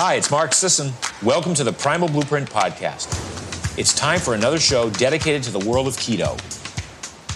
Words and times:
Hi, 0.00 0.14
it's 0.14 0.30
Mark 0.30 0.54
Sisson. 0.54 0.92
Welcome 1.24 1.54
to 1.54 1.64
the 1.64 1.72
Primal 1.72 2.06
Blueprint 2.08 2.48
Podcast. 2.48 3.08
It's 3.76 3.92
time 3.92 4.20
for 4.20 4.32
another 4.32 4.60
show 4.60 4.90
dedicated 4.90 5.42
to 5.42 5.50
the 5.50 5.58
world 5.68 5.88
of 5.88 5.96
keto. 5.96 6.38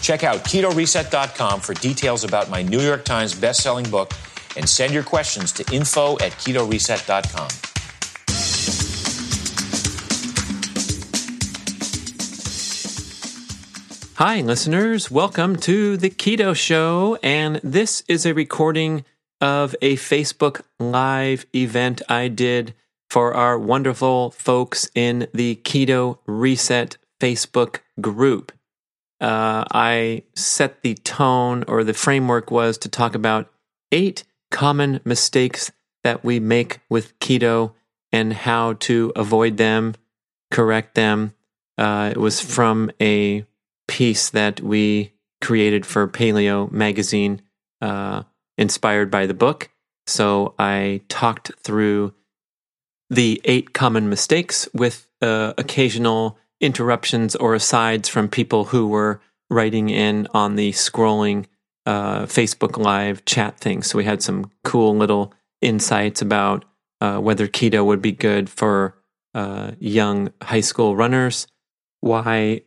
Check 0.01 0.23
out 0.23 0.45
ketoreset.com 0.45 1.59
for 1.59 1.75
details 1.75 2.22
about 2.22 2.51
my 2.51 2.62
New 2.62 2.80
York 2.80 3.04
Times 3.04 3.35
best-selling 3.35 3.90
book 3.90 4.12
and 4.56 4.69
send 4.69 4.95
your 4.95 5.03
questions 5.03 5.51
to 5.54 5.75
info 5.75 6.12
at 6.21 6.30
ketoreset.com. 6.38 7.48
Hi, 14.19 14.41
listeners. 14.41 15.11
Welcome 15.11 15.57
to 15.57 15.97
the 15.97 16.11
Keto 16.11 16.55
Show. 16.55 17.19
And 17.25 17.57
this 17.65 18.05
is 18.07 18.25
a 18.25 18.33
recording 18.33 19.05
of 19.43 19.77
a 19.82 19.96
Facebook 19.96 20.62
Live 20.79 21.45
event 21.54 22.00
I 22.09 22.29
did 22.29 22.74
for 23.10 23.34
our 23.34 23.59
wonderful 23.59 24.30
folks 24.30 24.88
in 24.95 25.27
the 25.34 25.56
Keto 25.56 26.19
Reset 26.27 26.96
Facebook 27.20 27.80
group. 28.00 28.52
Uh, 29.20 29.64
I 29.70 30.23
set 30.34 30.83
the 30.83 30.95
tone 30.95 31.64
or 31.69 31.84
the 31.84 31.92
framework 31.92 32.50
was 32.50 32.78
to 32.78 32.88
talk 32.88 33.14
about 33.14 33.52
eight 33.91 34.24
common 34.50 35.00
mistakes 35.05 35.70
that 36.05 36.24
we 36.24 36.41
make 36.41 36.80
with 36.88 37.19
keto 37.19 37.74
and 38.12 38.33
how 38.33 38.74
to 38.74 39.12
avoid 39.14 39.56
them, 39.56 39.95
correct 40.50 40.95
them. 40.95 41.34
Uh, 41.78 42.11
it 42.12 42.19
was 42.19 42.41
from 42.41 42.91
a 43.00 43.45
piece 43.88 44.30
that 44.30 44.61
we 44.61 45.12
created 45.41 45.84
for 45.84 46.06
Paleo 46.09 46.70
magazine, 46.70 47.42
uh, 47.80 48.22
inspired 48.59 49.11
by 49.11 49.27
the 49.27 49.34
book. 49.34 49.70
So 50.06 50.55
I 50.59 51.02
talked 51.09 51.52
through 51.59 52.15
the 53.11 53.41
eight 53.45 53.73
common 53.73 54.09
mistakes 54.09 54.69
with 54.72 55.06
uh, 55.20 55.53
occasional 55.58 56.39
interruptions 56.61 57.36
or 57.36 57.55
asides 57.55 58.08
from 58.08 58.28
people 58.28 58.64
who 58.64 58.89
were 58.89 59.20
writing 59.50 59.91
in 59.91 60.27
on 60.33 60.56
the 60.56 60.73
scrolling 60.73 61.47
uh, 61.84 62.23
Facebook 62.23 62.78
Live 62.78 63.25
chat 63.25 63.58
thing. 63.58 63.83
So 63.83 63.98
we 63.98 64.05
had 64.05 64.23
some 64.23 64.50
cool 64.64 64.97
little 64.97 65.34
insights 65.61 66.23
about 66.23 66.64
uh, 67.00 67.19
whether 67.19 67.48
keto 67.48 67.84
would 67.84 68.00
be 68.00 68.12
good 68.12 68.48
for 68.48 68.97
uh, 69.34 69.73
young 69.78 70.33
high 70.42 70.61
school 70.61 70.97
runners, 70.97 71.47
why 72.00 72.62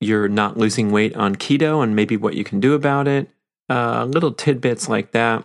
you're 0.00 0.28
not 0.28 0.56
losing 0.56 0.90
weight 0.90 1.14
on 1.16 1.36
keto, 1.36 1.82
and 1.82 1.96
maybe 1.96 2.16
what 2.16 2.34
you 2.34 2.44
can 2.44 2.60
do 2.60 2.74
about 2.74 3.08
it. 3.08 3.30
Uh, 3.68 4.04
little 4.04 4.32
tidbits 4.32 4.88
like 4.88 5.12
that. 5.12 5.44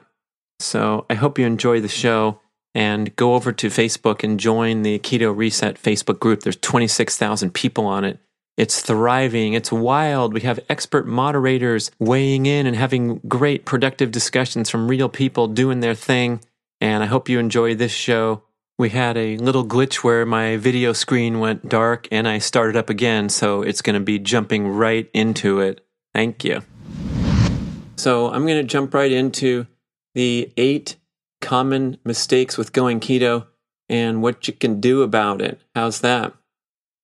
So 0.59 1.05
I 1.09 1.15
hope 1.15 1.39
you 1.39 1.45
enjoy 1.45 1.81
the 1.81 1.87
show 1.87 2.39
and 2.73 3.15
go 3.15 3.33
over 3.33 3.51
to 3.51 3.67
Facebook 3.67 4.23
and 4.23 4.39
join 4.39 4.83
the 4.83 4.99
Keto 4.99 5.35
Reset 5.35 5.81
Facebook 5.81 6.19
group. 6.19 6.41
There's 6.41 6.55
26,000 6.57 7.53
people 7.53 7.85
on 7.85 8.05
it. 8.05 8.19
It's 8.57 8.81
thriving. 8.81 9.53
It's 9.53 9.71
wild. 9.71 10.33
We 10.33 10.41
have 10.41 10.59
expert 10.69 11.07
moderators 11.07 11.89
weighing 11.99 12.45
in 12.45 12.67
and 12.67 12.75
having 12.75 13.19
great 13.27 13.65
productive 13.65 14.11
discussions 14.11 14.69
from 14.69 14.87
real 14.87 15.09
people 15.09 15.47
doing 15.47 15.79
their 15.79 15.95
thing. 15.95 16.41
And 16.79 17.03
I 17.03 17.07
hope 17.07 17.29
you 17.29 17.39
enjoy 17.39 17.75
this 17.75 17.91
show. 17.91 18.43
We 18.77 18.89
had 18.89 19.17
a 19.17 19.37
little 19.37 19.65
glitch 19.65 20.03
where 20.03 20.25
my 20.25 20.57
video 20.57 20.93
screen 20.93 21.39
went 21.39 21.69
dark 21.69 22.07
and 22.11 22.27
I 22.27 22.39
started 22.39 22.75
up 22.75 22.89
again. 22.89 23.29
So 23.29 23.61
it's 23.61 23.81
going 23.81 23.95
to 23.95 23.99
be 23.99 24.19
jumping 24.19 24.67
right 24.67 25.09
into 25.13 25.59
it. 25.59 25.85
Thank 26.13 26.43
you. 26.43 26.61
So 28.01 28.31
I'm 28.31 28.47
going 28.47 28.57
to 28.57 28.63
jump 28.63 28.95
right 28.95 29.11
into 29.11 29.67
the 30.15 30.51
eight 30.57 30.95
common 31.39 31.99
mistakes 32.03 32.57
with 32.57 32.73
going 32.73 32.99
keto 32.99 33.45
and 33.89 34.23
what 34.23 34.47
you 34.47 34.55
can 34.55 34.81
do 34.81 35.03
about 35.03 35.39
it. 35.39 35.61
How's 35.75 36.01
that? 36.01 36.33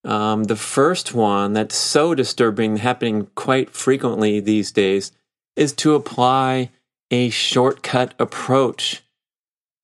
Um, 0.04 0.46
the 0.46 0.56
first 0.56 1.14
one 1.14 1.54
that's 1.54 1.76
so 1.76 2.16
disturbing, 2.16 2.78
happening 2.78 3.28
quite 3.36 3.70
frequently 3.76 4.40
these 4.40 4.72
days, 4.72 5.12
is 5.56 5.72
to 5.74 5.94
apply 5.94 6.72
a 7.12 7.30
shortcut 7.30 8.16
approach. 8.18 9.04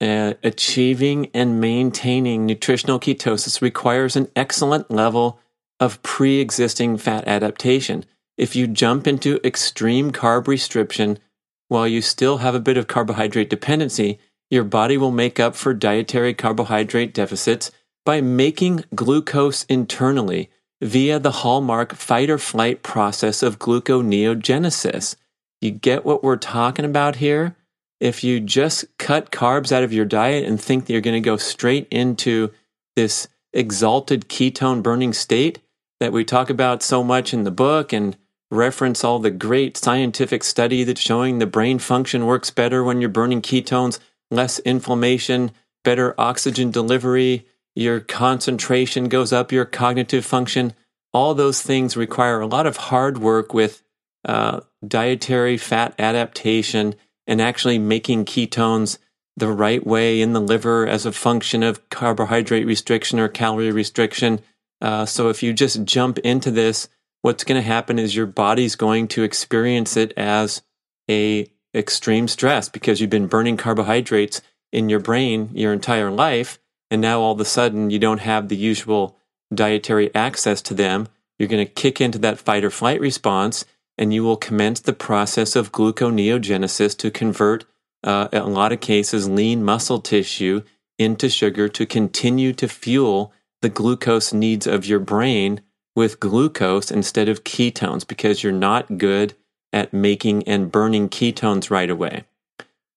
Uh, 0.01 0.33
achieving 0.43 1.29
and 1.35 1.61
maintaining 1.61 2.47
nutritional 2.47 2.99
ketosis 2.99 3.61
requires 3.61 4.15
an 4.15 4.29
excellent 4.35 4.89
level 4.89 5.39
of 5.79 6.01
pre 6.01 6.39
existing 6.39 6.97
fat 6.97 7.27
adaptation. 7.27 8.03
If 8.37 8.55
you 8.55 8.67
jump 8.67 9.07
into 9.07 9.39
extreme 9.43 10.11
carb 10.11 10.47
restriction 10.47 11.19
while 11.67 11.87
you 11.87 12.01
still 12.01 12.37
have 12.37 12.55
a 12.55 12.59
bit 12.59 12.77
of 12.77 12.87
carbohydrate 12.87 13.49
dependency, 13.49 14.19
your 14.49 14.63
body 14.63 14.97
will 14.97 15.11
make 15.11 15.39
up 15.39 15.55
for 15.55 15.73
dietary 15.73 16.33
carbohydrate 16.33 17.13
deficits 17.13 17.71
by 18.05 18.21
making 18.21 18.85
glucose 18.95 19.63
internally 19.65 20.49
via 20.81 21.19
the 21.19 21.31
hallmark 21.31 21.93
fight 21.93 22.29
or 22.29 22.37
flight 22.37 22.83
process 22.83 23.41
of 23.41 23.59
gluconeogenesis. 23.59 25.15
You 25.61 25.71
get 25.71 26.03
what 26.03 26.23
we're 26.23 26.35
talking 26.35 26.85
about 26.85 27.17
here? 27.17 27.55
If 27.99 28.23
you 28.23 28.39
just 28.41 28.85
cut 28.97 29.31
carbs 29.31 29.71
out 29.71 29.83
of 29.83 29.93
your 29.93 30.05
diet 30.05 30.45
and 30.45 30.59
think 30.59 30.85
that 30.85 30.93
you're 30.93 31.01
going 31.01 31.21
to 31.21 31.25
go 31.25 31.37
straight 31.37 31.87
into 31.89 32.51
this 32.95 33.27
exalted 33.53 34.27
ketone 34.27 34.83
burning 34.83 35.13
state 35.13 35.59
that 35.99 36.11
we 36.11 36.25
talk 36.25 36.49
about 36.49 36.83
so 36.83 37.03
much 37.03 37.33
in 37.33 37.45
the 37.45 37.51
book 37.51 37.93
and 37.93 38.17
reference 38.53 39.03
all 39.03 39.19
the 39.19 39.31
great 39.31 39.75
scientific 39.75 40.43
study 40.43 40.83
that's 40.83 41.01
showing 41.01 41.39
the 41.39 41.47
brain 41.47 41.79
function 41.79 42.25
works 42.25 42.49
better 42.49 42.83
when 42.83 43.01
you're 43.01 43.09
burning 43.09 43.41
ketones, 43.41 43.99
less 44.31 44.59
inflammation, 44.59 45.51
better 45.83 46.15
oxygen 46.17 46.71
delivery, 46.71 47.45
your 47.75 47.99
concentration 47.99 49.09
goes 49.09 49.33
up, 49.33 49.51
your 49.51 49.65
cognitive 49.65 50.25
function. 50.25 50.73
All 51.11 51.33
those 51.33 51.61
things 51.61 51.97
require 51.97 52.39
a 52.39 52.47
lot 52.47 52.67
of 52.67 52.77
hard 52.77 53.17
work 53.17 53.53
with 53.53 53.83
uh, 54.25 54.61
dietary 54.87 55.57
fat 55.57 55.95
adaptation 55.99 56.95
and 57.27 57.41
actually 57.41 57.79
making 57.79 58.25
ketones 58.25 58.97
the 59.35 59.51
right 59.51 59.85
way 59.85 60.21
in 60.21 60.33
the 60.33 60.41
liver 60.41 60.87
as 60.87 61.05
a 61.05 61.11
function 61.11 61.63
of 61.63 61.89
carbohydrate 61.89 62.65
restriction 62.65 63.19
or 63.19 63.27
calorie 63.27 63.71
restriction. 63.71 64.39
Uh, 64.81 65.05
so 65.05 65.29
if 65.29 65.41
you 65.41 65.53
just 65.53 65.83
jump 65.83 66.19
into 66.19 66.51
this, 66.51 66.89
what's 67.23 67.43
going 67.43 67.59
to 67.59 67.67
happen 67.67 67.97
is 67.97 68.15
your 68.15 68.27
body's 68.27 68.75
going 68.75 69.07
to 69.07 69.23
experience 69.23 69.97
it 69.97 70.13
as 70.15 70.61
a 71.09 71.51
extreme 71.73 72.27
stress 72.27 72.69
because 72.69 73.01
you've 73.01 73.09
been 73.09 73.25
burning 73.25 73.57
carbohydrates 73.57 74.43
in 74.71 74.89
your 74.89 74.99
brain 74.99 75.49
your 75.53 75.73
entire 75.73 76.11
life 76.11 76.59
and 76.91 77.01
now 77.01 77.19
all 77.19 77.31
of 77.31 77.39
a 77.39 77.45
sudden 77.45 77.89
you 77.89 77.97
don't 77.97 78.21
have 78.21 78.49
the 78.49 78.55
usual 78.55 79.17
dietary 79.55 80.13
access 80.13 80.61
to 80.61 80.73
them, 80.73 81.07
you're 81.37 81.49
going 81.49 81.65
to 81.65 81.71
kick 81.71 81.99
into 81.99 82.19
that 82.19 82.39
fight 82.39 82.63
or 82.63 82.69
flight 82.69 82.99
response 82.99 83.65
and 83.97 84.13
you 84.13 84.23
will 84.23 84.37
commence 84.37 84.79
the 84.79 84.93
process 84.93 85.55
of 85.55 85.71
gluconeogenesis 85.71 86.97
to 86.97 87.11
convert, 87.11 87.65
uh, 88.03 88.27
in 88.31 88.39
a 88.39 88.47
lot 88.47 88.71
of 88.71 88.79
cases, 88.79 89.29
lean 89.29 89.63
muscle 89.63 89.99
tissue 89.99 90.61
into 90.97 91.29
sugar 91.29 91.67
to 91.69 91.85
continue 91.85 92.53
to 92.53 92.67
fuel 92.67 93.33
the 93.61 93.69
glucose 93.69 94.33
needs 94.33 94.67
of 94.67 94.85
your 94.85 94.99
brain 94.99 95.61
with 95.95 96.19
glucose 96.19 96.91
instead 96.91 97.29
of 97.29 97.43
ketones 97.43 98.07
because 98.07 98.43
you're 98.43 98.51
not 98.51 98.97
good 98.97 99.35
at 99.71 99.93
making 99.93 100.43
and 100.47 100.71
burning 100.71 101.09
ketones 101.09 101.69
right 101.69 101.89
away. 101.89 102.23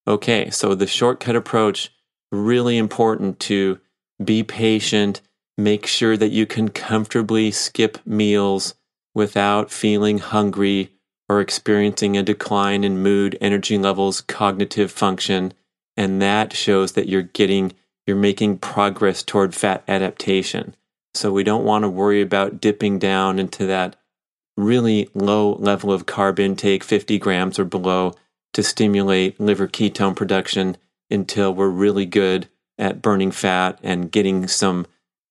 Okay, 0.07 0.51
so 0.51 0.75
the 0.75 0.87
shortcut 0.87 1.37
approach 1.37 1.93
really 2.31 2.77
important 2.77 3.41
to 3.41 3.81
be 4.23 4.43
patient, 4.43 5.21
make 5.59 5.87
sure 5.87 6.17
that 6.17 6.31
you 6.31 6.47
can 6.47 6.69
comfortably 6.69 7.51
skip 7.51 7.99
meals 8.07 8.75
without 9.15 9.71
feeling 9.71 10.19
hungry 10.19 10.93
or 11.29 11.41
experiencing 11.41 12.17
a 12.17 12.23
decline 12.23 12.85
in 12.85 13.03
mood, 13.03 13.37
energy 13.41 13.79
levels, 13.79 14.21
cognitive 14.21 14.93
function. 14.93 15.53
And 15.97 16.23
that 16.23 16.53
shows 16.53 16.93
that 16.93 17.09
you're 17.09 17.23
getting, 17.23 17.73
you're 18.07 18.17
making 18.17 18.59
progress 18.59 19.23
toward 19.23 19.55
fat 19.55 19.83
adaptation. 19.89 20.77
So 21.17 21.33
we 21.33 21.45
don't 21.45 21.65
want 21.65 21.83
to 21.83 21.89
worry 21.89 22.21
about 22.21 22.61
dipping 22.61 22.99
down 22.99 23.39
into 23.39 23.67
that 23.67 23.97
really 24.57 25.09
low 25.15 25.55
level 25.55 25.93
of 25.93 26.07
carb 26.07 26.39
intake, 26.39 26.85
50 26.85 27.19
grams 27.19 27.59
or 27.59 27.65
below, 27.65 28.15
to 28.55 28.63
stimulate 28.63 29.39
liver 29.39 29.69
ketone 29.69 30.17
production 30.17 30.77
until 31.11 31.55
we're 31.55 31.69
really 31.69 32.07
good 32.07 32.49
at 32.79 33.03
burning 33.03 33.31
fat 33.31 33.79
and 33.83 34.11
getting 34.11 34.47
some 34.49 34.87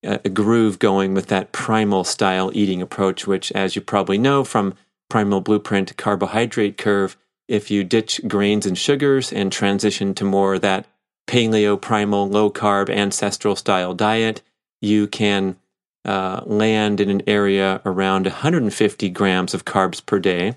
uh, 0.05 0.17
groove 0.33 0.79
going 0.79 1.13
with 1.13 1.27
that 1.27 1.51
primal 1.51 2.03
style 2.03 2.51
eating 2.53 2.81
approach, 2.81 3.25
which, 3.25 3.51
as 3.53 3.75
you 3.75 3.81
probably 3.81 4.17
know 4.17 4.43
from 4.43 4.75
Primal 5.09 5.41
Blueprint 5.41 5.95
carbohydrate 5.97 6.77
curve, 6.77 7.17
if 7.47 7.69
you 7.69 7.83
ditch 7.83 8.21
grains 8.27 8.65
and 8.65 8.77
sugars 8.77 9.31
and 9.31 9.51
transition 9.51 10.13
to 10.15 10.23
more 10.23 10.57
that 10.59 10.87
paleo 11.27 11.79
primal 11.79 12.27
low 12.27 12.49
carb 12.49 12.89
ancestral 12.89 13.55
style 13.55 13.93
diet, 13.93 14.41
you 14.81 15.07
can 15.07 15.55
uh, 16.05 16.41
land 16.45 17.01
in 17.01 17.09
an 17.09 17.21
area 17.27 17.81
around 17.85 18.25
150 18.25 19.09
grams 19.09 19.53
of 19.53 19.65
carbs 19.65 20.05
per 20.05 20.19
day. 20.19 20.55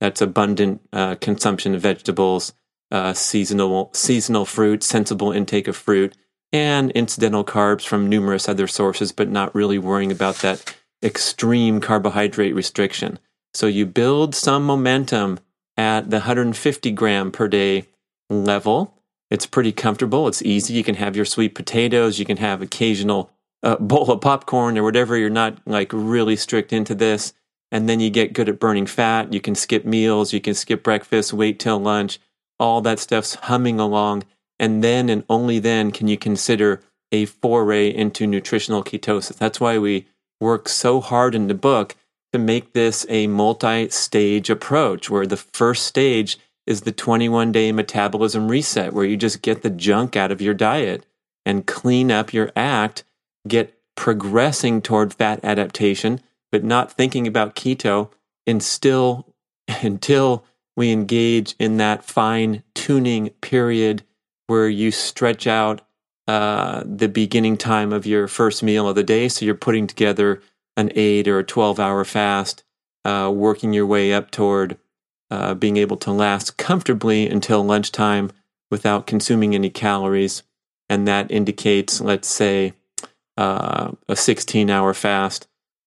That's 0.00 0.20
abundant 0.20 0.80
uh, 0.92 1.16
consumption 1.16 1.74
of 1.74 1.80
vegetables, 1.80 2.52
uh, 2.90 3.12
seasonal 3.14 3.90
seasonal 3.92 4.44
fruit, 4.44 4.82
sensible 4.82 5.32
intake 5.32 5.68
of 5.68 5.76
fruit, 5.76 6.16
and 6.52 6.90
incidental 6.92 7.44
carbs 7.44 7.86
from 7.86 8.08
numerous 8.08 8.48
other 8.48 8.66
sources, 8.66 9.12
but 9.12 9.28
not 9.28 9.54
really 9.54 9.78
worrying 9.78 10.12
about 10.12 10.36
that 10.36 10.76
extreme 11.02 11.80
carbohydrate 11.80 12.54
restriction. 12.54 13.18
So 13.54 13.66
you 13.66 13.86
build 13.86 14.34
some 14.34 14.64
momentum 14.64 15.38
at 15.76 16.10
the 16.10 16.18
150 16.18 16.90
gram 16.92 17.30
per 17.30 17.48
day 17.48 17.86
level. 18.28 18.94
It's 19.30 19.46
pretty 19.46 19.72
comfortable. 19.72 20.26
It's 20.26 20.42
easy. 20.42 20.74
You 20.74 20.84
can 20.84 20.96
have 20.96 21.14
your 21.14 21.24
sweet 21.24 21.54
potatoes. 21.54 22.18
You 22.18 22.24
can 22.24 22.38
have 22.38 22.62
occasional 22.62 23.30
uh, 23.62 23.76
bowl 23.76 24.10
of 24.10 24.20
popcorn 24.20 24.78
or 24.78 24.82
whatever. 24.82 25.16
You're 25.16 25.30
not 25.30 25.58
like 25.66 25.92
really 25.92 26.36
strict 26.36 26.72
into 26.72 26.94
this. 26.94 27.32
And 27.70 27.88
then 27.88 28.00
you 28.00 28.08
get 28.08 28.32
good 28.32 28.48
at 28.48 28.58
burning 28.58 28.86
fat. 28.86 29.32
You 29.32 29.40
can 29.40 29.54
skip 29.54 29.84
meals. 29.84 30.32
You 30.32 30.40
can 30.40 30.54
skip 30.54 30.82
breakfast, 30.82 31.32
wait 31.32 31.58
till 31.58 31.78
lunch. 31.78 32.18
All 32.58 32.80
that 32.80 32.98
stuff's 32.98 33.34
humming 33.34 33.78
along. 33.78 34.24
And 34.58 34.82
then 34.82 35.08
and 35.08 35.24
only 35.28 35.58
then 35.58 35.92
can 35.92 36.08
you 36.08 36.16
consider 36.16 36.80
a 37.12 37.26
foray 37.26 37.88
into 37.94 38.26
nutritional 38.26 38.84
ketosis. 38.84 39.36
That's 39.36 39.60
why 39.60 39.78
we 39.78 40.06
work 40.40 40.68
so 40.68 41.00
hard 41.00 41.34
in 41.34 41.48
the 41.48 41.54
book 41.54 41.96
to 42.32 42.38
make 42.38 42.72
this 42.72 43.06
a 43.08 43.26
multi 43.26 43.88
stage 43.88 44.50
approach 44.50 45.08
where 45.08 45.26
the 45.26 45.36
first 45.36 45.86
stage 45.86 46.38
is 46.66 46.82
the 46.82 46.92
21 46.92 47.50
day 47.52 47.72
metabolism 47.72 48.48
reset, 48.48 48.92
where 48.92 49.06
you 49.06 49.16
just 49.16 49.40
get 49.40 49.62
the 49.62 49.70
junk 49.70 50.16
out 50.16 50.30
of 50.30 50.42
your 50.42 50.54
diet 50.54 51.06
and 51.46 51.66
clean 51.66 52.12
up 52.12 52.34
your 52.34 52.52
act, 52.54 53.04
get 53.46 53.78
progressing 53.96 54.80
toward 54.80 55.12
fat 55.12 55.40
adaptation, 55.42 56.20
but 56.50 56.64
not 56.64 56.92
thinking 56.92 57.26
about 57.26 57.54
keto 57.54 58.10
and 58.46 58.62
still 58.62 59.34
until 59.82 60.44
we 60.76 60.92
engage 60.92 61.54
in 61.58 61.76
that 61.78 62.04
fine 62.04 62.62
tuning 62.74 63.30
period 63.40 64.04
where 64.46 64.68
you 64.68 64.90
stretch 64.90 65.46
out 65.46 65.80
uh, 66.28 66.82
the 66.84 67.08
beginning 67.08 67.56
time 67.56 67.92
of 67.92 68.06
your 68.06 68.28
first 68.28 68.62
meal 68.62 68.88
of 68.88 68.94
the 68.94 69.02
day. 69.02 69.28
So 69.28 69.44
you're 69.44 69.54
putting 69.54 69.86
together 69.86 70.40
an 70.76 70.92
eight 70.94 71.26
or 71.26 71.38
a 71.40 71.44
12 71.44 71.80
hour 71.80 72.04
fast, 72.04 72.62
uh, 73.04 73.32
working 73.34 73.72
your 73.72 73.86
way 73.86 74.12
up 74.12 74.30
toward 74.30 74.78
uh, 75.30 75.54
being 75.54 75.76
able 75.76 75.96
to 75.98 76.12
last 76.12 76.56
comfortably 76.56 77.28
until 77.28 77.64
lunchtime 77.64 78.30
without 78.70 79.06
consuming 79.06 79.54
any 79.54 79.70
calories. 79.70 80.42
And 80.88 81.08
that 81.08 81.30
indicates, 81.30 82.00
let's 82.00 82.28
say, 82.28 82.74
uh, 83.38 83.92
a 84.08 84.16
16 84.16 84.68
hour 84.68 84.92
fast. 84.92 85.46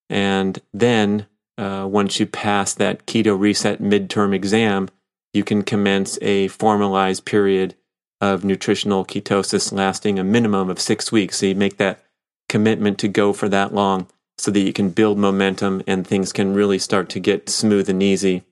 And 0.10 0.60
then 0.74 1.28
uh, 1.58 1.86
once 1.88 2.20
you 2.20 2.26
pass 2.26 2.74
that 2.74 3.06
keto 3.06 3.38
reset 3.38 3.82
midterm 3.82 4.34
exam, 4.34 4.90
you 5.34 5.44
can 5.44 5.62
commence 5.62 6.18
a 6.22 6.48
formalized 6.48 7.26
period 7.26 7.76
of 8.22 8.46
nutritional 8.46 9.04
ketosis 9.04 9.72
lasting 9.72 10.18
a 10.18 10.24
minimum 10.24 10.70
of 10.70 10.80
six 10.80 11.12
weeks. 11.12 11.38
So 11.38 11.48
you 11.48 11.56
make 11.56 11.78
that 11.78 12.04
commitment 12.48 12.98
to 13.00 13.08
go 13.08 13.34
for 13.34 13.50
that 13.50 13.74
long 13.74 14.08
so 14.38 14.50
that 14.52 14.60
you 14.62 14.72
can 14.72 14.90
build 14.90 15.18
momentum 15.18 15.84
and 15.86 16.08
things 16.08 16.32
can 16.32 16.54
really 16.54 16.80
start 16.80 17.10
to 17.10 17.20
get 17.20 17.50
smooth 17.50 17.90
and 17.90 18.02
easy 18.02 18.44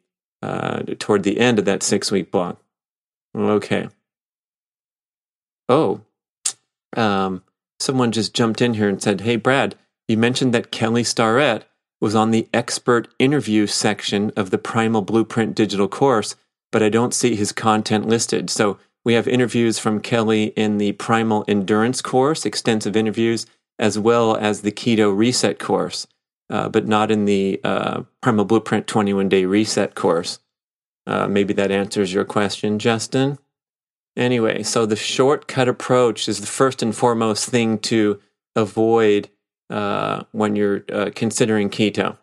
uh, 0.41 0.81
toward 0.99 1.23
the 1.23 1.39
end 1.39 1.57
of 1.57 1.65
that 1.65 1.83
six 1.83 2.11
week 2.11 2.31
block. 2.31 2.61
Okay. 3.35 3.87
Oh, 5.69 6.01
um, 6.97 7.43
someone 7.79 8.11
just 8.11 8.33
jumped 8.33 8.61
in 8.61 8.75
here 8.75 8.89
and 8.89 9.01
said, 9.01 9.21
Hey, 9.21 9.35
Brad, 9.35 9.75
you 10.07 10.17
mentioned 10.17 10.53
that 10.53 10.71
Kelly 10.71 11.03
Starrett 11.03 11.65
was 12.01 12.15
on 12.15 12.31
the 12.31 12.47
expert 12.53 13.07
interview 13.19 13.67
section 13.67 14.31
of 14.35 14.49
the 14.49 14.57
Primal 14.57 15.01
Blueprint 15.01 15.55
digital 15.55 15.87
course, 15.87 16.35
but 16.71 16.81
I 16.81 16.89
don't 16.89 17.13
see 17.13 17.35
his 17.35 17.51
content 17.51 18.07
listed. 18.07 18.49
So 18.49 18.77
we 19.03 19.13
have 19.13 19.27
interviews 19.27 19.79
from 19.79 20.01
Kelly 20.01 20.45
in 20.55 20.77
the 20.77 20.93
Primal 20.93 21.45
Endurance 21.47 22.01
course, 22.01 22.45
extensive 22.45 22.95
interviews, 22.95 23.45
as 23.77 23.99
well 23.99 24.35
as 24.35 24.61
the 24.61 24.71
Keto 24.71 25.15
Reset 25.15 25.59
course 25.59 26.07
uh, 26.49 26.69
but 26.69 26.87
not 26.87 27.11
in 27.11 27.25
the 27.25 27.59
uh, 27.63 28.03
Primal 28.21 28.45
Blueprint 28.45 28.87
21 28.87 29.29
Day 29.29 29.45
Reset 29.45 29.95
course. 29.95 30.39
Uh, 31.05 31.27
maybe 31.27 31.53
that 31.53 31.71
answers 31.71 32.13
your 32.13 32.25
question, 32.25 32.79
Justin. 32.79 33.37
Anyway, 34.19 34.61
so 34.63 34.85
the 34.85 34.97
shortcut 34.97 35.69
approach 35.69 36.27
is 36.27 36.41
the 36.41 36.45
first 36.45 36.83
and 36.83 36.93
foremost 36.93 37.47
thing 37.47 37.79
to 37.79 38.19
avoid 38.53 39.29
uh, 39.69 40.23
when 40.33 40.57
you're 40.57 40.83
uh, 40.91 41.09
considering 41.15 41.69
keto. 41.69 42.17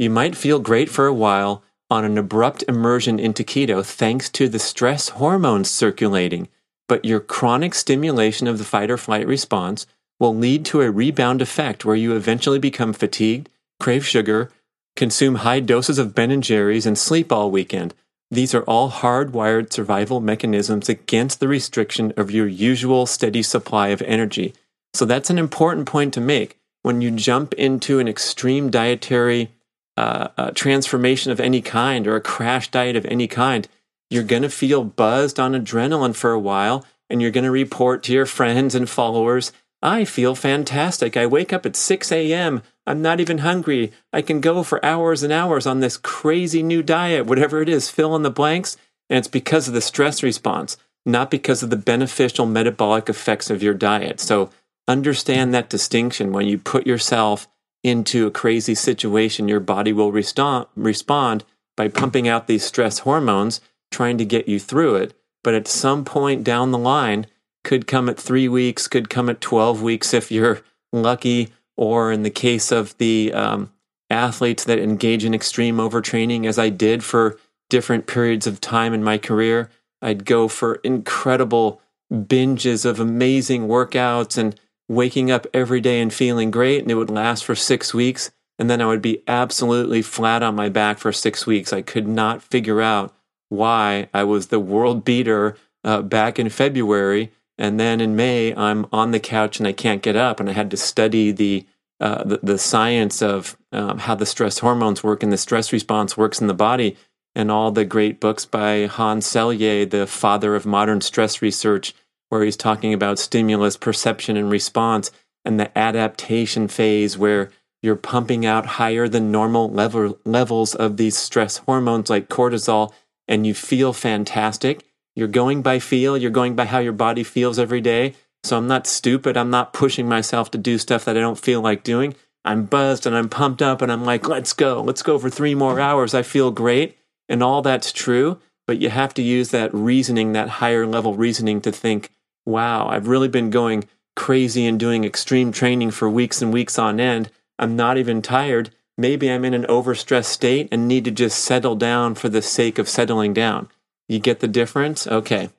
You 0.00 0.10
might 0.10 0.34
feel 0.34 0.58
great 0.58 0.88
for 0.90 1.06
a 1.06 1.14
while 1.14 1.62
on 1.90 2.04
an 2.04 2.18
abrupt 2.18 2.64
immersion 2.66 3.20
into 3.20 3.44
keto 3.44 3.84
thanks 3.84 4.28
to 4.30 4.48
the 4.48 4.58
stress 4.58 5.10
hormones 5.10 5.70
circulating, 5.70 6.48
but 6.88 7.04
your 7.04 7.20
chronic 7.20 7.72
stimulation 7.72 8.48
of 8.48 8.58
the 8.58 8.64
fight 8.64 8.90
or 8.90 8.98
flight 8.98 9.26
response 9.26 9.86
will 10.18 10.34
lead 10.34 10.64
to 10.64 10.80
a 10.80 10.90
rebound 10.90 11.40
effect 11.40 11.84
where 11.84 11.94
you 11.94 12.16
eventually 12.16 12.58
become 12.58 12.92
fatigued 12.92 13.48
crave 13.78 14.04
sugar, 14.04 14.50
consume 14.96 15.36
high 15.36 15.60
doses 15.60 15.98
of 15.98 16.16
Ben 16.16 16.32
and 16.32 16.42
Jerry's, 16.42 16.84
and 16.84 16.98
sleep 16.98 17.30
all 17.30 17.48
weekend. 17.48 17.94
These 18.30 18.54
are 18.54 18.62
all 18.62 18.90
hardwired 18.90 19.72
survival 19.72 20.20
mechanisms 20.20 20.88
against 20.88 21.40
the 21.40 21.48
restriction 21.48 22.12
of 22.16 22.30
your 22.30 22.46
usual 22.46 23.06
steady 23.06 23.42
supply 23.42 23.88
of 23.88 24.02
energy. 24.02 24.54
So 24.94 25.04
that's 25.04 25.30
an 25.30 25.38
important 25.38 25.86
point 25.86 26.14
to 26.14 26.20
make. 26.20 26.58
When 26.82 27.00
you 27.00 27.10
jump 27.10 27.54
into 27.54 27.98
an 27.98 28.08
extreme 28.08 28.70
dietary 28.70 29.50
uh, 29.96 30.28
uh, 30.36 30.50
transformation 30.52 31.32
of 31.32 31.40
any 31.40 31.60
kind 31.60 32.06
or 32.06 32.16
a 32.16 32.20
crash 32.20 32.70
diet 32.70 32.96
of 32.96 33.04
any 33.06 33.26
kind, 33.26 33.66
you're 34.10 34.22
going 34.22 34.42
to 34.42 34.50
feel 34.50 34.84
buzzed 34.84 35.40
on 35.40 35.52
adrenaline 35.52 36.14
for 36.14 36.32
a 36.32 36.38
while 36.38 36.84
and 37.10 37.20
you're 37.20 37.30
going 37.30 37.44
to 37.44 37.50
report 37.50 38.02
to 38.04 38.12
your 38.12 38.26
friends 38.26 38.74
and 38.74 38.88
followers, 38.88 39.52
I 39.80 40.04
feel 40.04 40.34
fantastic. 40.34 41.16
I 41.16 41.26
wake 41.26 41.52
up 41.52 41.64
at 41.64 41.76
6 41.76 42.10
a.m. 42.10 42.62
I'm 42.86 43.00
not 43.00 43.20
even 43.20 43.38
hungry. 43.38 43.92
I 44.12 44.22
can 44.22 44.40
go 44.40 44.62
for 44.62 44.84
hours 44.84 45.22
and 45.22 45.32
hours 45.32 45.66
on 45.66 45.80
this 45.80 45.96
crazy 45.96 46.62
new 46.62 46.82
diet, 46.82 47.26
whatever 47.26 47.62
it 47.62 47.68
is, 47.68 47.90
fill 47.90 48.16
in 48.16 48.22
the 48.22 48.30
blanks. 48.30 48.76
And 49.08 49.18
it's 49.18 49.28
because 49.28 49.68
of 49.68 49.74
the 49.74 49.80
stress 49.80 50.22
response, 50.22 50.76
not 51.06 51.30
because 51.30 51.62
of 51.62 51.70
the 51.70 51.76
beneficial 51.76 52.44
metabolic 52.44 53.08
effects 53.08 53.50
of 53.50 53.62
your 53.62 53.74
diet. 53.74 54.20
So 54.20 54.50
understand 54.88 55.54
that 55.54 55.70
distinction. 55.70 56.32
When 56.32 56.46
you 56.46 56.58
put 56.58 56.86
yourself 56.86 57.46
into 57.84 58.26
a 58.26 58.32
crazy 58.32 58.74
situation, 58.74 59.46
your 59.46 59.60
body 59.60 59.92
will 59.92 60.10
respond 60.10 61.44
by 61.76 61.88
pumping 61.88 62.26
out 62.26 62.48
these 62.48 62.64
stress 62.64 63.00
hormones, 63.00 63.60
trying 63.92 64.18
to 64.18 64.24
get 64.24 64.48
you 64.48 64.58
through 64.58 64.96
it. 64.96 65.14
But 65.44 65.54
at 65.54 65.68
some 65.68 66.04
point 66.04 66.42
down 66.42 66.72
the 66.72 66.78
line, 66.78 67.26
could 67.68 67.86
come 67.86 68.08
at 68.08 68.18
three 68.18 68.48
weeks, 68.48 68.88
could 68.88 69.10
come 69.10 69.28
at 69.28 69.42
12 69.42 69.82
weeks 69.82 70.14
if 70.14 70.32
you're 70.32 70.62
lucky, 70.90 71.52
or 71.76 72.10
in 72.10 72.22
the 72.22 72.30
case 72.30 72.72
of 72.72 72.96
the 72.96 73.30
um, 73.34 73.70
athletes 74.08 74.64
that 74.64 74.78
engage 74.78 75.22
in 75.22 75.34
extreme 75.34 75.76
overtraining, 75.76 76.46
as 76.46 76.58
I 76.58 76.70
did 76.70 77.04
for 77.04 77.38
different 77.68 78.06
periods 78.06 78.46
of 78.46 78.58
time 78.58 78.94
in 78.94 79.04
my 79.04 79.18
career, 79.18 79.68
I'd 80.00 80.24
go 80.24 80.48
for 80.48 80.76
incredible 80.76 81.82
binges 82.10 82.86
of 82.86 83.00
amazing 83.00 83.68
workouts 83.68 84.38
and 84.38 84.58
waking 84.88 85.30
up 85.30 85.46
every 85.52 85.82
day 85.82 86.00
and 86.00 86.10
feeling 86.10 86.50
great. 86.50 86.80
And 86.80 86.90
it 86.90 86.94
would 86.94 87.10
last 87.10 87.44
for 87.44 87.54
six 87.54 87.92
weeks. 87.92 88.30
And 88.58 88.70
then 88.70 88.80
I 88.80 88.86
would 88.86 89.02
be 89.02 89.22
absolutely 89.28 90.00
flat 90.00 90.42
on 90.42 90.54
my 90.54 90.70
back 90.70 90.96
for 90.96 91.12
six 91.12 91.46
weeks. 91.46 91.74
I 91.74 91.82
could 91.82 92.08
not 92.08 92.42
figure 92.42 92.80
out 92.80 93.14
why 93.50 94.08
I 94.14 94.24
was 94.24 94.46
the 94.46 94.58
world 94.58 95.04
beater 95.04 95.54
uh, 95.84 96.00
back 96.00 96.38
in 96.38 96.48
February 96.48 97.30
and 97.58 97.78
then 97.78 98.00
in 98.00 98.16
May, 98.16 98.54
I'm 98.54 98.86
on 98.92 99.10
the 99.10 99.20
couch 99.20 99.58
and 99.58 99.66
I 99.66 99.72
can't 99.72 100.02
get 100.02 100.16
up, 100.16 100.40
and 100.40 100.48
I 100.48 100.52
had 100.52 100.70
to 100.70 100.76
study 100.76 101.32
the 101.32 101.66
uh, 102.00 102.22
the, 102.22 102.38
the, 102.44 102.58
science 102.58 103.20
of 103.20 103.56
um, 103.72 103.98
how 103.98 104.14
the 104.14 104.24
stress 104.24 104.60
hormones 104.60 105.02
work 105.02 105.24
and 105.24 105.32
the 105.32 105.36
stress 105.36 105.72
response 105.72 106.16
works 106.16 106.40
in 106.40 106.46
the 106.46 106.54
body, 106.54 106.96
and 107.34 107.50
all 107.50 107.72
the 107.72 107.84
great 107.84 108.20
books 108.20 108.44
by 108.44 108.86
Hans 108.86 109.26
Selye, 109.26 109.90
the 109.90 110.06
father 110.06 110.54
of 110.54 110.64
modern 110.64 111.00
stress 111.00 111.42
research, 111.42 111.94
where 112.28 112.44
he's 112.44 112.56
talking 112.56 112.94
about 112.94 113.18
stimulus 113.18 113.76
perception 113.76 114.36
and 114.36 114.48
response 114.48 115.10
and 115.44 115.58
the 115.58 115.76
adaptation 115.76 116.68
phase 116.68 117.18
where 117.18 117.50
you're 117.82 117.96
pumping 117.96 118.44
out 118.46 118.66
higher 118.66 119.08
than 119.08 119.32
normal 119.32 119.70
level, 119.70 120.18
levels 120.24 120.74
of 120.74 120.98
these 120.98 121.16
stress 121.16 121.58
hormones 121.58 122.10
like 122.10 122.28
cortisol, 122.28 122.92
and 123.26 123.46
you 123.46 123.54
feel 123.54 123.92
fantastic 123.92 124.84
you're 125.18 125.26
going 125.26 125.62
by 125.62 125.80
feel, 125.80 126.16
you're 126.16 126.30
going 126.30 126.54
by 126.54 126.64
how 126.64 126.78
your 126.78 126.92
body 126.92 127.24
feels 127.24 127.58
every 127.58 127.80
day. 127.80 128.14
So 128.44 128.56
I'm 128.56 128.68
not 128.68 128.86
stupid. 128.86 129.36
I'm 129.36 129.50
not 129.50 129.72
pushing 129.72 130.08
myself 130.08 130.48
to 130.52 130.58
do 130.58 130.78
stuff 130.78 131.04
that 131.04 131.16
I 131.16 131.20
don't 131.20 131.40
feel 131.40 131.60
like 131.60 131.82
doing. 131.82 132.14
I'm 132.44 132.66
buzzed 132.66 133.04
and 133.04 133.16
I'm 133.16 133.28
pumped 133.28 133.60
up 133.60 133.82
and 133.82 133.90
I'm 133.90 134.04
like, 134.04 134.28
let's 134.28 134.52
go. 134.52 134.80
Let's 134.80 135.02
go 135.02 135.18
for 135.18 135.28
three 135.28 135.56
more 135.56 135.80
hours. 135.80 136.14
I 136.14 136.22
feel 136.22 136.52
great. 136.52 136.96
And 137.28 137.42
all 137.42 137.62
that's 137.62 137.92
true. 137.92 138.38
But 138.64 138.80
you 138.80 138.90
have 138.90 139.12
to 139.14 139.22
use 139.22 139.50
that 139.50 139.74
reasoning, 139.74 140.34
that 140.34 140.48
higher 140.48 140.86
level 140.86 141.14
reasoning 141.14 141.60
to 141.62 141.72
think, 141.72 142.10
wow, 142.46 142.86
I've 142.86 143.08
really 143.08 143.26
been 143.26 143.50
going 143.50 143.88
crazy 144.14 144.66
and 144.66 144.78
doing 144.78 145.02
extreme 145.02 145.50
training 145.50 145.90
for 145.90 146.08
weeks 146.08 146.40
and 146.40 146.52
weeks 146.52 146.78
on 146.78 147.00
end. 147.00 147.28
I'm 147.58 147.74
not 147.74 147.98
even 147.98 148.22
tired. 148.22 148.70
Maybe 148.96 149.32
I'm 149.32 149.44
in 149.44 149.54
an 149.54 149.64
overstressed 149.64 150.26
state 150.26 150.68
and 150.70 150.86
need 150.86 151.04
to 151.06 151.10
just 151.10 151.40
settle 151.40 151.74
down 151.74 152.14
for 152.14 152.28
the 152.28 152.40
sake 152.40 152.78
of 152.78 152.88
settling 152.88 153.32
down. 153.32 153.68
You 154.08 154.18
get 154.18 154.40
the 154.40 154.48
difference? 154.48 155.06
Okay. 155.06 155.50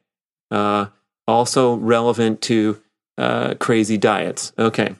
Uh, 0.49 0.87
also 1.27 1.75
relevant 1.75 2.41
to 2.41 2.81
uh, 3.17 3.53
crazy 3.55 3.97
diets. 3.97 4.53
Okay. 4.57 4.95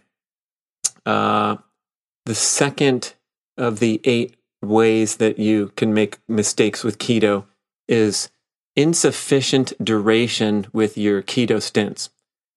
Uh, 1.06 1.58
the 2.26 2.36
second 2.36 3.14
of 3.58 3.80
the 3.80 4.00
eight 4.04 4.36
ways 4.62 5.18
that 5.18 5.40
you 5.40 5.72
can 5.76 5.94
make 5.94 6.20
mistakes 6.28 6.84
with 6.84 6.98
keto 6.98 7.46
is 7.88 8.30
insufficient 8.76 9.74
duration 9.84 10.68
with 10.72 10.98
your 10.98 11.22
keto 11.24 11.62
stints. 11.62 12.10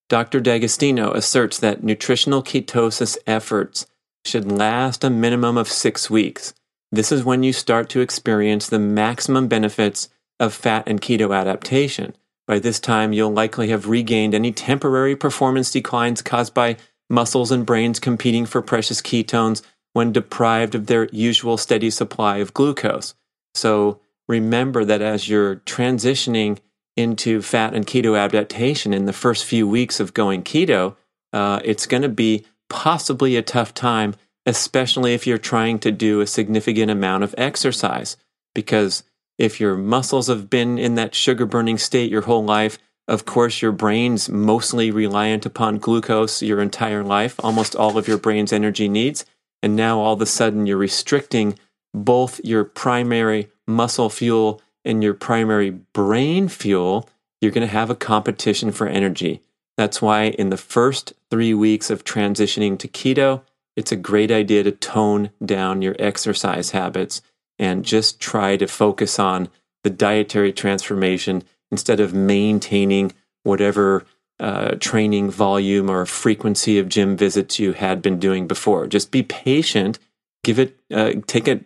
Dr. 0.09 0.41
D'Agostino 0.41 1.13
asserts 1.13 1.59
that 1.59 1.83
nutritional 1.83 2.43
ketosis 2.43 3.17
efforts 3.27 3.87
should 4.25 4.53
last 4.53 5.03
a 5.05 5.11
minimum 5.11 5.57
of 5.57 5.69
six 5.69 6.11
weeks. 6.11 6.53
This 6.91 7.11
is 7.11 7.25
when 7.25 7.43
you 7.43 7.53
start 7.53 7.89
to 7.91 8.01
experience 8.01 8.69
the 8.69 8.79
maximum 8.79 9.49
benefits 9.49 10.11
of 10.43 10.53
fat 10.53 10.83
and 10.89 11.01
keto 11.01 11.35
adaptation. 11.35 12.15
By 12.49 12.59
this 12.59 12.81
time, 12.81 13.13
you'll 13.13 13.33
likely 13.33 13.69
have 13.69 13.89
regained 13.89 14.35
any 14.35 14.51
temporary 14.51 15.15
performance 15.15 15.71
declines 15.71 16.21
caused 16.21 16.53
by 16.53 16.77
muscles 17.09 17.53
and 17.53 17.65
brains 17.65 18.01
competing 18.01 18.45
for 18.45 18.61
precious 18.61 19.01
ketones 19.01 19.63
when 19.93 20.11
deprived 20.11 20.75
of 20.75 20.87
their 20.87 21.09
usual 21.13 21.57
steady 21.57 21.91
supply 21.91 22.39
of 22.39 22.53
glucose. 22.53 23.15
So 23.55 24.01
remember 24.29 24.85
that 24.85 25.01
as 25.01 25.29
you're 25.29 25.57
transitioning 25.57 26.59
into 26.97 27.41
fat 27.41 27.73
and 27.73 27.87
keto 27.87 28.19
adaptation 28.19 28.93
in 28.93 29.05
the 29.05 29.13
first 29.13 29.45
few 29.45 29.69
weeks 29.69 30.01
of 30.01 30.13
going 30.13 30.43
keto, 30.43 30.97
uh, 31.33 31.61
it's 31.65 31.87
going 31.87 32.03
to 32.03 32.09
be 32.09 32.45
possibly 32.69 33.37
a 33.37 33.43
tough 33.43 33.75
time, 33.75 34.15
especially 34.45 35.15
if 35.15 35.25
you're 35.25 35.39
trying 35.39 35.79
to 35.79 35.93
do 35.93 36.21
a 36.21 36.27
significant 36.27 36.91
amount 36.91 37.23
of 37.23 37.35
exercise. 37.39 38.17
Because 38.55 39.05
if 39.39 39.61
your 39.61 39.77
muscles 39.77 40.29
have 40.29 40.49
been 40.51 40.79
in 40.79 40.95
that 40.97 41.15
sugar 41.15 41.47
burning 41.47 41.79
state 41.79 42.11
your 42.11 42.23
whole 42.23 42.45
life, 42.45 42.79
of 43.09 43.25
course, 43.25 43.61
your 43.61 43.73
brain's 43.73 44.29
mostly 44.29 44.91
reliant 44.91 45.45
upon 45.45 45.79
glucose 45.79 46.43
your 46.43 46.61
entire 46.61 47.03
life, 47.03 47.35
almost 47.43 47.75
all 47.75 47.99
of 47.99 48.07
your 48.07 48.19
brain's 48.19 48.53
energy 48.53 48.89
needs. 48.89 49.25
And 49.62 49.75
now 49.75 49.99
all 50.01 50.15
of 50.15 50.23
a 50.23 50.27
sudden 50.27 50.67
you're 50.67 50.77
restricting 50.77 51.59
both 51.93 52.41
your 52.45 52.65
primary 52.65 53.49
muscle 53.67 54.09
fuel 54.09 54.62
and 54.85 55.03
your 55.03 55.15
primary 55.15 55.71
brain 55.71 56.49
fuel. 56.49 57.09
You're 57.41 57.53
going 57.53 57.67
to 57.67 57.73
have 57.73 57.91
a 57.91 57.97
competition 57.97 58.73
for 58.73 58.87
energy. 58.87 59.43
That's 59.77 60.01
why 60.01 60.25
in 60.25 60.51
the 60.51 60.57
first 60.57 61.12
three 61.31 61.55
weeks 61.55 61.91
of 61.91 62.05
transitioning 62.05 62.79
to 62.79 62.89
keto, 62.89 63.43
it's 63.75 63.93
a 63.93 63.97
great 63.97 64.31
idea 64.31 64.62
to 64.62 64.71
tone 64.71 65.31
down 65.45 65.83
your 65.83 65.97
exercise 65.99 66.71
habits 66.71 67.23
and 67.59 67.85
just 67.85 68.21
try 68.21 68.57
to 68.57 68.67
focus 68.67 69.19
on 69.19 69.49
the 69.85 69.91
dietary 69.91 70.53
transformation 70.53 71.43
instead 71.71 72.01
of 72.01 72.15
maintaining 72.15 73.13
whatever 73.43 74.05
uh, 74.41 74.75
training 74.81 75.31
volume 75.31 75.91
or 75.91 76.05
frequency 76.07 76.79
of 76.79 76.89
gym 76.89 77.17
visits 77.17 77.59
you 77.59 77.73
had 77.73 78.03
been 78.03 78.19
doing 78.19 78.47
before. 78.47 78.87
Just 78.87 79.11
be 79.11 79.23
patient. 79.23 79.99
Give 80.45 80.59
it, 80.59 80.79
uh, 80.93 81.13
take 81.27 81.47
a 81.49 81.61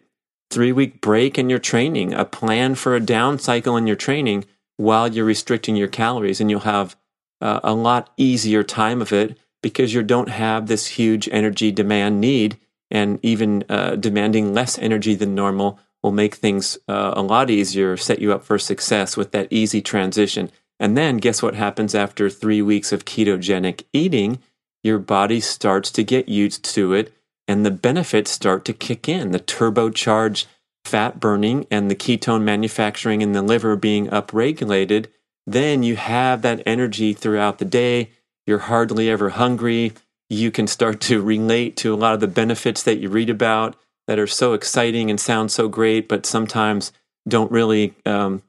three 0.51 0.73
week 0.73 1.01
break 1.01 1.39
in 1.39 1.49
your 1.51 1.59
training, 1.59 2.13
a 2.13 2.25
plan 2.25 2.75
for 2.75 2.95
a 2.95 3.01
down 3.01 3.39
cycle 3.39 3.77
in 3.77 3.87
your 3.87 3.97
training 3.97 4.45
while 4.77 5.09
you're 5.09 5.25
restricting 5.25 5.77
your 5.77 5.89
calories, 5.89 6.41
and 6.41 6.51
you'll 6.51 6.61
have 6.61 6.97
uh, 7.41 7.61
a 7.65 7.75
lot 7.75 8.13
easier 8.17 8.63
time 8.63 9.01
of 9.01 9.13
it 9.13 9.39
because 9.63 9.95
you 9.95 10.03
don't 10.03 10.29
have 10.29 10.67
this 10.67 10.87
huge 10.87 11.29
energy 11.33 11.73
demand 11.73 12.21
need 12.21 12.59
and 12.91 13.19
even 13.23 13.65
uh, 13.69 13.97
demanding 13.97 14.55
less 14.55 14.79
energy 14.79 15.15
than 15.15 15.35
normal 15.35 15.79
will 16.03 16.13
make 16.13 16.37
things 16.37 16.79
uh, 16.89 17.13
a 17.17 17.23
lot 17.23 17.51
easier 17.51 17.97
set 17.97 18.21
you 18.21 18.33
up 18.33 18.45
for 18.45 18.59
success 18.59 19.17
with 19.17 19.33
that 19.33 19.49
easy 19.51 19.81
transition 19.81 20.51
and 20.79 20.97
then 20.97 21.17
guess 21.17 21.43
what 21.43 21.55
happens 21.55 21.95
after 21.95 22.29
three 22.29 22.63
weeks 22.63 22.93
of 22.93 23.05
ketogenic 23.05 23.85
eating 23.93 24.39
your 24.83 24.99
body 24.99 25.41
starts 25.41 25.91
to 25.91 26.05
get 26.05 26.29
used 26.29 26.65
to 26.65 26.93
it 26.93 27.13
and 27.49 27.65
the 27.65 27.71
benefits 27.71 28.31
start 28.31 28.65
to 28.65 28.73
kick 28.73 29.09
in 29.09 29.31
the 29.31 29.41
turbocharged 29.41 30.47
fat 30.85 31.19
burning 31.19 31.67
and 31.71 31.91
the 31.91 31.97
ketone 31.97 32.43
manufacturing 32.43 33.21
in 33.21 33.33
the 33.33 33.43
liver 33.43 33.75
being 33.75 34.07
upregulated 34.09 35.07
then 35.47 35.83
you 35.83 35.97
have 35.97 36.43
that 36.43 36.63
energy 36.67 37.13
throughout 37.13 37.59
the 37.59 37.65
day. 37.65 38.11
You're 38.47 38.59
hardly 38.59 39.09
ever 39.09 39.31
hungry. 39.31 39.93
You 40.29 40.51
can 40.51 40.67
start 40.67 41.01
to 41.03 41.23
relate 41.23 41.77
to 41.79 41.95
a 41.95 41.97
lot 41.97 42.15
of 42.15 42.21
the 42.21 42.27
benefits 42.27 42.83
that 42.83 42.99
you 42.99 43.09
read 43.09 43.31
about 43.31 43.77
that 44.07 44.19
are 44.19 44.27
so 44.27 44.53
exciting 44.53 45.11
and 45.11 45.21
sound 45.21 45.51
so 45.51 45.69
great, 45.69 46.09
but 46.09 46.27
sometimes 46.27 46.93
don't 47.29 47.51
really 47.51 47.95
um, 48.05 48.43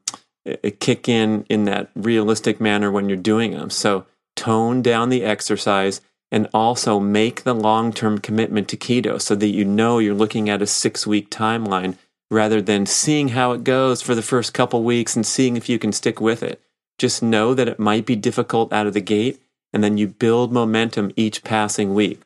kick 0.80 1.08
in 1.08 1.44
in 1.48 1.64
that 1.64 1.90
realistic 1.94 2.60
manner 2.60 2.90
when 2.90 3.08
you're 3.08 3.16
doing 3.16 3.52
them. 3.52 3.70
So 3.70 4.06
tone 4.36 4.82
down 4.82 5.08
the 5.08 5.24
exercise 5.24 6.00
and 6.30 6.48
also 6.52 7.00
make 7.00 7.42
the 7.42 7.54
long 7.54 7.92
term 7.92 8.18
commitment 8.18 8.68
to 8.68 8.76
keto 8.76 9.20
so 9.20 9.34
that 9.34 9.48
you 9.48 9.64
know 9.64 9.98
you're 9.98 10.14
looking 10.14 10.48
at 10.48 10.62
a 10.62 10.66
six 10.66 11.06
week 11.06 11.30
timeline 11.30 11.96
rather 12.30 12.60
than 12.60 12.86
seeing 12.86 13.28
how 13.28 13.52
it 13.52 13.64
goes 13.64 14.02
for 14.02 14.14
the 14.14 14.22
first 14.22 14.52
couple 14.52 14.82
weeks 14.82 15.16
and 15.16 15.24
seeing 15.24 15.56
if 15.56 15.68
you 15.68 15.78
can 15.78 15.92
stick 15.92 16.20
with 16.20 16.42
it. 16.42 16.60
Just 16.98 17.22
know 17.22 17.54
that 17.54 17.68
it 17.68 17.78
might 17.78 18.04
be 18.04 18.16
difficult 18.16 18.72
out 18.72 18.86
of 18.86 18.92
the 18.92 19.00
gate, 19.00 19.40
and 19.72 19.82
then 19.84 19.98
you 19.98 20.08
build 20.08 20.52
momentum 20.52 21.12
each 21.16 21.44
passing 21.44 21.94
week. 21.94 22.20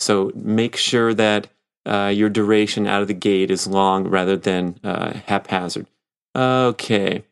So 0.00 0.32
make 0.34 0.76
sure 0.76 1.14
that 1.14 1.48
uh, 1.86 2.12
your 2.14 2.28
duration 2.28 2.86
out 2.86 3.02
of 3.02 3.08
the 3.08 3.14
gate 3.14 3.50
is 3.50 3.66
long 3.66 4.08
rather 4.08 4.36
than 4.36 4.78
uh, 4.84 5.14
haphazard. 5.26 5.86
Okay. 6.36 7.24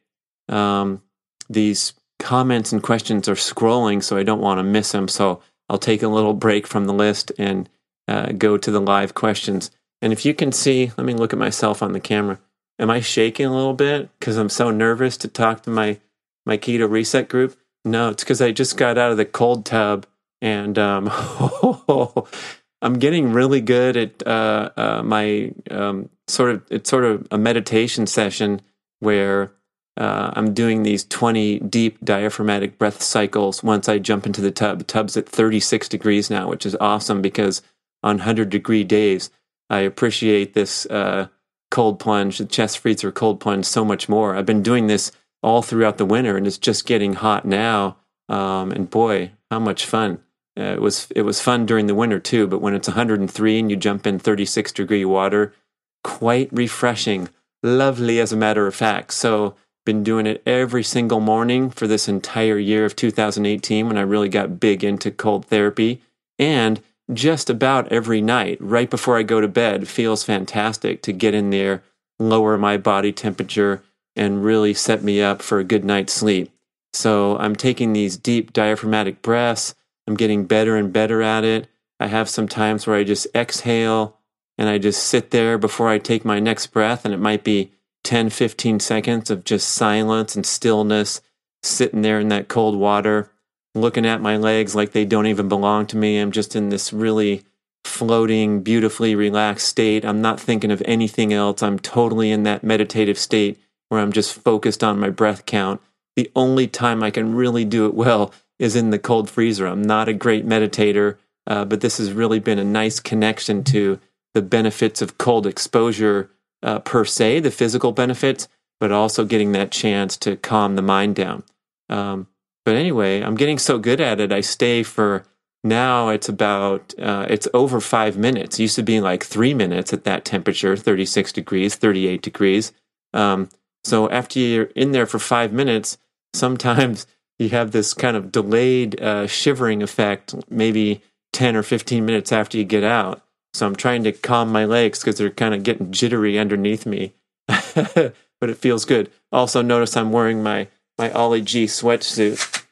Um, 0.49 1.02
these 1.49 1.92
comments 2.18 2.73
and 2.73 2.82
questions 2.82 3.28
are 3.28 3.35
scrolling, 3.35 4.02
so 4.02 4.16
I 4.16 4.23
don't 4.23 4.40
want 4.40 4.58
to 4.58 4.64
miss 4.64 4.92
them. 4.92 5.08
So 5.08 5.42
I'll 5.68 5.78
take 5.78 6.02
a 6.02 6.08
little 6.08 6.35
break 6.35 6.66
from 6.66 6.87
the 6.87 6.94
list 6.94 7.32
and 7.38 7.68
uh, 8.08 8.32
go 8.32 8.56
to 8.56 8.70
the 8.70 8.80
live 8.80 9.14
questions. 9.14 9.70
And 10.00 10.12
if 10.12 10.25
you 10.25 10.35
can 10.35 10.52
see, 10.52 10.92
let 10.96 11.04
me 11.04 11.14
look 11.14 11.32
at 11.32 11.38
myself 11.38 11.82
on 11.82 11.92
the 11.92 12.00
camera. 12.00 12.38
Am 12.78 12.90
I 12.90 13.00
shaking 13.00 13.46
a 13.46 13.54
little 13.54 13.75
bit 13.75 14.11
because 14.18 14.37
I'm 14.37 14.49
so 14.49 14.70
nervous 14.70 15.16
to 15.18 15.28
talk 15.28 15.62
to 15.62 15.70
my 15.70 15.99
my 16.44 16.56
keto 16.58 16.88
reset 16.88 17.28
group? 17.28 17.56
No, 17.87 18.09
it's 18.11 18.25
because 18.25 18.43
I 18.43 18.50
just 18.50 18.76
got 18.76 18.99
out 18.99 19.12
of 19.12 19.16
the 19.16 19.25
cold 19.25 19.64
tub 19.64 20.07
and 20.43 20.76
um, 20.76 21.09
I'm 22.83 22.99
getting 22.99 23.33
really 23.33 23.61
good 23.61 23.97
at 23.97 24.26
uh, 24.26 24.71
uh, 24.76 25.02
my 25.05 25.52
um, 25.71 26.11
sort 26.26 26.50
of 26.50 26.62
it's 26.69 26.90
sort 26.90 27.05
of 27.05 27.28
a 27.31 27.38
meditation 27.38 28.09
session 28.09 28.61
where 28.99 29.52
uh, 29.97 30.33
I'm 30.35 30.52
doing 30.52 30.83
these 30.83 31.05
20 31.05 31.61
deep 31.61 32.05
diaphragmatic 32.05 32.76
breath 32.76 33.02
cycles 33.02 33.62
once 33.62 33.88
I 33.88 33.99
jump 33.99 34.26
into 34.26 34.40
the 34.40 34.50
tub. 34.50 34.78
The 34.78 34.85
tub's 34.85 35.16
at 35.16 35.28
36 35.28 35.88
degrees 35.88 36.28
now, 36.28 36.49
which 36.49 36.66
is 36.66 36.76
awesome 36.81 37.23
because 37.23 37.62
on 38.02 38.16
100 38.16 38.50
degree 38.50 38.83
days, 38.83 39.31
I 39.71 39.78
appreciate 39.81 40.55
this 40.55 40.87
uh, 40.87 41.28
cold 41.71 42.00
plunge, 42.00 42.38
the 42.38 42.47
chest 42.47 42.78
freezer 42.78 43.12
cold 43.12 43.38
plunge 43.38 43.64
so 43.64 43.85
much 43.85 44.09
more. 44.09 44.35
I've 44.35 44.45
been 44.45 44.62
doing 44.62 44.88
this 44.88 45.12
all 45.46 45.62
throughout 45.62 45.96
the 45.96 46.04
winter, 46.04 46.36
and 46.36 46.44
it's 46.44 46.58
just 46.58 46.86
getting 46.86 47.14
hot 47.14 47.44
now. 47.44 47.96
Um, 48.28 48.72
and 48.72 48.90
boy, 48.90 49.30
how 49.48 49.60
much 49.60 49.86
fun! 49.86 50.18
Uh, 50.58 50.72
it 50.72 50.80
was 50.80 51.06
it 51.14 51.22
was 51.22 51.40
fun 51.40 51.64
during 51.64 51.86
the 51.86 51.94
winter 51.94 52.18
too. 52.18 52.48
But 52.48 52.60
when 52.60 52.74
it's 52.74 52.88
103 52.88 53.58
and 53.60 53.70
you 53.70 53.76
jump 53.76 54.08
in 54.08 54.18
36 54.18 54.72
degree 54.72 55.04
water, 55.04 55.54
quite 56.02 56.48
refreshing, 56.52 57.28
lovely 57.62 58.18
as 58.18 58.32
a 58.32 58.36
matter 58.36 58.66
of 58.66 58.74
fact. 58.74 59.12
So 59.12 59.54
been 59.84 60.02
doing 60.02 60.26
it 60.26 60.42
every 60.44 60.82
single 60.82 61.20
morning 61.20 61.70
for 61.70 61.86
this 61.86 62.08
entire 62.08 62.58
year 62.58 62.84
of 62.84 62.96
2018 62.96 63.86
when 63.86 63.96
I 63.96 64.00
really 64.00 64.28
got 64.28 64.58
big 64.58 64.82
into 64.82 65.12
cold 65.12 65.46
therapy 65.46 66.02
and 66.40 66.82
just 67.12 67.48
about 67.48 67.86
every 67.92 68.20
night 68.20 68.58
right 68.60 68.90
before 68.90 69.16
I 69.16 69.22
go 69.22 69.40
to 69.40 69.46
bed 69.46 69.86
feels 69.86 70.24
fantastic 70.24 71.02
to 71.02 71.12
get 71.12 71.34
in 71.34 71.50
there, 71.50 71.84
lower 72.18 72.58
my 72.58 72.76
body 72.76 73.12
temperature, 73.12 73.84
and 74.16 74.44
really 74.44 74.75
set 74.75 75.02
me 75.02 75.20
up 75.20 75.42
for 75.42 75.58
a 75.58 75.64
good 75.64 75.85
night's 75.85 76.12
sleep. 76.12 76.50
So 76.92 77.37
I'm 77.38 77.54
taking 77.54 77.92
these 77.92 78.16
deep 78.16 78.52
diaphragmatic 78.52 79.23
breaths. 79.23 79.75
I'm 80.06 80.14
getting 80.14 80.46
better 80.46 80.76
and 80.76 80.92
better 80.92 81.23
at 81.23 81.44
it. 81.44 81.68
I 82.00 82.06
have 82.06 82.28
some 82.28 82.49
times 82.49 82.87
where 82.87 82.96
I 82.96 83.04
just 83.04 83.26
exhale 83.35 84.18
and 84.58 84.68
I 84.68 84.78
just 84.78 85.04
sit 85.04 85.30
there 85.30 85.58
before 85.58 85.88
I 85.88 85.99
take 85.99 86.25
my 86.25 86.40
next 86.40 86.68
breath, 86.68 87.04
and 87.04 87.12
it 87.12 87.20
might 87.20 87.44
be 87.44 87.73
10, 88.04 88.30
15 88.30 88.80
seconds 88.80 89.30
of 89.30 89.44
just 89.44 89.68
silence 89.68 90.35
and 90.35 90.46
stillness, 90.46 91.20
sitting 91.62 92.02
there 92.02 92.18
in 92.20 92.28
that 92.28 92.49
cold 92.49 92.76
water, 92.76 93.30
looking 93.75 94.06
at 94.06 94.23
my 94.23 94.37
legs 94.37 94.75
like 94.75 94.92
they 94.92 95.04
don't 95.04 95.26
even 95.26 95.49
belong 95.49 95.87
to 95.87 95.96
me. 95.96 96.18
I'm 96.18 96.32
just 96.32 96.56
in 96.56 96.70
this 96.70 96.92
really 96.92 97.44
floating, 97.85 98.62
beautifully 98.62 99.14
relaxed 99.14 99.68
state. 99.68 100.04
I'm 100.04 100.23
not 100.23 100.40
thinking 100.40 100.70
of 100.70 100.82
anything 100.87 101.32
else. 101.32 101.62
I'm 101.62 101.78
totally 101.78 102.30
in 102.30 102.44
that 102.44 102.64
meditative 102.64 103.18
state 103.18 103.58
where 103.88 104.00
I'm 104.00 104.12
just 104.12 104.35
focused 104.35 104.83
on 104.83 104.99
my 104.99 105.11
breath 105.11 105.47
count. 105.47 105.81
The 106.16 106.31
only 106.35 106.66
time 106.66 107.02
I 107.02 107.11
can 107.11 107.35
really 107.35 107.64
do 107.64 107.87
it 107.87 107.95
well 107.95 108.33
is 108.59 108.75
in 108.75 108.90
the 108.90 108.99
cold 108.99 109.28
freezer. 109.28 109.66
I'm 109.66 109.83
not 109.83 110.09
a 110.09 110.14
great 110.14 110.47
meditator, 110.47 111.16
uh, 111.47 111.64
but 111.64 111.81
this 111.81 111.99
has 111.99 112.12
really 112.12 112.38
been 112.38 112.59
a 112.59 112.64
nice 112.64 113.00
connection 113.00 113.62
to 113.64 114.00
the 114.35 114.43
benefits 114.43 115.02
of 115.02 115.19
cold 115.19 115.47
exposure 115.47 116.31
uh, 116.62 116.78
per 116.81 117.05
se, 117.05 117.40
the 117.40 117.50
physical 117.50 117.93
benefits, 117.93 118.49
but 118.81 118.93
also 118.93 119.25
getting 119.25 119.52
that 119.52 119.71
chance 119.71 120.16
to 120.19 120.37
calm 120.37 120.76
the 120.76 120.83
mind 120.83 121.14
down. 121.14 121.43
Um, 121.88 122.26
but 122.64 122.75
anyway, 122.75 123.21
I'm 123.21 123.37
getting 123.37 123.59
so 123.59 123.78
good 123.78 124.00
at 124.00 124.21
it. 124.21 124.33
I 124.33 124.40
stay 124.40 124.83
for 124.83 125.25
Now 125.62 126.09
it's 126.09 126.28
about 126.28 126.95
uh, 126.99 127.26
it's 127.28 127.49
over 127.55 127.81
five 127.81 128.16
minutes. 128.16 128.59
It 128.59 128.62
used 128.62 128.76
to 128.76 128.83
be 128.83 129.00
like 129.00 129.25
three 129.25 129.55
minutes 129.55 129.93
at 129.93 130.05
that 130.05 130.25
temperature, 130.25 130.76
36 130.76 131.33
degrees, 131.33 131.75
38 131.76 132.23
degrees. 132.23 132.73
Um, 133.12 133.49
so 133.87 134.11
after 134.11 134.40
you're 134.40 134.64
in 134.75 134.90
there 134.90 135.07
for 135.07 135.21
five 135.21 135.52
minutes, 135.52 135.97
sometimes 136.35 137.07
you 137.38 137.50
have 137.50 137.71
this 137.71 137.95
kind 137.95 138.16
of 138.16 138.33
delayed 138.33 139.00
uh, 139.00 139.28
shivering 139.28 139.81
effect, 139.81 140.35
maybe 140.50 141.02
10 141.33 141.55
or 141.55 141.62
15 141.62 142.05
minutes 142.05 142.33
after 142.33 142.59
you 142.59 142.64
get 142.64 142.83
out. 142.83 143.23
So 143.55 143.64
I'm 143.64 143.76
trying 143.76 144.02
to 144.02 144.12
calm 144.12 144.50
my 144.50 144.64
legs 144.64 144.99
because 144.99 145.19
they're 145.19 145.31
kind 145.31 145.55
of 145.55 145.62
getting 145.62 145.93
jittery 145.93 146.37
underneath 146.37 146.85
me, 146.85 147.14
but 147.47 148.14
it 148.40 148.59
feels 148.59 148.85
good. 148.85 149.11
Also, 149.31 149.62
notice 149.62 149.97
I'm 149.97 150.12
wearing 150.12 150.43
my 150.43 150.69
my 150.99 151.11
Ollie 151.12 151.43
G 151.43 151.66
sweatsuit. 151.66 152.64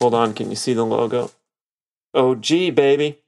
Hold 0.00 0.14
on, 0.14 0.34
can 0.34 0.50
you 0.50 0.56
see 0.56 0.74
the 0.74 0.84
logo? 0.84 1.30
OG 2.14 2.48
baby. 2.74 3.18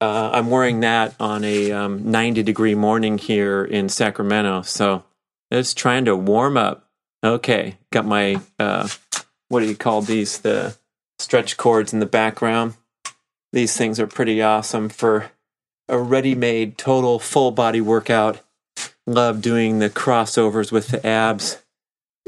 Uh, 0.00 0.30
I'm 0.32 0.48
wearing 0.48 0.80
that 0.80 1.14
on 1.20 1.44
a 1.44 1.72
um, 1.72 2.10
90 2.10 2.42
degree 2.44 2.74
morning 2.74 3.18
here 3.18 3.62
in 3.62 3.88
Sacramento, 3.90 4.62
so 4.62 5.04
it's 5.50 5.74
trying 5.74 6.04
to 6.06 6.16
warm 6.16 6.56
up. 6.56 6.86
Okay, 7.22 7.76
got 7.90 8.06
my 8.06 8.40
uh, 8.58 8.88
what 9.48 9.60
do 9.60 9.66
you 9.66 9.76
call 9.76 10.00
these? 10.00 10.38
The 10.38 10.76
stretch 11.18 11.56
cords 11.56 11.92
in 11.92 12.00
the 12.00 12.06
background. 12.06 12.74
These 13.52 13.76
things 13.76 13.98
are 13.98 14.06
pretty 14.06 14.40
awesome 14.40 14.88
for 14.88 15.32
a 15.88 15.98
ready 15.98 16.34
made 16.34 16.78
total 16.78 17.18
full 17.18 17.50
body 17.50 17.80
workout. 17.80 18.40
Love 19.06 19.42
doing 19.42 19.80
the 19.80 19.90
crossovers 19.90 20.70
with 20.70 20.88
the 20.88 21.04
abs, 21.04 21.60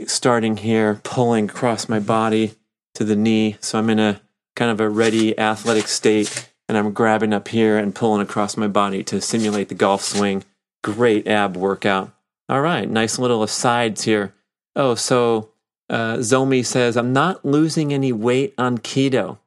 starting 0.07 0.57
here, 0.57 1.01
pulling 1.05 1.49
across 1.49 1.89
my 1.89 2.01
body 2.01 2.55
to 2.95 3.05
the 3.05 3.17
knee. 3.17 3.57
So 3.61 3.79
I'm 3.79 3.89
in 3.89 4.01
a 4.01 4.21
kind 4.57 4.71
of 4.71 4.81
a 4.81 4.89
ready 4.89 5.39
athletic 5.39 5.87
state, 5.87 6.51
and 6.69 6.77
I'm 6.77 6.93
grabbing 6.93 7.33
up 7.33 7.49
here 7.49 7.79
and 7.79 7.95
pulling 7.95 8.21
across 8.21 8.57
my 8.57 8.69
body 8.69 9.05
to 9.05 9.21
simulate 9.21 9.69
the 9.69 9.75
golf 9.77 10.03
swing. 10.03 10.45
Great 10.83 11.29
ab 11.29 11.57
workout. 11.57 12.13
All 12.49 12.61
right, 12.61 12.89
nice 12.89 13.19
little 13.19 13.43
asides 13.43 14.03
here. 14.03 14.35
Oh, 14.75 14.95
so 14.95 15.51
uh, 15.89 16.17
Zomi 16.17 16.65
says, 16.65 16.97
I'm 16.97 17.13
not 17.13 17.45
losing 17.45 17.93
any 17.93 18.13
weight 18.13 18.55
on 18.59 18.79
keto. 18.79 19.39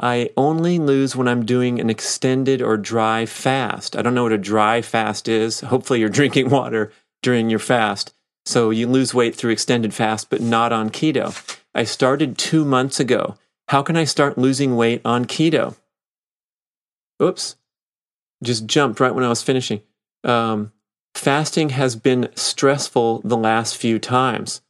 I 0.00 0.30
only 0.36 0.78
lose 0.78 1.16
when 1.16 1.26
I'm 1.26 1.44
doing 1.44 1.80
an 1.80 1.90
extended 1.90 2.62
or 2.62 2.76
dry 2.76 3.26
fast. 3.26 3.96
I 3.96 4.02
don't 4.02 4.14
know 4.14 4.22
what 4.22 4.32
a 4.32 4.38
dry 4.38 4.80
fast 4.80 5.28
is. 5.28 5.60
Hopefully, 5.60 6.00
you're 6.00 6.08
drinking 6.20 6.50
water 6.50 6.92
during 7.22 7.50
your 7.50 7.58
fast. 7.58 8.14
So 8.46 8.70
you 8.70 8.86
lose 8.86 9.12
weight 9.12 9.34
through 9.34 9.50
extended 9.50 9.92
fast, 9.92 10.30
but 10.30 10.40
not 10.40 10.72
on 10.72 10.90
keto. 10.90 11.58
I 11.74 11.84
started 11.84 12.38
two 12.38 12.64
months 12.64 12.98
ago. 13.00 13.36
How 13.68 13.82
can 13.82 13.96
I 13.96 14.04
start 14.04 14.38
losing 14.38 14.76
weight 14.76 15.02
on 15.04 15.26
keto? 15.26 15.76
Oops. 17.22 17.56
Just 18.42 18.66
jumped 18.66 19.00
right 19.00 19.14
when 19.14 19.24
I 19.24 19.28
was 19.28 19.42
finishing. 19.42 19.82
Um, 20.24 20.72
fasting 21.18 21.70
has 21.70 21.96
been 21.96 22.28
stressful 22.34 23.20
the 23.24 23.36
last 23.36 23.76
few 23.76 23.98
times. 23.98 24.60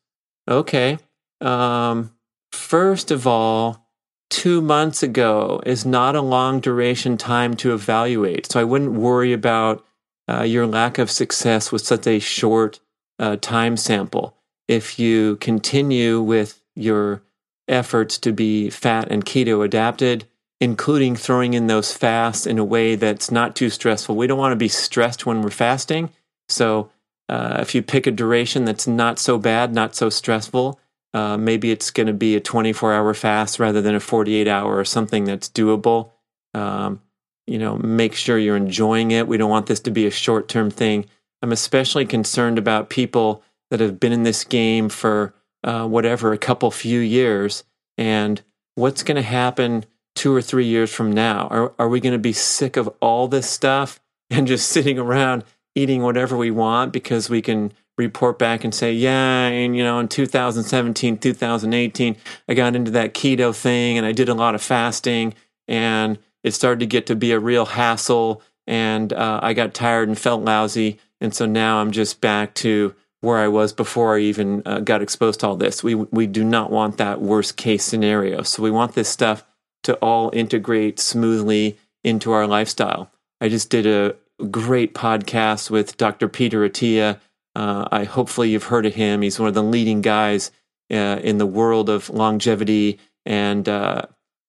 Okay. 0.49 0.99
Um, 1.40 2.12
first 2.52 3.11
of 3.11 3.26
all, 3.26 3.87
two 4.31 4.61
months 4.61 5.02
ago 5.02 5.61
is 5.64 5.87
not 5.87 6.17
a 6.17 6.21
long 6.21 6.61
duration 6.61 7.17
time 7.17 7.55
to 7.57 7.73
evaluate. 7.73 8.50
So 8.50 8.61
I 8.61 8.64
wouldn't 8.64 8.93
worry 8.93 9.33
about 9.33 9.85
uh, 10.28 10.43
your 10.43 10.67
lack 10.67 10.99
of 10.99 11.11
success 11.11 11.73
with 11.73 11.83
such 11.83 12.07
a 12.07 12.19
short 12.19 12.81
uh, 13.19 13.37
time 13.37 13.76
sample. 13.76 14.35
If 14.67 14.99
you 14.99 15.37
continue 15.37 16.21
with 16.21 16.62
your 16.75 17.23
efforts 17.67 18.19
to 18.19 18.33
be 18.33 18.71
fat 18.71 19.11
and 19.11 19.25
keto 19.25 19.64
adapted, 19.64 20.26
including 20.61 21.14
throwing 21.14 21.55
in 21.55 21.67
those 21.67 21.93
fasts 21.93 22.47
in 22.47 22.59
a 22.59 22.64
way 22.64 22.97
that's 22.97 23.31
not 23.31 23.55
too 23.55 23.71
stressful. 23.71 24.17
We 24.17 24.26
don't 24.26 24.38
want 24.38 24.53
to 24.53 24.57
be 24.57 24.68
stressed 24.68 25.25
when 25.25 25.42
we're 25.42 25.51
fasting. 25.51 26.11
So 26.48 26.90
uh, 27.28 27.58
if 27.61 27.74
you 27.74 27.82
pick 27.82 28.06
a 28.06 28.11
duration 28.11 28.64
that's 28.64 28.87
not 28.87 29.18
so 29.18 29.38
bad, 29.38 29.74
not 29.74 29.94
so 29.94 30.08
stressful, 30.08 30.80
uh, 31.14 31.37
maybe 31.37 31.70
it's 31.70 31.90
going 31.90 32.06
to 32.06 32.12
be 32.12 32.37
a 32.37 32.40
24 32.40 32.92
hour 32.92 33.14
fast 33.14 33.58
rather 33.58 33.80
than 33.80 33.94
a 33.94 34.00
48 34.00 34.48
hour 34.48 34.76
or 34.76 34.84
something 34.84 35.24
that's 35.24 35.48
doable. 35.48 36.11
Um, 36.54 37.00
you 37.46 37.58
know, 37.58 37.76
make 37.76 38.14
sure 38.14 38.38
you're 38.38 38.56
enjoying 38.56 39.11
it. 39.11 39.26
We 39.26 39.38
don't 39.38 39.50
want 39.50 39.66
this 39.66 39.80
to 39.80 39.90
be 39.90 40.06
a 40.06 40.11
short 40.11 40.48
term 40.48 40.70
thing. 40.70 41.06
I'm 41.42 41.52
especially 41.52 42.04
concerned 42.04 42.58
about 42.58 42.90
people 42.90 43.42
that 43.70 43.80
have 43.80 44.00
been 44.00 44.12
in 44.12 44.22
this 44.22 44.44
game 44.44 44.88
for 44.88 45.34
uh, 45.64 45.87
whatever, 45.87 46.32
a 46.32 46.38
couple 46.38 46.70
few 46.70 47.00
years, 47.00 47.64
and 47.96 48.40
what's 48.74 49.02
going 49.02 49.16
to 49.16 49.22
happen 49.22 49.84
two 50.14 50.34
or 50.34 50.42
three 50.42 50.66
years 50.66 50.92
from 50.92 51.12
now? 51.12 51.48
Are, 51.48 51.72
are 51.78 51.88
we 51.88 52.00
going 52.00 52.12
to 52.12 52.18
be 52.18 52.32
sick 52.32 52.76
of 52.76 52.88
all 53.00 53.28
this 53.28 53.48
stuff 53.48 54.00
and 54.30 54.46
just 54.46 54.68
sitting 54.70 54.98
around 54.98 55.44
eating 55.79 56.03
whatever 56.03 56.37
we 56.37 56.51
want 56.51 56.93
because 56.93 57.31
we 57.31 57.41
can 57.41 57.73
report 57.97 58.38
back 58.38 58.64
and 58.64 58.75
say, 58.75 58.93
yeah, 58.93 59.47
and 59.47 59.77
you 59.77 59.83
know, 59.83 59.99
in 59.99 60.09
2017, 60.09 61.19
2018, 61.19 62.17
I 62.49 62.55
got 62.55 62.77
into 62.77 62.91
that 62.93 63.14
keto 63.14 63.55
thing 63.55 63.97
and 63.97 64.07
I 64.07 64.12
did 64.12 64.29
a 64.29 64.35
lot 64.35 64.55
of 64.55 64.62
fasting 64.62 65.35
and 65.67 66.19
it 66.43 66.53
started 66.53 66.81
to 66.81 66.87
get 66.87 67.07
to 67.07 67.17
be 67.17 67.33
a 67.33 67.41
real 67.41 67.67
hassle 67.67 68.43
and 68.67 69.12
uh, 69.12 69.41
I 69.43 69.55
got 69.55 69.75
tired 69.75 70.09
and 70.09 70.19
felt 70.19 70.43
lousy. 70.43 70.99
And 71.21 71.35
so 71.35 71.47
now 71.47 71.79
I'm 71.79 71.91
just 71.91 72.21
back 72.21 72.55
to 72.55 72.95
where 73.21 73.38
I 73.38 73.49
was 73.49 73.73
before 73.73 74.17
I 74.17 74.21
even 74.21 74.62
uh, 74.64 74.81
got 74.81 75.03
exposed 75.03 75.41
to 75.41 75.49
all 75.49 75.57
this. 75.57 75.83
We, 75.83 75.95
we 75.95 76.27
do 76.27 76.45
not 76.45 76.71
want 76.71 76.99
that 76.99 77.21
worst 77.21 77.57
case 77.57 77.85
scenario. 77.85 78.43
So 78.43 78.62
we 78.62 78.71
want 78.71 78.95
this 78.95 79.09
stuff 79.09 79.45
to 79.85 79.95
all 79.97 80.31
integrate 80.33 81.01
smoothly 81.01 81.79
into 82.05 82.31
our 82.31 82.47
lifestyle. 82.47 83.11
I 83.41 83.49
just 83.49 83.71
did 83.71 83.87
a 83.87 84.17
great 84.51 84.94
podcast 84.94 85.70
with 85.70 85.96
Dr. 85.96 86.29
Peter 86.29 86.68
Attia. 86.68 87.20
Uh, 87.55 87.88
I 87.90 88.05
hopefully 88.05 88.51
you've 88.51 88.64
heard 88.64 88.87
of 88.87 88.94
him. 88.94 89.22
He's 89.22 89.38
one 89.38 89.48
of 89.48 89.55
the 89.55 89.62
leading 89.62 90.01
guys 90.01 90.51
uh, 90.90 91.20
in 91.22 91.38
the 91.38 91.46
world 91.46 91.88
of 91.88 92.11
longevity 92.11 92.98
and 93.27 93.68
uh, 93.68 94.03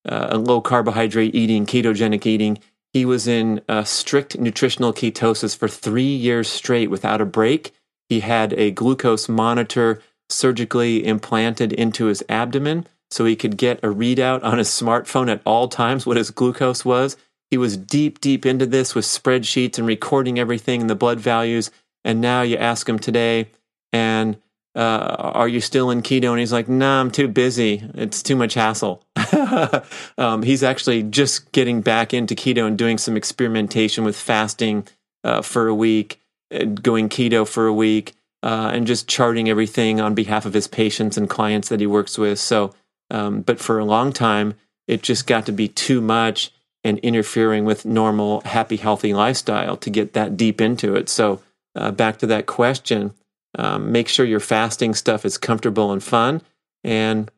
uh 0.07 0.37
low 0.37 0.61
carbohydrate 0.61 1.35
eating, 1.35 1.65
ketogenic 1.65 2.25
eating. 2.25 2.59
He 2.93 3.05
was 3.05 3.27
in 3.27 3.61
strict 3.83 4.39
nutritional 4.39 4.93
ketosis 4.93 5.55
for 5.55 5.67
three 5.67 6.15
years 6.15 6.47
straight 6.47 6.89
without 6.89 7.21
a 7.21 7.25
break. 7.25 7.73
He 8.09 8.21
had 8.21 8.53
a 8.53 8.71
glucose 8.71 9.29
monitor 9.29 10.01
surgically 10.29 11.05
implanted 11.05 11.73
into 11.73 12.05
his 12.05 12.23
abdomen 12.29 12.87
so 13.11 13.25
he 13.25 13.35
could 13.35 13.57
get 13.57 13.79
a 13.79 13.87
readout 13.87 14.43
on 14.43 14.57
his 14.57 14.69
smartphone 14.69 15.29
at 15.29 15.41
all 15.45 15.67
times 15.67 16.05
what 16.05 16.17
his 16.17 16.31
glucose 16.31 16.85
was. 16.85 17.17
He 17.51 17.57
was 17.57 17.77
deep, 17.77 18.21
deep 18.21 18.45
into 18.45 18.65
this 18.65 18.93
with 18.93 19.05
spreadsheets 19.05 19.77
and 19.77 19.87
recording 19.87 20.37
everything 20.37 20.81
and 20.81 20.89
the 20.89 20.95
blood 20.95 21.19
values. 21.19 21.71
And 22.05 22.21
now 22.21 22.43
you 22.43 22.57
ask 22.57 22.87
him 22.87 22.99
today, 22.99 23.47
and 23.91 24.37
uh, 24.75 25.15
are 25.17 25.47
you 25.47 25.59
still 25.59 25.89
in 25.89 26.01
keto? 26.01 26.29
And 26.29 26.39
he's 26.39 26.53
like, 26.53 26.69
nah, 26.69 27.01
I'm 27.01 27.11
too 27.11 27.27
busy. 27.27 27.83
It's 27.95 28.21
too 28.21 28.35
much 28.35 28.53
hassle. 28.53 29.03
um, 30.17 30.43
he's 30.43 30.63
actually 30.63 31.03
just 31.03 31.51
getting 31.51 31.81
back 31.81 32.13
into 32.13 32.35
keto 32.35 32.67
and 32.67 32.77
doing 32.77 32.97
some 32.97 33.17
experimentation 33.17 34.03
with 34.03 34.15
fasting 34.15 34.87
uh, 35.23 35.41
for 35.41 35.67
a 35.67 35.75
week, 35.75 36.21
going 36.49 37.09
keto 37.09 37.47
for 37.47 37.67
a 37.67 37.73
week, 37.73 38.13
uh, 38.43 38.71
and 38.73 38.87
just 38.87 39.07
charting 39.07 39.49
everything 39.49 39.99
on 39.99 40.13
behalf 40.13 40.45
of 40.45 40.53
his 40.53 40.67
patients 40.67 41.17
and 41.17 41.29
clients 41.29 41.69
that 41.69 41.79
he 41.79 41.87
works 41.87 42.17
with. 42.17 42.39
So, 42.39 42.73
um, 43.09 43.41
but 43.41 43.59
for 43.59 43.79
a 43.79 43.85
long 43.85 44.13
time, 44.13 44.53
it 44.87 45.01
just 45.01 45.27
got 45.27 45.45
to 45.47 45.51
be 45.51 45.67
too 45.67 45.99
much 45.99 46.51
and 46.83 46.97
interfering 46.99 47.65
with 47.65 47.85
normal, 47.85 48.41
happy, 48.41 48.77
healthy 48.77 49.13
lifestyle 49.13 49.75
to 49.77 49.89
get 49.89 50.13
that 50.13 50.37
deep 50.37 50.61
into 50.61 50.95
it. 50.95 51.09
So, 51.09 51.41
uh, 51.75 51.91
back 51.91 52.17
to 52.19 52.27
that 52.27 52.45
question, 52.45 53.13
um, 53.57 53.91
make 53.91 54.07
sure 54.07 54.25
your 54.25 54.39
fasting 54.39 54.93
stuff 54.93 55.25
is 55.25 55.37
comfortable 55.37 55.91
and 55.91 56.03
fun. 56.03 56.41
And 56.83 57.29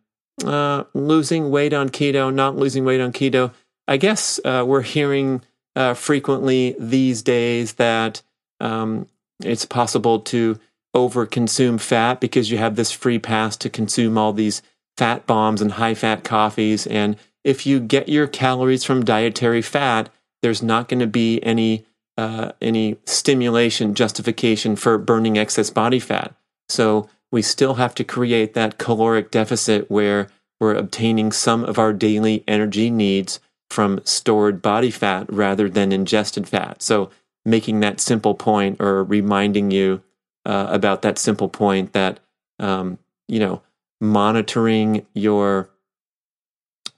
uh, 0.45 0.85
losing 0.93 1.49
weight 1.49 1.73
on 1.73 1.89
keto, 1.89 2.33
not 2.33 2.55
losing 2.55 2.85
weight 2.85 3.01
on 3.01 3.11
keto. 3.11 3.51
I 3.87 3.97
guess 3.97 4.39
uh, 4.45 4.63
we're 4.65 4.81
hearing 4.81 5.41
uh, 5.75 5.93
frequently 5.93 6.75
these 6.79 7.21
days 7.21 7.73
that 7.73 8.21
um, 8.59 9.07
it's 9.43 9.65
possible 9.65 10.19
to 10.19 10.59
overconsume 10.95 11.79
fat 11.79 12.19
because 12.19 12.51
you 12.51 12.57
have 12.57 12.75
this 12.75 12.91
free 12.91 13.19
pass 13.19 13.55
to 13.57 13.69
consume 13.69 14.17
all 14.17 14.33
these 14.33 14.61
fat 14.97 15.25
bombs 15.25 15.61
and 15.61 15.73
high 15.73 15.93
fat 15.93 16.23
coffees. 16.23 16.85
And 16.87 17.15
if 17.43 17.65
you 17.65 17.79
get 17.79 18.09
your 18.09 18.27
calories 18.27 18.83
from 18.83 19.05
dietary 19.05 19.61
fat, 19.61 20.09
there's 20.41 20.63
not 20.63 20.87
going 20.87 20.99
to 20.99 21.07
be 21.07 21.41
any 21.43 21.85
uh, 22.17 22.51
any 22.61 22.97
stimulation 23.05 23.95
justification 23.95 24.75
for 24.75 24.97
burning 24.97 25.37
excess 25.37 25.69
body 25.69 25.99
fat. 25.99 26.35
So 26.69 27.09
we 27.31 27.41
still 27.41 27.75
have 27.75 27.95
to 27.95 28.03
create 28.03 28.53
that 28.53 28.77
caloric 28.77 29.31
deficit 29.31 29.89
where 29.89 30.27
we're 30.59 30.75
obtaining 30.75 31.31
some 31.31 31.63
of 31.63 31.79
our 31.79 31.93
daily 31.93 32.43
energy 32.47 32.89
needs 32.89 33.39
from 33.69 34.01
stored 34.03 34.61
body 34.61 34.91
fat 34.91 35.25
rather 35.31 35.69
than 35.69 35.91
ingested 35.91 36.47
fat. 36.47 36.83
So 36.83 37.09
making 37.45 37.79
that 37.79 37.99
simple 37.99 38.35
point 38.35 38.79
or 38.79 39.03
reminding 39.03 39.71
you 39.71 40.03
uh, 40.45 40.67
about 40.69 41.01
that 41.01 41.17
simple 41.17 41.49
point 41.49 41.93
that 41.93 42.19
um, 42.59 42.99
you 43.27 43.39
know 43.39 43.61
monitoring 43.99 45.05
your 45.13 45.69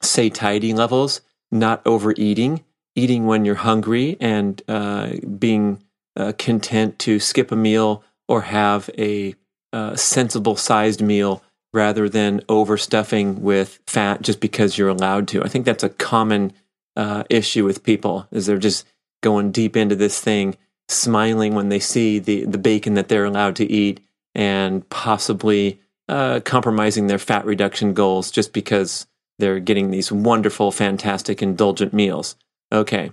satiety 0.03 0.73
levels 0.73 1.21
not 1.51 1.81
overeating, 1.85 2.63
eating 2.95 3.25
when 3.25 3.45
you're 3.45 3.55
hungry, 3.55 4.17
and 4.19 4.61
uh, 4.67 5.11
being 5.37 5.83
uh, 6.15 6.33
content 6.37 6.99
to 6.99 7.19
skip 7.19 7.51
a 7.51 7.55
meal 7.55 8.03
or 8.27 8.41
have 8.41 8.89
a 8.97 9.35
uh, 9.71 9.95
sensible 9.95 10.55
sized 10.55 11.01
meal 11.01 11.43
rather 11.73 12.07
than 12.07 12.39
overstuffing 12.41 13.39
with 13.39 13.79
fat 13.87 14.21
just 14.21 14.39
because 14.39 14.77
you're 14.77 14.89
allowed 14.89 15.27
to. 15.27 15.43
I 15.43 15.47
think 15.47 15.65
that's 15.65 15.83
a 15.83 15.89
common 15.89 16.53
uh, 16.95 17.23
issue 17.29 17.65
with 17.65 17.83
people 17.83 18.27
is 18.31 18.45
they're 18.45 18.57
just 18.57 18.85
going 19.21 19.51
deep 19.51 19.75
into 19.75 19.95
this 19.95 20.19
thing, 20.19 20.55
smiling 20.87 21.55
when 21.55 21.69
they 21.69 21.79
see 21.79 22.19
the 22.19 22.45
the 22.45 22.57
bacon 22.57 22.93
that 22.95 23.07
they're 23.07 23.25
allowed 23.25 23.55
to 23.57 23.71
eat, 23.71 23.99
and 24.35 24.87
possibly 24.89 25.79
uh, 26.09 26.39
compromising 26.41 27.07
their 27.07 27.19
fat 27.19 27.45
reduction 27.45 27.93
goals 27.93 28.29
just 28.29 28.53
because 28.53 29.07
they're 29.39 29.59
getting 29.59 29.91
these 29.91 30.11
wonderful, 30.11 30.71
fantastic, 30.71 31.41
indulgent 31.41 31.93
meals. 31.93 32.35
Okay. 32.71 33.11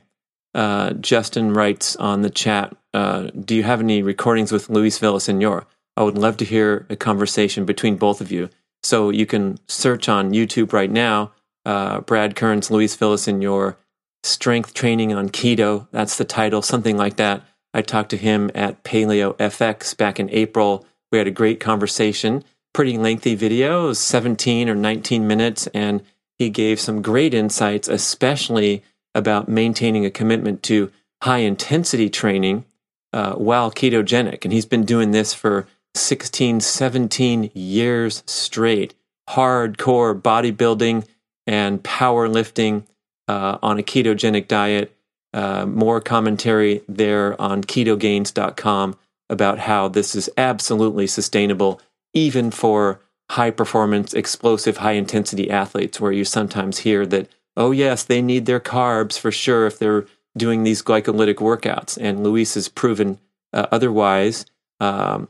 Uh, 0.55 0.93
Justin 0.95 1.55
writes 1.55 1.97
on 1.97 2.23
the 2.23 2.31
chat 2.31 2.77
uh, 2.93 3.31
Do 3.45 3.55
you 3.55 3.63
have 3.63 3.81
any 3.81 4.03
recordings 4.03 4.53
with 4.53 4.69
Luis 4.69 4.99
Villasenor? 4.99 5.65
I 5.97 6.03
would 6.03 6.19
love 6.19 6.37
to 6.39 6.45
hear 6.45 6.87
a 6.89 6.97
conversation 6.97 7.65
between 7.65 7.97
both 7.97 8.21
of 8.21 8.33
you. 8.33 8.51
So 8.83 9.11
you 9.11 9.27
can 9.27 9.59
search 9.69 10.09
on 10.09 10.33
YouTube 10.33 10.73
right 10.73 10.91
now 10.91 11.33
uh, 11.65 12.01
Brad 12.01 12.37
Kearns, 12.37 12.71
Luis 12.71 12.97
Villasenor 12.97 13.77
strength 14.23 14.75
training 14.75 15.15
on 15.15 15.29
keto. 15.29 15.89
That's 15.93 16.17
the 16.17 16.25
title, 16.25 16.63
something 16.63 16.97
like 16.97 17.17
that. 17.17 17.43
I 17.73 17.83
talked 17.83 18.11
to 18.11 18.17
him 18.17 18.51
at 18.55 18.83
Paleo 18.85 19.37
FX 19.37 19.97
back 19.97 20.21
in 20.21 20.29
April. 20.31 20.87
We 21.11 21.19
had 21.19 21.27
a 21.27 21.33
great 21.33 21.61
conversation, 21.61 22.45
pretty 22.73 22.97
lengthy 22.99 23.35
video, 23.35 23.85
it 23.85 23.89
was 23.89 23.99
17 23.99 24.69
or 24.69 24.75
19 24.75 25.27
minutes, 25.27 25.67
and 25.69 26.03
he 26.39 26.51
gave 26.51 26.81
some 26.81 27.03
great 27.03 27.35
insights, 27.35 27.89
especially 27.89 28.83
about 29.15 29.49
maintaining 29.49 30.05
a 30.07 30.11
commitment 30.11 30.63
to 30.65 30.91
high 31.23 31.39
intensity 31.39 32.09
training 32.09 32.65
uh, 33.13 33.35
while 33.35 33.71
ketogenic. 33.71 34.45
And 34.45 34.53
he's 34.53 34.67
been 34.67 34.85
doing 34.85 35.11
this 35.11 35.35
for 35.35 35.67
16, 35.95 36.61
17 36.61 37.51
years 37.55 38.23
straight. 38.27 38.95
Hardcore 39.29 40.21
bodybuilding 40.21 41.07
and 41.47 41.83
powerlifting 41.83 42.85
uh, 43.29 43.59
on 43.63 43.79
a 43.79 43.83
ketogenic 43.83 44.49
diet. 44.49 44.97
Uh, 45.33 45.65
more 45.65 46.01
commentary 46.01 46.83
there 46.89 47.41
on 47.41 47.63
ketogains.com 47.63 48.97
about 49.29 49.61
how 49.61 49.87
this 49.87 50.17
is 50.17 50.29
absolutely 50.37 51.07
sustainable, 51.07 51.81
even 52.15 52.51
for 52.51 53.01
high 53.31 53.51
performance, 53.51 54.13
explosive, 54.13 54.79
high 54.79 54.93
intensity 54.93 55.51
athletes, 55.51 56.01
where 56.01 56.13
you 56.13 56.25
sometimes 56.25 56.79
hear 56.79 57.07
that, 57.07 57.29
oh, 57.57 57.71
yes, 57.71 58.03
they 58.03 58.21
need 58.21 58.47
their 58.47 58.61
carbs 58.61 59.19
for 59.19 59.31
sure 59.31 59.67
if 59.67 59.79
they're 59.79 60.07
doing 60.37 60.63
these 60.63 60.83
glycolytic 60.83 61.37
workouts. 61.37 61.97
And 62.01 62.25
Luis 62.25 62.55
has 62.55 62.69
proven 62.69 63.19
uh, 63.53 63.67
otherwise, 63.71 64.47
um, 64.81 65.29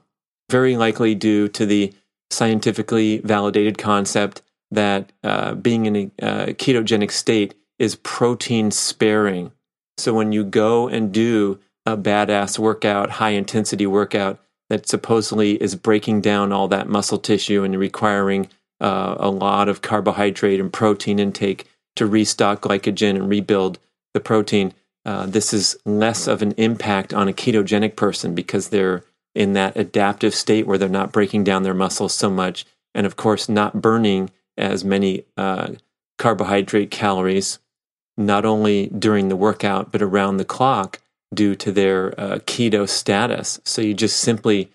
very 0.50 0.76
likely 0.76 1.14
due 1.14 1.48
to 1.48 1.66
the 1.66 1.92
scientifically 2.30 3.18
validated 3.18 3.76
concept 3.76 4.42
that 4.70 5.12
uh, 5.24 5.54
being 5.54 5.86
in 5.86 5.96
a 5.96 6.24
uh, 6.24 6.46
ketogenic 6.46 7.10
state 7.10 7.54
is 7.78 7.96
protein 7.96 8.70
sparing. 8.70 9.52
So 9.98 10.14
when 10.14 10.32
you 10.32 10.44
go 10.44 10.88
and 10.88 11.12
do 11.12 11.58
a 11.84 11.96
badass 11.96 12.58
workout, 12.58 13.10
high 13.10 13.30
intensity 13.30 13.86
workout 13.86 14.38
that 14.70 14.88
supposedly 14.88 15.60
is 15.62 15.74
breaking 15.74 16.22
down 16.22 16.52
all 16.52 16.68
that 16.68 16.88
muscle 16.88 17.18
tissue 17.18 17.62
and 17.64 17.78
requiring 17.78 18.48
uh, 18.80 19.16
a 19.18 19.28
lot 19.30 19.68
of 19.68 19.82
carbohydrate 19.82 20.60
and 20.60 20.72
protein 20.72 21.18
intake 21.18 21.66
to 21.96 22.06
restock 22.06 22.62
glycogen 22.62 23.16
and 23.16 23.28
rebuild 23.28 23.78
the 24.14 24.20
protein, 24.20 24.72
uh, 25.04 25.26
this 25.26 25.52
is 25.52 25.76
less 25.84 26.26
of 26.26 26.40
an 26.40 26.52
impact 26.52 27.12
on 27.12 27.28
a 27.28 27.32
ketogenic 27.32 27.96
person 27.96 28.34
because 28.34 28.68
they're 28.68 29.04
in 29.34 29.52
that 29.52 29.76
adaptive 29.76 30.34
state 30.34 30.66
where 30.66 30.78
they're 30.78 30.88
not 30.88 31.12
breaking 31.12 31.44
down 31.44 31.62
their 31.62 31.74
muscles 31.74 32.14
so 32.14 32.30
much. 32.30 32.64
And 32.94 33.06
of 33.06 33.16
course, 33.16 33.48
not 33.48 33.82
burning 33.82 34.30
as 34.56 34.84
many 34.84 35.24
uh, 35.36 35.72
carbohydrate 36.18 36.90
calories, 36.90 37.58
not 38.16 38.44
only 38.44 38.86
during 38.86 39.28
the 39.28 39.36
workout, 39.36 39.90
but 39.92 40.02
around 40.02 40.36
the 40.36 40.44
clock 40.44 41.00
due 41.34 41.54
to 41.56 41.72
their 41.72 42.18
uh, 42.20 42.38
keto 42.40 42.88
status. 42.88 43.60
So 43.64 43.82
you 43.82 43.94
just 43.94 44.18
simply 44.18 44.70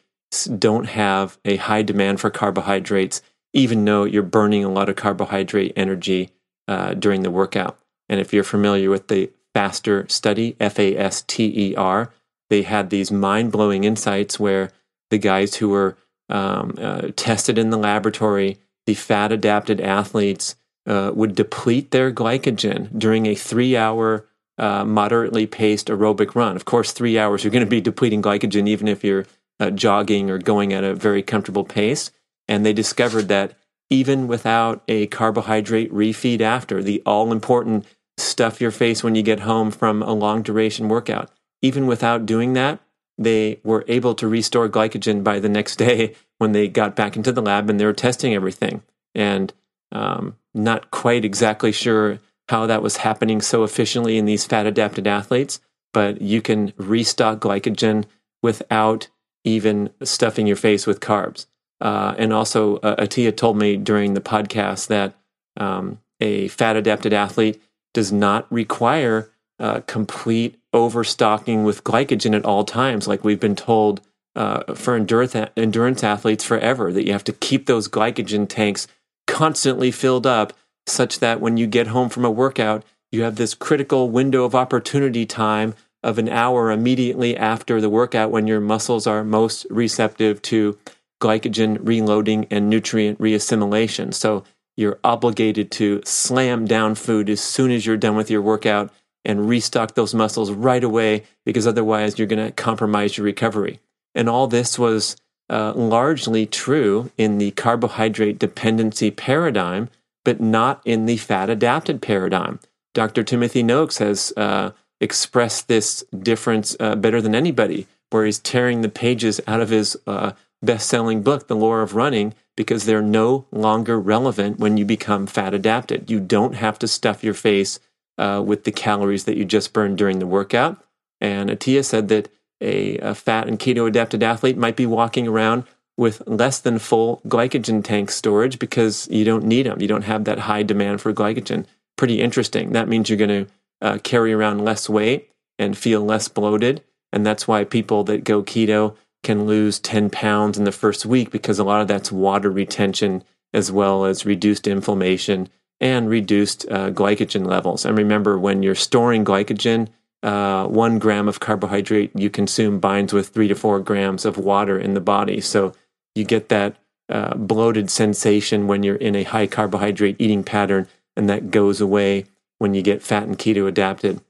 don't 0.58 0.86
have 0.86 1.38
a 1.46 1.58
high 1.58 1.82
demand 1.82 2.20
for 2.20 2.30
carbohydrates, 2.30 3.22
even 3.54 3.86
though 3.86 4.04
you're 4.04 4.24
burning 4.24 4.64
a 4.64 4.72
lot 4.72 4.90
of 4.90 4.96
carbohydrate 4.96 5.74
energy 5.76 6.32
uh, 6.68 6.94
during 6.94 7.24
the 7.24 7.32
workout. 7.32 7.80
And 8.10 8.20
if 8.20 8.34
you're 8.34 8.44
familiar 8.44 8.90
with 8.90 9.08
the 9.08 9.32
FASTER 9.54 10.08
study, 10.10 10.56
F 10.60 10.80
A 10.80 10.98
S 10.98 11.22
T 11.22 11.72
E 11.72 11.76
R, 11.76 12.12
they 12.50 12.64
had 12.64 12.90
these 12.90 13.12
mind 13.12 13.52
blowing 13.52 13.84
insights 13.84 14.40
where 14.40 14.72
the 15.10 15.18
guys 15.18 15.56
who 15.56 15.70
were 15.70 15.98
um, 16.30 16.76
uh, 16.78 17.10
tested 17.16 17.58
in 17.58 17.70
the 17.70 17.78
laboratory 17.78 18.58
the 18.86 18.94
fat 18.94 19.32
adapted 19.32 19.82
athletes 19.82 20.56
uh, 20.88 21.12
would 21.14 21.36
deplete 21.36 21.92
their 21.92 22.12
glycogen 22.12 22.98
during 22.98 23.26
a 23.26 23.36
three 23.36 23.76
hour, 23.76 24.26
uh, 24.58 24.86
moderately 24.86 25.46
paced 25.46 25.88
aerobic 25.88 26.36
run. 26.36 26.56
Of 26.56 26.66
course, 26.66 26.92
three 26.92 27.18
hours, 27.18 27.44
you're 27.44 27.52
going 27.52 27.66
to 27.66 27.70
be 27.70 27.82
depleting 27.82 28.22
glycogen 28.22 28.68
even 28.68 28.88
if 28.88 29.04
you're 29.04 29.26
uh, 29.60 29.70
jogging 29.72 30.30
or 30.30 30.38
going 30.38 30.74
at 30.74 30.84
a 30.84 30.96
very 30.96 31.24
comfortable 31.24 31.64
pace. 31.64 32.12
And 32.48 32.66
they 32.66 32.74
discovered 32.74 33.28
that 33.30 33.58
even 33.90 34.28
without 34.28 34.84
a 34.88 35.08
carbohydrate 35.08 35.92
refeed 35.92 36.42
after, 36.42 36.82
the 36.82 37.02
all 37.06 37.32
important 37.32 37.86
stuff 38.18 38.62
your 38.62 38.72
face 38.72 39.04
when 39.04 39.16
you 39.16 39.22
get 39.22 39.42
home 39.42 39.72
from 39.72 40.02
a 40.02 40.14
long 40.14 40.42
duration 40.42 40.88
workout, 40.88 41.30
even 41.62 41.86
without 41.86 42.26
doing 42.26 42.54
that, 42.54 42.80
they 43.18 43.60
were 43.64 43.86
able 43.88 44.14
to 44.16 44.28
restore 44.28 44.68
glycogen 44.70 45.24
by 45.24 45.40
the 45.40 45.50
next 45.50 45.78
day 45.78 46.16
when 46.38 46.52
they 46.52 46.68
got 46.68 46.96
back 46.96 47.16
into 47.16 47.32
the 47.32 47.42
lab 47.42 47.70
and 47.70 47.80
they 47.80 47.86
were 47.86 47.94
testing 47.94 48.34
everything. 48.34 48.82
And 49.14 49.54
um, 49.92 50.36
not 50.54 50.92
quite 50.92 51.24
exactly 51.24 51.72
sure 51.72 52.20
how 52.50 52.66
that 52.66 52.84
was 52.84 52.98
happening 52.98 53.42
so 53.42 53.64
efficiently 53.64 54.18
in 54.18 54.26
these 54.26 54.46
fat 54.46 54.66
adapted 54.66 55.08
athletes, 55.08 55.60
but 55.94 56.22
you 56.22 56.42
can 56.42 56.74
restock 56.78 57.40
glycogen 57.40 58.06
without 58.44 59.08
even 59.44 59.90
stuffing 60.04 60.48
your 60.48 60.56
face 60.56 60.86
with 60.86 61.00
carbs. 61.00 61.48
Uh, 61.82 62.16
and 62.18 62.32
also, 62.32 62.78
uh, 62.78 62.96
Attia 62.96 63.36
told 63.36 63.58
me 63.58 63.78
during 63.78 64.14
the 64.14 64.22
podcast 64.22 64.88
that 64.88 65.14
um, 65.58 66.00
a 66.20 66.48
fat 66.50 66.76
adapted 66.76 67.14
athlete 67.14 67.62
does 67.94 68.12
not 68.12 68.52
require 68.52 69.32
uh, 69.60 69.82
complete 69.82 70.60
overstocking 70.74 71.64
with 71.64 71.84
glycogen 71.84 72.36
at 72.36 72.46
all 72.46 72.64
times, 72.64 73.08
like 73.08 73.24
we've 73.24 73.40
been 73.40 73.56
told 73.56 74.02
uh, 74.36 74.74
for 74.74 74.96
endurance, 74.96 75.36
endurance 75.56 76.04
athletes 76.04 76.44
forever, 76.44 76.92
that 76.92 77.06
you 77.06 77.14
have 77.14 77.24
to 77.24 77.34
keep 77.34 77.66
those 77.66 77.88
glycogen 77.88 78.48
tanks 78.48 78.88
constantly 79.28 79.92
filled 79.92 80.28
up 80.28 80.54
such 80.88 81.20
that 81.20 81.42
when 81.42 81.58
you 81.58 81.68
get 81.68 81.88
home 81.88 82.10
from 82.10 82.26
a 82.26 82.32
workout, 82.32 82.84
you 83.12 83.24
have 83.24 83.36
this 83.36 83.54
critical 83.54 84.10
window 84.10 84.44
of 84.44 84.56
opportunity 84.56 85.26
time 85.26 85.74
of 86.04 86.18
an 86.20 86.30
hour 86.30 86.72
immediately 86.72 87.36
after 87.36 87.82
the 87.82 87.90
workout 87.90 88.30
when 88.30 88.46
your 88.46 88.60
muscles 88.60 89.08
are 89.08 89.24
most 89.24 89.66
receptive 89.70 90.42
to 90.44 90.78
glycogen 91.22 91.78
reloading 91.82 92.46
and 92.52 92.70
nutrient 92.70 93.20
reassimilation. 93.20 94.14
So 94.14 94.44
you're 94.78 95.00
obligated 95.04 95.72
to 95.72 96.02
slam 96.06 96.66
down 96.66 96.96
food 96.96 97.30
as 97.30 97.42
soon 97.42 97.72
as 97.72 97.86
you're 97.86 97.98
done 97.98 98.16
with 98.16 98.30
your 98.30 98.42
workout 98.42 98.92
and 99.24 99.50
restock 99.50 99.96
those 99.96 100.14
muscles 100.14 100.52
right 100.52 100.84
away 100.84 101.24
because 101.46 101.66
otherwise 101.66 102.20
you're 102.20 102.28
going 102.28 102.46
to 102.46 102.52
compromise 102.52 103.18
your 103.18 103.26
recovery. 103.26 103.80
And 104.14 104.30
all 104.30 104.48
this 104.48 104.78
was 104.78 105.16
uh, 105.50 105.74
largely 105.74 106.46
true 106.46 107.12
in 107.18 107.38
the 107.38 107.52
carbohydrate 107.52 108.40
dependency 108.40 109.12
paradigm, 109.12 109.90
but 110.26 110.42
not 110.42 110.82
in 110.84 111.06
the 111.06 111.16
fat 111.16 111.50
adapted 111.50 112.02
paradigm. 112.02 112.60
Dr. 112.94 113.24
Timothy 113.24 113.64
Noakes 113.64 114.00
has 114.00 114.34
uh, 114.36 114.72
expressed 115.00 115.70
this 115.70 116.04
difference 116.18 116.76
uh, 116.80 116.96
better 116.96 117.22
than 117.22 117.36
anybody, 117.36 117.88
where 118.10 118.26
he's 118.26 118.40
tearing 118.40 118.82
the 118.82 118.90
pages 118.90 119.40
out 119.48 119.62
of 119.62 119.70
his 119.70 119.96
uh, 120.06 120.34
best 120.62 120.90
selling 120.90 121.22
book, 121.22 121.48
The 121.48 121.56
Lore 121.56 121.82
of 121.82 121.96
Running, 121.96 122.34
because 122.58 122.86
they're 122.86 123.02
no 123.02 123.46
longer 123.52 124.00
relevant 124.00 124.60
when 124.60 124.78
you 124.78 124.86
become 124.86 125.28
fat 125.28 125.54
adapted. 125.54 126.10
You 126.10 126.20
don't 126.20 126.56
have 126.56 126.80
to 126.80 126.88
stuff 126.88 127.24
your 127.24 127.34
face 127.34 127.80
uh, 128.18 128.42
with 128.46 128.64
the 128.64 128.72
calories 128.72 129.26
that 129.26 129.38
you 129.38 129.46
just 129.46 129.74
burned 129.74 129.98
during 129.98 130.20
the 130.20 130.28
workout. 130.28 130.84
And 131.20 131.50
Attia 131.50 131.84
said 131.84 132.08
that 132.10 132.30
a, 132.62 132.98
a 133.00 133.16
fat 133.16 133.48
and 133.48 133.60
keto 133.60 133.88
adapted 133.88 134.24
athlete 134.24 134.58
might 134.58 134.76
be 134.76 134.86
walking 134.86 135.28
around 135.28 135.66
with 135.98 136.22
less 136.28 136.60
than 136.60 136.80
full 136.80 137.22
glycogen 137.28 137.84
tank 137.84 138.12
storage 138.12 138.60
because 138.60 139.08
you 139.10 139.24
don't 139.24 139.46
need 139.46 139.66
them. 139.66 139.82
You 139.82 139.88
don't 139.88 140.04
have 140.04 140.26
that 140.26 140.40
high 140.40 140.64
demand 140.64 141.02
for 141.02 141.14
glycogen. 141.14 141.66
Pretty 141.98 142.22
interesting. 142.22 142.74
That 142.74 142.90
means 142.90 143.10
you're 143.10 143.18
going 143.18 143.46
to 143.46 143.52
uh, 143.82 143.98
carry 144.00 144.34
around 144.34 144.64
less 144.64 144.90
weight 144.90 145.30
and 145.58 145.78
feel 145.78 146.02
less 146.02 146.28
bloated. 146.28 146.84
And 147.14 147.26
that's 147.26 147.48
why 147.48 147.64
people 147.64 148.04
that 148.06 148.24
go 148.24 148.44
keto 148.44 148.96
can 149.24 149.46
lose 149.46 149.80
10 149.80 150.10
pounds 150.10 150.58
in 150.58 150.66
the 150.66 150.72
first 150.72 151.06
week 151.06 151.32
because 151.32 151.60
a 151.60 151.64
lot 151.64 151.82
of 151.82 151.88
that's 151.88 152.12
water 152.12 152.52
retention 152.52 153.24
as 153.54 153.72
well 153.72 154.06
as 154.06 154.26
reduced 154.26 154.68
inflammation 154.68 155.48
and 155.80 156.10
reduced 156.10 156.66
uh, 156.70 156.92
glycogen 156.92 157.46
levels. 157.46 157.86
And 157.86 157.98
remember, 157.98 158.38
when 158.38 158.64
you're 158.64 158.76
storing 158.76 159.26
glycogen, 159.26 159.88
uh, 160.24 160.68
one 160.68 161.00
gram 161.00 161.28
of 161.28 161.40
carbohydrate 161.40 162.12
you 162.16 162.30
consume 162.30 162.80
binds 162.80 163.14
with 163.14 163.30
three 163.30 163.48
to 163.48 163.56
four 163.56 163.80
grams 163.80 164.26
of 164.26 164.38
water 164.38 164.80
in 164.80 164.94
the 164.94 165.02
body. 165.02 165.40
So 165.40 165.74
you 166.16 166.24
get 166.24 166.50
that 166.50 166.78
uh, 167.10 167.36
bloated 167.36 167.92
sensation 167.92 168.68
when 168.68 168.82
you're 168.84 168.96
in 168.96 169.16
a 169.16 169.24
high 169.24 169.48
carbohydrate 169.48 170.16
eating 170.18 170.44
pattern, 170.44 170.88
and 171.16 171.30
that 171.30 171.52
goes 171.52 171.80
away 171.80 172.26
when 172.58 172.74
you 172.74 172.82
get 172.82 173.04
fat 173.04 173.24
and 173.24 173.38
keto 173.38 173.68
adapted. 173.68 174.22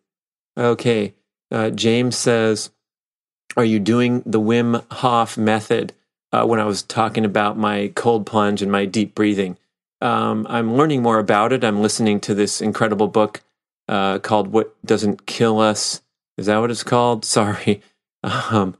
Okay, 0.57 1.13
uh, 1.51 1.69
James 1.69 2.17
says, 2.17 2.71
Are 3.55 3.63
you 3.63 3.79
doing 3.79 4.23
the 4.25 4.41
Wim 4.41 4.83
Hof 4.91 5.37
method? 5.37 5.93
Uh, 6.31 6.45
when 6.45 6.59
I 6.59 6.65
was 6.65 6.83
talking 6.83 7.23
about 7.23 7.57
my 7.57 7.93
cold 7.95 8.25
plunge 8.25 8.61
and 8.61 8.69
my 8.69 8.83
deep 8.83 9.15
breathing. 9.15 9.57
Um, 10.01 10.45
I'm 10.49 10.75
learning 10.75 11.01
more 11.01 11.19
about 11.19 11.53
it. 11.53 11.63
I'm 11.63 11.81
listening 11.81 12.19
to 12.21 12.33
this 12.35 12.59
incredible 12.59 13.07
book 13.07 13.41
uh, 13.87 14.19
called 14.19 14.49
"What 14.49 14.75
Doesn't 14.85 15.25
Kill 15.27 15.61
Us." 15.61 16.01
Is 16.37 16.47
that 16.47 16.57
what 16.57 16.71
it's 16.71 16.83
called? 16.83 17.23
Sorry, 17.37 17.81
um, 18.23 18.75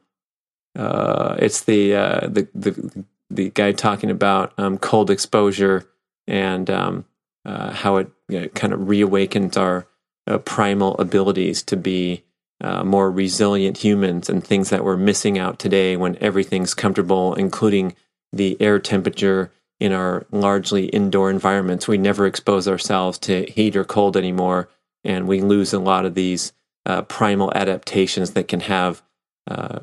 uh, 0.75 1.35
it's 1.39 1.63
the, 1.63 1.95
uh, 1.95 2.27
the 2.27 2.47
the 2.53 3.05
the 3.29 3.49
guy 3.49 3.71
talking 3.71 4.11
about 4.11 4.53
um, 4.57 4.77
cold 4.77 5.09
exposure 5.09 5.85
and 6.27 6.69
um, 6.69 7.05
uh, 7.45 7.71
how 7.71 7.97
it 7.97 8.09
you 8.29 8.41
know, 8.41 8.47
kind 8.49 8.73
of 8.73 8.81
reawakens 8.81 9.57
our 9.57 9.88
uh, 10.27 10.38
primal 10.39 10.97
abilities 10.97 11.63
to 11.63 11.77
be 11.77 12.23
uh, 12.61 12.83
more 12.83 13.11
resilient 13.11 13.77
humans 13.77 14.29
and 14.29 14.43
things 14.43 14.69
that 14.69 14.83
we're 14.83 14.97
missing 14.97 15.38
out 15.38 15.59
today 15.59 15.97
when 15.97 16.17
everything's 16.21 16.73
comfortable, 16.73 17.33
including 17.35 17.95
the 18.31 18.57
air 18.61 18.79
temperature 18.79 19.51
in 19.79 19.91
our 19.91 20.25
largely 20.31 20.85
indoor 20.88 21.29
environments. 21.29 21.88
We 21.88 21.97
never 21.97 22.25
expose 22.25 22.67
ourselves 22.67 23.19
to 23.19 23.45
heat 23.45 23.75
or 23.75 23.83
cold 23.83 24.15
anymore, 24.15 24.69
and 25.03 25.27
we 25.27 25.41
lose 25.41 25.73
a 25.73 25.79
lot 25.79 26.05
of 26.05 26.15
these 26.15 26.53
uh, 26.85 27.01
primal 27.03 27.51
adaptations 27.53 28.31
that 28.31 28.47
can 28.47 28.61
have 28.61 29.03
uh, 29.47 29.79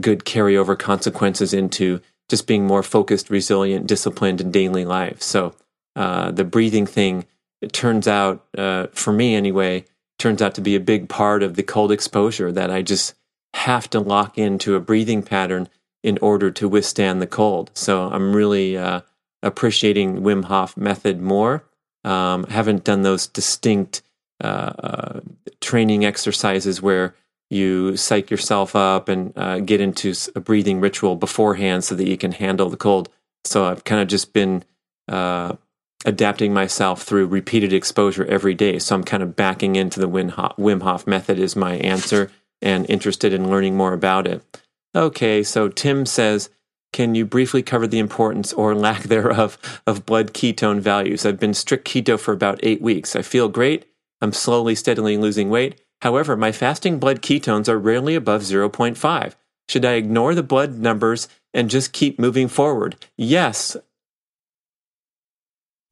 good 0.00 0.24
carryover 0.24 0.78
consequences 0.78 1.52
into 1.52 2.00
just 2.28 2.46
being 2.46 2.66
more 2.66 2.82
focused, 2.82 3.30
resilient, 3.30 3.86
disciplined 3.86 4.40
in 4.40 4.50
daily 4.50 4.84
life. 4.84 5.22
So 5.22 5.54
uh, 5.96 6.30
the 6.30 6.44
breathing 6.44 6.86
thing, 6.86 7.26
it 7.60 7.72
turns 7.72 8.08
out, 8.08 8.46
uh, 8.56 8.86
for 8.92 9.12
me 9.12 9.34
anyway, 9.34 9.84
turns 10.18 10.40
out 10.40 10.54
to 10.54 10.60
be 10.60 10.74
a 10.74 10.80
big 10.80 11.08
part 11.08 11.42
of 11.42 11.56
the 11.56 11.62
cold 11.62 11.92
exposure 11.92 12.52
that 12.52 12.70
I 12.70 12.82
just 12.82 13.14
have 13.54 13.90
to 13.90 14.00
lock 14.00 14.38
into 14.38 14.76
a 14.76 14.80
breathing 14.80 15.22
pattern 15.22 15.68
in 16.02 16.18
order 16.18 16.50
to 16.50 16.68
withstand 16.68 17.20
the 17.20 17.26
cold. 17.26 17.70
So 17.74 18.08
I'm 18.08 18.34
really 18.34 18.76
uh, 18.76 19.02
appreciating 19.42 20.20
Wim 20.22 20.44
Hof 20.44 20.76
method 20.76 21.20
more. 21.20 21.64
Um, 22.04 22.44
haven't 22.44 22.84
done 22.84 23.02
those 23.02 23.26
distinct 23.26 24.02
uh, 24.42 24.72
uh, 24.78 25.20
training 25.60 26.04
exercises 26.04 26.82
where 26.82 27.14
you 27.52 27.96
psych 27.96 28.30
yourself 28.30 28.74
up 28.74 29.08
and 29.08 29.32
uh, 29.36 29.60
get 29.60 29.80
into 29.80 30.14
a 30.34 30.40
breathing 30.40 30.80
ritual 30.80 31.16
beforehand 31.16 31.84
so 31.84 31.94
that 31.94 32.08
you 32.08 32.16
can 32.16 32.32
handle 32.32 32.70
the 32.70 32.76
cold. 32.76 33.08
So 33.44 33.66
I've 33.66 33.84
kind 33.84 34.00
of 34.00 34.08
just 34.08 34.32
been 34.32 34.64
uh, 35.08 35.56
adapting 36.04 36.54
myself 36.54 37.02
through 37.02 37.26
repeated 37.26 37.72
exposure 37.72 38.24
every 38.24 38.54
day. 38.54 38.78
So 38.78 38.94
I'm 38.94 39.04
kind 39.04 39.22
of 39.22 39.36
backing 39.36 39.76
into 39.76 40.00
the 40.00 40.08
Wim 40.08 40.30
Hof, 40.30 40.56
Wim 40.56 40.82
Hof 40.82 41.06
method 41.06 41.38
is 41.38 41.54
my 41.54 41.74
answer 41.76 42.30
and 42.60 42.88
interested 42.88 43.32
in 43.32 43.50
learning 43.50 43.76
more 43.76 43.92
about 43.92 44.26
it. 44.26 44.42
Okay, 44.94 45.42
so 45.42 45.68
Tim 45.68 46.06
says, 46.06 46.50
can 46.92 47.14
you 47.14 47.24
briefly 47.24 47.62
cover 47.62 47.86
the 47.86 47.98
importance 47.98 48.52
or 48.52 48.74
lack 48.76 49.04
thereof 49.04 49.58
of 49.86 50.06
blood 50.06 50.32
ketone 50.32 50.80
values? 50.80 51.26
I've 51.26 51.40
been 51.40 51.54
strict 51.54 51.86
keto 51.86 52.18
for 52.18 52.32
about 52.32 52.60
eight 52.62 52.80
weeks. 52.80 53.16
I 53.16 53.22
feel 53.22 53.48
great. 53.48 53.86
I'm 54.20 54.32
slowly, 54.32 54.74
steadily 54.74 55.16
losing 55.16 55.50
weight. 55.50 55.80
However, 56.02 56.36
my 56.36 56.52
fasting 56.52 56.98
blood 56.98 57.22
ketones 57.22 57.68
are 57.68 57.78
rarely 57.78 58.14
above 58.14 58.42
0.5. 58.42 59.34
Should 59.68 59.84
I 59.84 59.92
ignore 59.92 60.34
the 60.34 60.42
blood 60.42 60.78
numbers 60.78 61.28
and 61.54 61.70
just 61.70 61.92
keep 61.92 62.18
moving 62.18 62.48
forward? 62.48 62.96
Yes, 63.16 63.76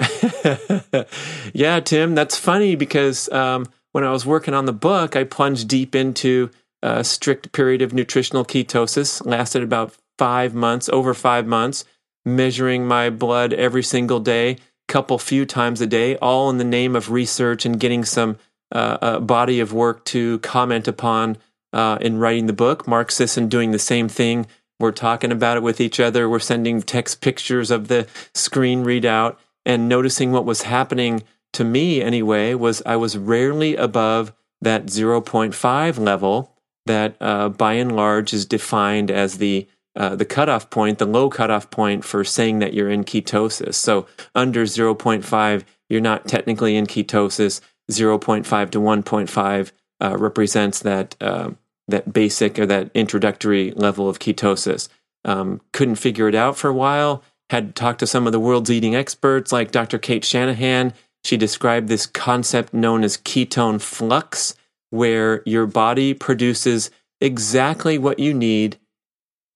yeah, 1.53 1.81
Tim, 1.81 2.15
that's 2.15 2.39
funny 2.39 2.75
because 2.75 3.29
um, 3.31 3.67
when 3.93 4.05
I 4.05 4.11
was 4.11 4.25
working 4.27 4.55
on 4.55 4.65
the 4.65 4.73
book, 4.73 5.17
I 5.17 5.25
plunged 5.25 5.69
deep 5.69 5.95
into 5.95 6.51
a 6.83 7.05
strict 7.05 7.53
period 7.53 7.83
of 7.83 7.93
nutritional 7.93 8.45
ketosis, 8.45 9.25
lasted 9.25 9.63
about 9.63 9.97
five 10.19 10.55
months, 10.55 10.89
over 10.89 11.15
five 11.15 11.47
months, 11.47 11.85
measuring 12.25 12.87
my 12.87 13.11
blood 13.11 13.53
every 13.53 13.83
single 13.83 14.21
day, 14.21 14.57
couple 14.89 15.19
few 15.19 15.47
times 15.47 15.81
a 15.81 15.87
day, 15.87 16.17
all 16.17 16.51
in 16.51 16.59
the 16.59 16.65
name 16.65 16.97
of 16.97 17.11
research 17.11 17.65
and 17.65 17.79
getting 17.79 18.05
some 18.05 18.37
uh, 18.73 19.21
body 19.21 19.61
of 19.61 19.73
work 19.73 20.05
to 20.07 20.39
comment 20.41 20.89
upon 20.89 21.39
uh, 21.73 21.99
in 22.01 22.19
writing 22.19 22.47
the 22.47 22.53
book. 22.53 22.87
Mark 22.87 23.11
Sisson 23.11 23.49
doing 23.49 23.71
the 23.71 23.79
same 23.79 24.09
thing. 24.09 24.47
We're 24.79 24.93
talking 24.93 25.31
about 25.31 25.57
it 25.57 25.63
with 25.63 25.81
each 25.81 26.01
other. 26.01 26.29
We're 26.29 26.39
sending 26.39 26.81
text 26.83 27.21
pictures 27.21 27.71
of 27.71 27.89
the 27.89 28.07
screen 28.35 28.85
readout 28.85 29.37
and 29.67 29.89
noticing 29.89 30.33
what 30.33 30.47
was 30.47 30.63
happening 30.63 31.23
to 31.53 31.65
me 31.65 32.01
anyway 32.01 32.55
was 32.55 32.83
I 32.87 32.97
was 32.97 33.19
rarely 33.19 33.77
above 33.77 34.33
that 34.61 34.87
0.5 34.87 35.99
level 35.99 36.57
that 36.87 37.17
uh, 37.21 37.49
by 37.49 37.75
and 37.75 37.95
large 37.95 38.33
is 38.33 38.47
defined 38.47 39.11
as 39.11 39.39
the 39.39 39.69
uh, 39.97 40.15
the 40.15 40.25
cutoff 40.25 40.71
point, 40.71 40.99
the 40.99 41.05
low 41.05 41.29
cutoff 41.29 41.69
point 41.69 42.05
for 42.05 42.23
saying 42.23 42.61
that 42.61 42.73
you're 42.73 42.89
in 42.89 43.03
ketosis. 43.03 43.75
So 43.75 44.07
under 44.37 44.63
0.5, 44.63 45.65
you're 45.89 46.01
not 46.01 46.29
technically 46.29 46.77
in 46.77 46.87
ketosis. 46.87 47.61
0.5 47.91 48.71
to 48.71 48.79
1.5 48.79 49.73
uh, 50.03 50.17
represents 50.17 50.81
that 50.81 51.17
uh, 51.21 51.51
that 51.89 52.13
basic 52.13 52.59
or 52.59 52.67
that 52.67 52.91
introductory 52.95 53.73
level 53.73 54.09
of 54.09 54.19
ketosis. 54.19 54.89
Um, 55.25 55.61
couldn't 55.73 55.97
figure 55.97 56.29
it 56.29 56.35
out 56.35 56.57
for 56.57 56.69
a 56.69 56.75
while 56.75 57.23
had 57.51 57.75
talked 57.75 57.99
to 57.99 58.07
some 58.07 58.27
of 58.27 58.33
the 58.33 58.41
world's 58.41 58.71
leading 58.71 58.95
experts 58.95 59.51
like 59.51 59.73
Dr. 59.73 59.99
Kate 59.99 60.25
Shanahan. 60.25 60.95
She 61.25 61.37
described 61.37 61.89
this 61.89 62.07
concept 62.07 62.73
known 62.73 63.03
as 63.03 63.19
ketone 63.19 63.81
flux, 63.81 64.55
where 64.91 65.43
your 65.45 65.67
body 65.67 66.15
produces 66.15 66.91
exactly 67.21 67.99
what 67.99 68.21
you 68.21 68.33
need 68.33 68.79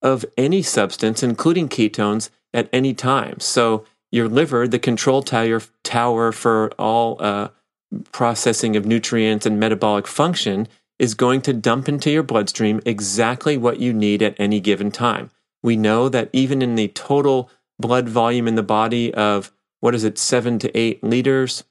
of 0.02 0.24
any 0.36 0.60
substance, 0.60 1.22
including 1.22 1.68
ketones, 1.68 2.30
at 2.52 2.68
any 2.72 2.94
time. 2.94 3.38
So 3.40 3.84
your 4.10 4.28
liver, 4.28 4.68
the 4.68 4.78
control 4.78 5.22
tower, 5.22 5.62
tower 5.82 6.32
for 6.32 6.70
all 6.72 7.16
uh, 7.20 7.48
processing 8.12 8.76
of 8.76 8.86
nutrients 8.86 9.46
and 9.46 9.58
metabolic 9.60 10.06
function, 10.06 10.68
is 10.98 11.14
going 11.14 11.40
to 11.42 11.52
dump 11.52 11.88
into 11.88 12.10
your 12.10 12.22
bloodstream 12.22 12.80
exactly 12.86 13.56
what 13.56 13.80
you 13.80 13.92
need 13.92 14.22
at 14.22 14.38
any 14.38 14.60
given 14.60 14.90
time. 14.90 15.30
We 15.62 15.76
know 15.76 16.08
that 16.08 16.30
even 16.32 16.62
in 16.62 16.74
the 16.74 16.88
total 16.88 17.50
blood 17.78 18.08
volume 18.08 18.46
in 18.46 18.54
the 18.54 18.62
body 18.62 19.12
of 19.14 19.50
what 19.80 19.94
is 19.94 20.04
it, 20.04 20.18
seven 20.18 20.58
to 20.60 20.78
eight 20.78 21.02
liters? 21.02 21.64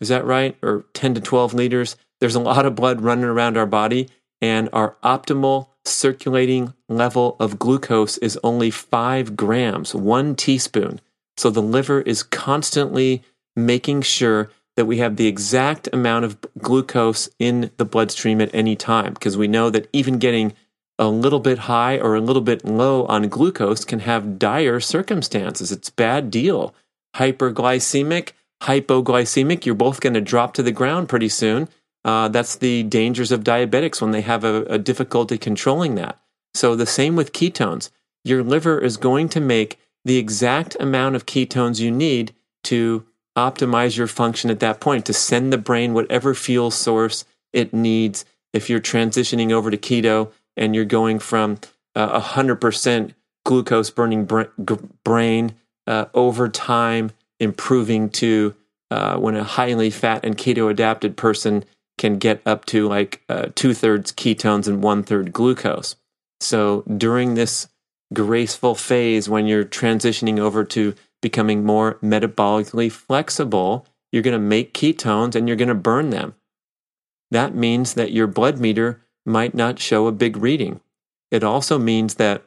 Is 0.00 0.08
that 0.08 0.24
right? 0.24 0.56
Or 0.62 0.84
10 0.94 1.14
to 1.14 1.20
12 1.20 1.54
liters? 1.54 1.96
There's 2.20 2.34
a 2.34 2.40
lot 2.40 2.66
of 2.66 2.74
blood 2.74 3.00
running 3.00 3.24
around 3.24 3.56
our 3.56 3.66
body, 3.66 4.08
and 4.40 4.68
our 4.72 4.96
optimal 5.04 5.68
circulating 5.84 6.74
level 6.88 7.36
of 7.38 7.58
glucose 7.58 8.18
is 8.18 8.38
only 8.42 8.70
five 8.70 9.36
grams, 9.36 9.94
one 9.94 10.34
teaspoon. 10.34 11.00
So 11.36 11.50
the 11.50 11.62
liver 11.62 12.00
is 12.00 12.22
constantly 12.22 13.22
making 13.54 14.02
sure 14.02 14.50
that 14.76 14.86
we 14.86 14.98
have 14.98 15.16
the 15.16 15.26
exact 15.26 15.88
amount 15.92 16.24
of 16.24 16.38
glucose 16.58 17.28
in 17.38 17.70
the 17.76 17.84
bloodstream 17.84 18.40
at 18.40 18.54
any 18.54 18.76
time, 18.76 19.14
because 19.14 19.36
we 19.36 19.48
know 19.48 19.70
that 19.70 19.88
even 19.92 20.18
getting 20.18 20.54
a 20.98 21.08
little 21.08 21.40
bit 21.40 21.58
high 21.60 21.98
or 21.98 22.14
a 22.14 22.20
little 22.20 22.42
bit 22.42 22.64
low 22.64 23.04
on 23.06 23.28
glucose 23.28 23.84
can 23.84 24.00
have 24.00 24.38
dire 24.38 24.80
circumstances. 24.80 25.72
It's 25.72 25.90
bad 25.90 26.30
deal. 26.30 26.74
Hyperglycemic, 27.16 28.32
hypoglycemic, 28.62 29.66
you're 29.66 29.74
both 29.74 30.00
going 30.00 30.14
to 30.14 30.20
drop 30.20 30.54
to 30.54 30.62
the 30.62 30.72
ground 30.72 31.08
pretty 31.08 31.28
soon. 31.28 31.68
Uh, 32.04 32.28
that's 32.28 32.56
the 32.56 32.82
dangers 32.84 33.32
of 33.32 33.44
diabetics 33.44 34.00
when 34.00 34.10
they 34.10 34.20
have 34.20 34.44
a, 34.44 34.64
a 34.64 34.78
difficulty 34.78 35.38
controlling 35.38 35.94
that. 35.96 36.20
So 36.54 36.76
the 36.76 36.86
same 36.86 37.16
with 37.16 37.32
ketones. 37.32 37.90
Your 38.24 38.42
liver 38.42 38.78
is 38.78 38.96
going 38.96 39.28
to 39.30 39.40
make 39.40 39.78
the 40.04 40.18
exact 40.18 40.76
amount 40.80 41.16
of 41.16 41.26
ketones 41.26 41.80
you 41.80 41.90
need 41.90 42.34
to 42.64 43.04
optimize 43.36 43.96
your 43.96 44.06
function 44.06 44.50
at 44.50 44.60
that 44.60 44.80
point, 44.80 45.06
to 45.06 45.12
send 45.12 45.52
the 45.52 45.58
brain 45.58 45.94
whatever 45.94 46.34
fuel 46.34 46.70
source 46.70 47.24
it 47.52 47.72
needs. 47.72 48.24
If 48.52 48.68
you're 48.68 48.80
transitioning 48.80 49.50
over 49.52 49.70
to 49.70 49.78
keto, 49.78 50.30
and 50.56 50.74
you're 50.74 50.84
going 50.84 51.18
from 51.18 51.58
uh, 51.94 52.10
a 52.12 52.20
hundred 52.20 52.60
percent 52.60 53.14
glucose 53.44 53.90
burning 53.90 54.28
brain 55.04 55.54
uh, 55.86 56.04
over 56.14 56.48
time, 56.48 57.10
improving 57.40 58.10
to 58.10 58.54
uh, 58.90 59.16
when 59.16 59.34
a 59.34 59.44
highly 59.44 59.90
fat 59.90 60.24
and 60.24 60.36
keto 60.36 60.70
adapted 60.70 61.16
person 61.16 61.64
can 61.98 62.18
get 62.18 62.42
up 62.46 62.64
to 62.66 62.86
like 62.88 63.22
uh, 63.28 63.46
two 63.54 63.72
thirds 63.74 64.12
ketones 64.12 64.68
and 64.68 64.82
one 64.82 65.02
third 65.02 65.32
glucose. 65.32 65.96
So 66.40 66.82
during 66.82 67.34
this 67.34 67.68
graceful 68.12 68.74
phase, 68.74 69.28
when 69.28 69.46
you're 69.46 69.64
transitioning 69.64 70.38
over 70.38 70.64
to 70.64 70.94
becoming 71.22 71.64
more 71.64 71.94
metabolically 72.02 72.92
flexible, 72.92 73.86
you're 74.10 74.22
going 74.22 74.38
to 74.38 74.38
make 74.38 74.74
ketones 74.74 75.34
and 75.34 75.48
you're 75.48 75.56
going 75.56 75.68
to 75.68 75.74
burn 75.74 76.10
them. 76.10 76.34
That 77.30 77.54
means 77.54 77.94
that 77.94 78.12
your 78.12 78.26
blood 78.26 78.58
meter 78.58 79.00
might 79.24 79.54
not 79.54 79.78
show 79.78 80.06
a 80.06 80.12
big 80.12 80.36
reading. 80.36 80.80
It 81.30 81.42
also 81.42 81.78
means 81.78 82.16
that 82.16 82.42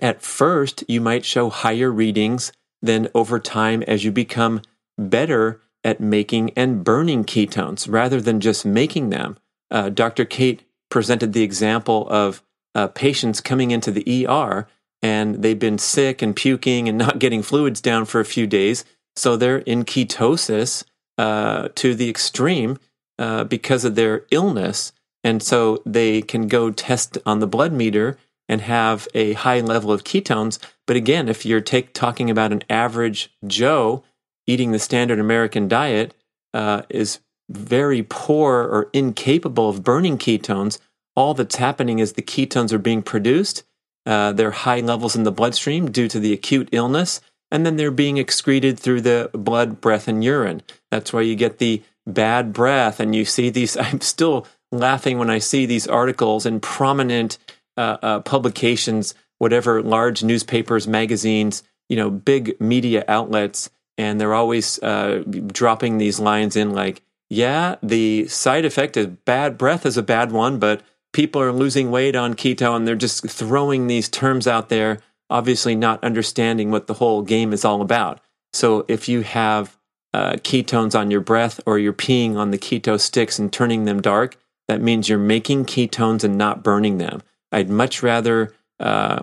at 0.00 0.22
first 0.22 0.84
you 0.86 1.00
might 1.00 1.24
show 1.24 1.50
higher 1.50 1.90
readings 1.90 2.52
than 2.80 3.08
over 3.14 3.40
time 3.40 3.82
as 3.82 4.04
you 4.04 4.12
become 4.12 4.62
better 4.96 5.60
at 5.82 6.00
making 6.00 6.50
and 6.50 6.84
burning 6.84 7.24
ketones 7.24 7.90
rather 7.90 8.20
than 8.20 8.38
just 8.38 8.64
making 8.64 9.10
them. 9.10 9.36
Uh, 9.70 9.88
Dr. 9.88 10.24
Kate 10.24 10.62
presented 10.90 11.32
the 11.32 11.42
example 11.42 12.08
of 12.08 12.42
uh, 12.74 12.88
patients 12.88 13.40
coming 13.40 13.70
into 13.70 13.90
the 13.90 14.26
ER 14.26 14.68
and 15.02 15.42
they've 15.42 15.58
been 15.58 15.78
sick 15.78 16.22
and 16.22 16.34
puking 16.34 16.88
and 16.88 16.98
not 16.98 17.18
getting 17.18 17.42
fluids 17.42 17.80
down 17.80 18.04
for 18.04 18.20
a 18.20 18.24
few 18.24 18.46
days. 18.46 18.84
So 19.16 19.36
they're 19.36 19.58
in 19.58 19.84
ketosis 19.84 20.84
uh, 21.16 21.68
to 21.74 21.94
the 21.94 22.08
extreme 22.08 22.78
uh, 23.18 23.44
because 23.44 23.84
of 23.84 23.94
their 23.94 24.24
illness. 24.30 24.92
And 25.24 25.42
so 25.42 25.82
they 25.84 26.22
can 26.22 26.48
go 26.48 26.70
test 26.70 27.18
on 27.26 27.40
the 27.40 27.46
blood 27.46 27.72
meter 27.72 28.16
and 28.48 28.60
have 28.62 29.08
a 29.14 29.34
high 29.34 29.60
level 29.60 29.92
of 29.92 30.04
ketones. 30.04 30.58
But 30.86 30.96
again, 30.96 31.28
if 31.28 31.44
you're 31.44 31.60
take, 31.60 31.92
talking 31.92 32.30
about 32.30 32.52
an 32.52 32.62
average 32.70 33.30
Joe 33.46 34.04
eating 34.46 34.72
the 34.72 34.78
standard 34.78 35.18
American 35.18 35.68
diet, 35.68 36.14
uh, 36.54 36.82
is 36.88 37.20
very 37.50 38.02
poor 38.02 38.62
or 38.62 38.90
incapable 38.92 39.68
of 39.68 39.82
burning 39.82 40.16
ketones, 40.16 40.78
all 41.14 41.34
that's 41.34 41.56
happening 41.56 41.98
is 41.98 42.12
the 42.12 42.22
ketones 42.22 42.72
are 42.72 42.78
being 42.78 43.02
produced. 43.02 43.64
Uh, 44.08 44.32
they're 44.32 44.52
high 44.52 44.80
levels 44.80 45.14
in 45.14 45.24
the 45.24 45.30
bloodstream 45.30 45.90
due 45.90 46.08
to 46.08 46.18
the 46.18 46.32
acute 46.32 46.70
illness, 46.72 47.20
and 47.50 47.66
then 47.66 47.76
they're 47.76 47.90
being 47.90 48.16
excreted 48.16 48.78
through 48.80 49.02
the 49.02 49.28
blood, 49.34 49.82
breath, 49.82 50.08
and 50.08 50.24
urine. 50.24 50.62
That's 50.90 51.12
why 51.12 51.20
you 51.20 51.36
get 51.36 51.58
the 51.58 51.82
bad 52.06 52.54
breath, 52.54 53.00
and 53.00 53.14
you 53.14 53.26
see 53.26 53.50
these. 53.50 53.76
I'm 53.76 54.00
still 54.00 54.46
laughing 54.72 55.18
when 55.18 55.28
I 55.28 55.38
see 55.38 55.66
these 55.66 55.86
articles 55.86 56.46
in 56.46 56.58
prominent 56.60 57.36
uh, 57.76 57.98
uh, 58.02 58.20
publications, 58.20 59.14
whatever 59.36 59.82
large 59.82 60.24
newspapers, 60.24 60.88
magazines, 60.88 61.62
you 61.90 61.96
know, 61.96 62.08
big 62.08 62.58
media 62.58 63.04
outlets, 63.08 63.68
and 63.98 64.18
they're 64.18 64.34
always 64.34 64.82
uh, 64.82 65.22
dropping 65.48 65.98
these 65.98 66.18
lines 66.18 66.56
in 66.56 66.72
like, 66.72 67.02
yeah, 67.28 67.76
the 67.82 68.26
side 68.28 68.64
effect 68.64 68.96
of 68.96 69.26
bad 69.26 69.58
breath 69.58 69.84
is 69.84 69.98
a 69.98 70.02
bad 70.02 70.32
one, 70.32 70.58
but 70.58 70.80
people 71.12 71.40
are 71.40 71.52
losing 71.52 71.90
weight 71.90 72.16
on 72.16 72.34
keto 72.34 72.76
and 72.76 72.86
they're 72.86 72.94
just 72.94 73.28
throwing 73.28 73.86
these 73.86 74.08
terms 74.08 74.46
out 74.46 74.68
there, 74.68 75.00
obviously 75.30 75.74
not 75.74 76.02
understanding 76.04 76.70
what 76.70 76.86
the 76.86 76.94
whole 76.94 77.22
game 77.22 77.52
is 77.52 77.64
all 77.64 77.80
about. 77.82 78.20
So 78.52 78.84
if 78.88 79.08
you 79.08 79.22
have 79.22 79.76
uh, 80.14 80.32
ketones 80.34 80.98
on 80.98 81.10
your 81.10 81.20
breath 81.20 81.60
or 81.66 81.78
you're 81.78 81.92
peeing 81.92 82.36
on 82.36 82.50
the 82.50 82.58
keto 82.58 82.98
sticks 83.00 83.38
and 83.38 83.52
turning 83.52 83.84
them 83.84 84.00
dark, 84.00 84.36
that 84.68 84.80
means 84.80 85.08
you're 85.08 85.18
making 85.18 85.64
ketones 85.64 86.24
and 86.24 86.36
not 86.36 86.62
burning 86.62 86.98
them. 86.98 87.22
I'd 87.52 87.70
much 87.70 88.02
rather 88.02 88.54
uh, 88.78 89.22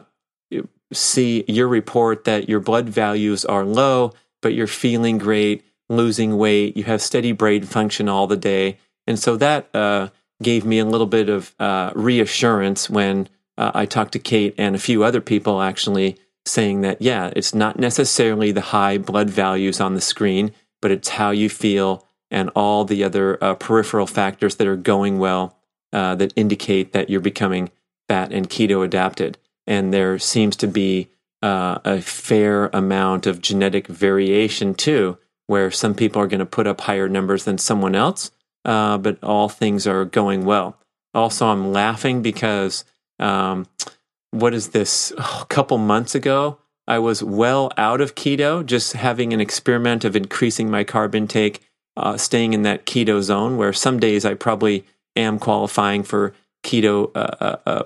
see 0.91 1.43
your 1.47 1.67
report 1.67 2.23
that 2.25 2.49
your 2.49 2.59
blood 2.59 2.89
values 2.89 3.45
are 3.45 3.63
low, 3.63 4.13
but 4.41 4.53
you're 4.53 4.67
feeling 4.67 5.17
great, 5.17 5.63
losing 5.89 6.37
weight, 6.37 6.75
you 6.75 6.83
have 6.83 7.01
steady 7.01 7.31
brain 7.31 7.63
function 7.63 8.09
all 8.09 8.27
the 8.27 8.37
day. 8.37 8.79
And 9.07 9.19
so 9.19 9.37
that 9.37 9.69
uh, 9.75 10.09
gave 10.41 10.65
me 10.65 10.79
a 10.79 10.85
little 10.85 11.07
bit 11.07 11.29
of 11.29 11.53
uh, 11.59 11.91
reassurance 11.95 12.89
when 12.89 13.29
uh, 13.57 13.71
I 13.73 13.85
talked 13.85 14.13
to 14.13 14.19
Kate 14.19 14.53
and 14.57 14.75
a 14.75 14.79
few 14.79 15.03
other 15.03 15.21
people 15.21 15.61
actually 15.61 16.17
saying 16.45 16.81
that, 16.81 17.01
yeah, 17.01 17.31
it's 17.35 17.55
not 17.55 17.79
necessarily 17.79 18.51
the 18.51 18.61
high 18.61 18.97
blood 18.97 19.29
values 19.29 19.79
on 19.79 19.95
the 19.95 20.01
screen, 20.01 20.51
but 20.81 20.91
it's 20.91 21.09
how 21.09 21.31
you 21.31 21.49
feel 21.49 22.05
and 22.29 22.49
all 22.55 22.85
the 22.85 23.03
other 23.03 23.41
uh, 23.43 23.55
peripheral 23.55 24.07
factors 24.07 24.55
that 24.55 24.67
are 24.67 24.75
going 24.75 25.19
well 25.19 25.57
uh, 25.93 26.15
that 26.15 26.33
indicate 26.35 26.91
that 26.91 27.09
you're 27.09 27.21
becoming 27.21 27.71
fat 28.07 28.31
and 28.31 28.49
keto 28.49 28.83
adapted. 28.83 29.37
And 29.65 29.93
there 29.93 30.19
seems 30.19 30.55
to 30.57 30.67
be 30.67 31.09
uh, 31.41 31.79
a 31.85 32.01
fair 32.01 32.67
amount 32.67 33.25
of 33.25 33.41
genetic 33.41 33.87
variation 33.87 34.73
too, 34.73 35.17
where 35.47 35.71
some 35.71 35.95
people 35.95 36.21
are 36.21 36.27
going 36.27 36.39
to 36.39 36.45
put 36.45 36.67
up 36.67 36.81
higher 36.81 37.07
numbers 37.07 37.45
than 37.45 37.57
someone 37.57 37.95
else, 37.95 38.31
uh, 38.65 38.97
but 38.97 39.23
all 39.23 39.47
things 39.47 39.87
are 39.87 40.05
going 40.05 40.45
well. 40.45 40.77
Also, 41.13 41.47
I'm 41.47 41.71
laughing 41.71 42.21
because 42.21 42.83
um, 43.19 43.67
what 44.31 44.53
is 44.53 44.69
this? 44.69 45.13
Oh, 45.17 45.39
a 45.43 45.45
couple 45.45 45.77
months 45.77 46.15
ago, 46.15 46.57
I 46.87 46.99
was 46.99 47.23
well 47.23 47.71
out 47.77 48.01
of 48.01 48.15
keto, 48.15 48.65
just 48.65 48.93
having 48.93 49.31
an 49.33 49.39
experiment 49.39 50.03
of 50.03 50.15
increasing 50.15 50.69
my 50.69 50.83
carb 50.83 51.15
intake, 51.15 51.61
uh, 51.95 52.17
staying 52.17 52.53
in 52.53 52.63
that 52.63 52.85
keto 52.85 53.21
zone 53.21 53.57
where 53.57 53.71
some 53.71 53.99
days 53.99 54.25
I 54.25 54.33
probably 54.33 54.85
am 55.15 55.39
qualifying 55.39 56.03
for 56.03 56.33
keto 56.63 57.11
uh, 57.15 57.19
uh, 57.39 57.57
uh 57.65 57.83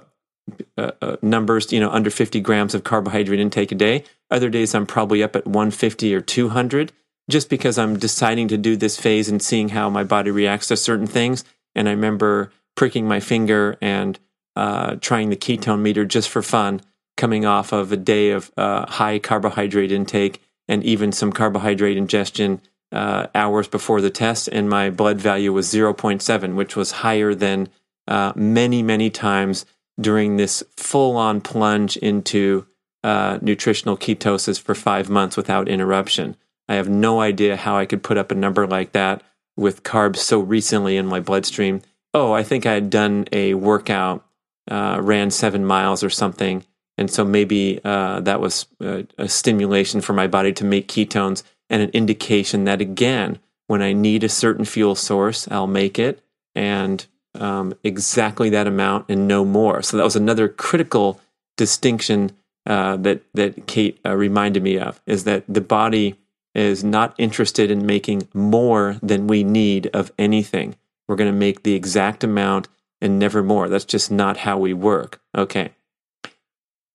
uh, 0.78 1.18
numbers, 1.22 1.72
you 1.72 1.80
know, 1.80 1.92
under 1.92 2.10
50 2.10 2.42
grams 2.42 2.74
of 2.74 2.84
carbohydrate 2.84 3.40
intake 3.40 3.72
a 3.72 3.76
day. 3.76 4.04
Other 4.32 4.50
days 4.50 4.74
I'm 4.74 4.88
probably 4.88 5.22
up 5.22 5.36
at 5.36 5.46
150 5.46 6.16
or 6.16 6.22
200 6.22 6.92
just 7.30 7.50
because 7.50 7.78
I'm 7.78 7.98
deciding 7.98 8.48
to 8.50 8.58
do 8.58 8.76
this 8.76 9.00
phase 9.00 9.30
and 9.30 9.42
seeing 9.42 9.70
how 9.70 9.90
my 9.90 10.04
body 10.04 10.32
reacts 10.32 10.68
to 10.68 10.78
certain 10.78 11.08
things. 11.08 11.46
And 11.76 11.88
I 11.88 11.92
remember 11.92 12.52
pricking 12.76 13.08
my 13.08 13.20
finger 13.20 13.78
and 13.82 14.20
uh, 14.56 14.96
trying 14.96 15.30
the 15.30 15.36
ketone 15.38 15.82
meter 15.82 16.06
just 16.06 16.28
for 16.28 16.42
fun, 16.42 16.82
coming 17.16 17.46
off 17.46 17.72
of 17.72 17.92
a 17.92 17.98
day 17.98 18.32
of 18.32 18.52
uh, 18.58 18.90
high 18.90 19.20
carbohydrate 19.20 19.92
intake 19.92 20.42
and 20.68 20.84
even 20.84 21.12
some 21.12 21.32
carbohydrate 21.32 21.98
ingestion 21.98 22.62
uh, 22.92 23.28
hours 23.36 23.68
before 23.68 24.02
the 24.02 24.10
test. 24.10 24.48
And 24.48 24.70
my 24.70 24.90
blood 24.90 25.18
value 25.18 25.54
was 25.54 25.72
0.7, 25.72 26.56
which 26.56 26.76
was 26.76 26.92
higher 26.92 27.36
than 27.36 27.70
uh, 28.08 28.34
many, 28.36 28.82
many 28.82 29.12
times 29.12 29.66
during 30.02 30.38
this 30.38 30.64
full 30.76 31.16
on 31.16 31.42
plunge 31.42 31.96
into 31.98 32.66
uh, 33.04 33.38
nutritional 33.42 33.98
ketosis 33.98 34.60
for 34.60 34.74
five 34.74 35.10
months 35.10 35.38
without 35.38 35.68
interruption. 35.68 36.36
I 36.70 36.76
have 36.76 36.88
no 36.88 37.20
idea 37.20 37.58
how 37.58 37.78
I 37.78 37.86
could 37.86 38.04
put 38.04 38.18
up 38.18 38.32
a 38.32 38.36
number 38.36 38.66
like 38.66 38.94
that 38.94 39.24
with 39.58 39.84
carbs 39.84 40.18
so 40.18 40.40
recently 40.40 40.96
in 40.96 41.08
my 41.08 41.20
bloodstream. 41.20 41.82
Oh, 42.14 42.32
I 42.32 42.44
think 42.44 42.66
I 42.66 42.74
had 42.74 42.90
done 42.90 43.26
a 43.34 43.56
workout, 43.56 44.26
uh, 44.70 45.00
ran 45.02 45.32
seven 45.32 45.66
miles 45.66 46.04
or 46.04 46.10
something. 46.10 46.64
And 46.98 47.10
so 47.10 47.26
maybe 47.26 47.82
uh, 47.84 48.22
that 48.22 48.40
was 48.40 48.68
a, 48.80 49.06
a 49.18 49.28
stimulation 49.28 50.00
for 50.00 50.14
my 50.14 50.28
body 50.28 50.54
to 50.54 50.64
make 50.64 50.88
ketones 50.88 51.44
and 51.70 51.82
an 51.82 51.90
indication 51.90 52.66
that, 52.66 52.82
again, 52.82 53.40
when 53.68 53.82
I 53.82 53.94
need 53.94 54.24
a 54.24 54.30
certain 54.30 54.66
fuel 54.66 54.96
source, 54.96 55.48
I'll 55.50 55.68
make 55.68 56.00
it. 56.00 56.22
And 56.56 57.06
um, 57.36 57.74
exactly 57.84 58.50
that 58.52 58.68
amount 58.68 59.06
and 59.10 59.28
no 59.28 59.46
more. 59.46 59.82
So 59.82 59.98
that 59.98 60.04
was 60.04 60.16
another 60.16 60.48
critical 60.48 61.20
distinction 61.58 62.32
uh, 62.66 62.98
that 62.98 63.22
that 63.34 63.68
Kate 63.68 64.00
uh, 64.06 64.16
reminded 64.16 64.64
me 64.64 64.78
of 64.78 65.02
is 65.06 65.24
that 65.24 65.44
the 65.48 65.62
body 65.62 66.16
is 66.56 66.84
not 66.84 67.16
interested 67.18 67.70
in 67.72 67.86
making 67.86 68.28
more 68.34 68.98
than 69.02 69.28
we 69.28 69.44
need 69.44 69.88
of 69.94 70.12
anything. 70.18 70.76
We're 71.08 71.16
going 71.16 71.32
to 71.32 71.38
make 71.38 71.64
the 71.64 71.76
exact 71.76 72.24
amount 72.24 72.68
and 73.02 73.18
never 73.18 73.44
more. 73.44 73.70
That's 73.70 73.86
just 73.86 74.12
not 74.12 74.38
how 74.38 74.58
we 74.58 74.74
work. 74.74 75.22
Okay. 75.36 75.72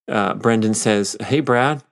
Uh, 0.06 0.34
Brendan 0.34 0.74
says, 0.74 1.16
"Hey 1.20 1.40
Brad, 1.40 1.82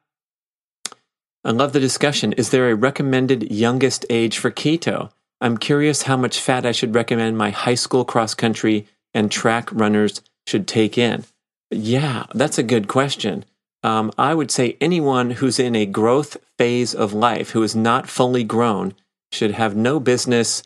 I 1.45 1.51
love 1.51 1.73
the 1.73 1.81
discussion. 1.81 2.33
Is 2.35 2.51
there 2.51 2.71
a 2.71 2.77
recommended 2.77 3.51
youngest 3.51 4.07
age 4.11 4.39
for 4.39 4.51
keto? 4.51 5.11
I'm 5.41 5.59
curious 5.59 6.03
how 6.03 6.17
much 6.17 6.39
fat 6.39 6.65
I 6.65 6.73
should 6.73 6.95
recommend 6.95 7.37
my 7.37 7.51
high 7.51 7.75
school 7.75 8.05
cross 8.05 8.35
country 8.35 8.87
and 9.13 9.31
track 9.31 9.69
runners 9.73 10.21
should 10.47 10.69
take 10.69 10.97
in. 10.97 11.25
Yeah, 11.71 12.27
that's 12.33 12.59
a 12.59 12.63
good 12.63 12.87
question. 12.87 13.45
Um, 13.83 14.13
I 14.17 14.35
would 14.35 14.51
say 14.51 14.77
anyone 14.81 15.33
who's 15.33 15.59
in 15.59 15.75
a 15.75 15.87
growth 15.87 16.37
phase 16.57 16.95
of 16.95 17.13
life, 17.13 17.51
who 17.51 17.63
is 17.63 17.75
not 17.75 18.09
fully 18.09 18.45
grown, 18.45 18.95
should 19.33 19.53
have 19.53 19.75
no 19.75 19.99
business 19.99 20.63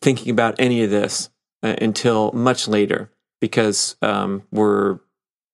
thinking 0.00 0.30
about 0.30 0.54
any 0.58 0.82
of 0.82 0.90
this 0.90 1.30
uh, 1.62 1.74
until 1.80 2.32
much 2.32 2.68
later 2.68 3.10
because 3.40 3.96
um, 4.02 4.42
we're 4.50 4.98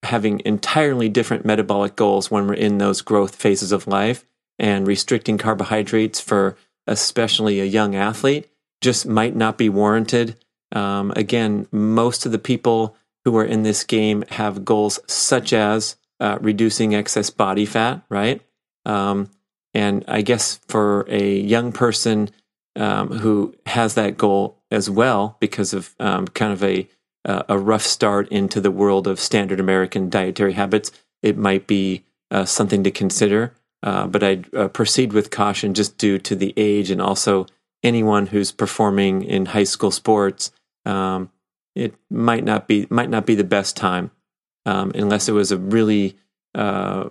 having 0.02 0.40
entirely 0.44 1.08
different 1.08 1.44
metabolic 1.44 1.96
goals 1.96 2.30
when 2.30 2.46
we're 2.46 2.54
in 2.54 2.78
those 2.78 3.00
growth 3.00 3.34
phases 3.34 3.72
of 3.72 3.86
life 3.86 4.24
and 4.58 4.86
restricting 4.86 5.38
carbohydrates 5.38 6.20
for 6.20 6.56
especially 6.86 7.60
a 7.60 7.64
young 7.64 7.94
athlete, 7.94 8.48
just 8.80 9.06
might 9.06 9.36
not 9.36 9.58
be 9.58 9.68
warranted. 9.68 10.36
Um, 10.72 11.12
again, 11.16 11.66
most 11.70 12.26
of 12.26 12.32
the 12.32 12.38
people 12.38 12.96
who 13.24 13.36
are 13.36 13.44
in 13.44 13.62
this 13.62 13.84
game 13.84 14.24
have 14.30 14.64
goals 14.64 14.98
such 15.06 15.52
as 15.52 15.96
uh, 16.20 16.38
reducing 16.40 16.94
excess 16.94 17.30
body 17.30 17.66
fat, 17.66 18.02
right? 18.08 18.42
Um, 18.84 19.30
and 19.74 20.04
I 20.06 20.22
guess 20.22 20.60
for 20.68 21.06
a 21.08 21.38
young 21.40 21.72
person 21.72 22.30
um, 22.76 23.08
who 23.08 23.54
has 23.66 23.94
that 23.94 24.16
goal 24.16 24.62
as 24.70 24.88
well, 24.88 25.36
because 25.40 25.72
of 25.74 25.94
um, 25.98 26.26
kind 26.28 26.52
of 26.52 26.62
a 26.62 26.88
a 27.26 27.58
rough 27.58 27.82
start 27.82 28.28
into 28.30 28.62
the 28.62 28.70
world 28.70 29.06
of 29.06 29.20
standard 29.20 29.60
American 29.60 30.08
dietary 30.08 30.54
habits, 30.54 30.90
it 31.22 31.36
might 31.36 31.66
be 31.66 32.02
uh, 32.30 32.46
something 32.46 32.82
to 32.82 32.90
consider. 32.90 33.52
uh, 33.82 34.06
but 34.06 34.22
I'd 34.22 34.54
uh, 34.54 34.68
proceed 34.68 35.12
with 35.12 35.30
caution 35.30 35.74
just 35.74 35.96
due 35.98 36.18
to 36.18 36.36
the 36.36 36.52
age 36.56 36.90
and 36.90 37.00
also 37.00 37.46
anyone 37.82 38.26
who's 38.26 38.52
performing 38.52 39.22
in 39.22 39.46
high 39.46 39.64
school 39.64 39.90
sports. 39.90 40.52
Um, 40.84 41.30
it 41.74 41.94
might 42.10 42.44
not 42.44 42.66
be 42.66 42.86
might 42.90 43.10
not 43.10 43.26
be 43.26 43.34
the 43.34 43.44
best 43.44 43.76
time 43.76 44.10
um, 44.66 44.92
unless 44.94 45.28
it 45.28 45.32
was 45.32 45.52
a 45.52 45.58
really 45.58 46.16
uh, 46.54 47.08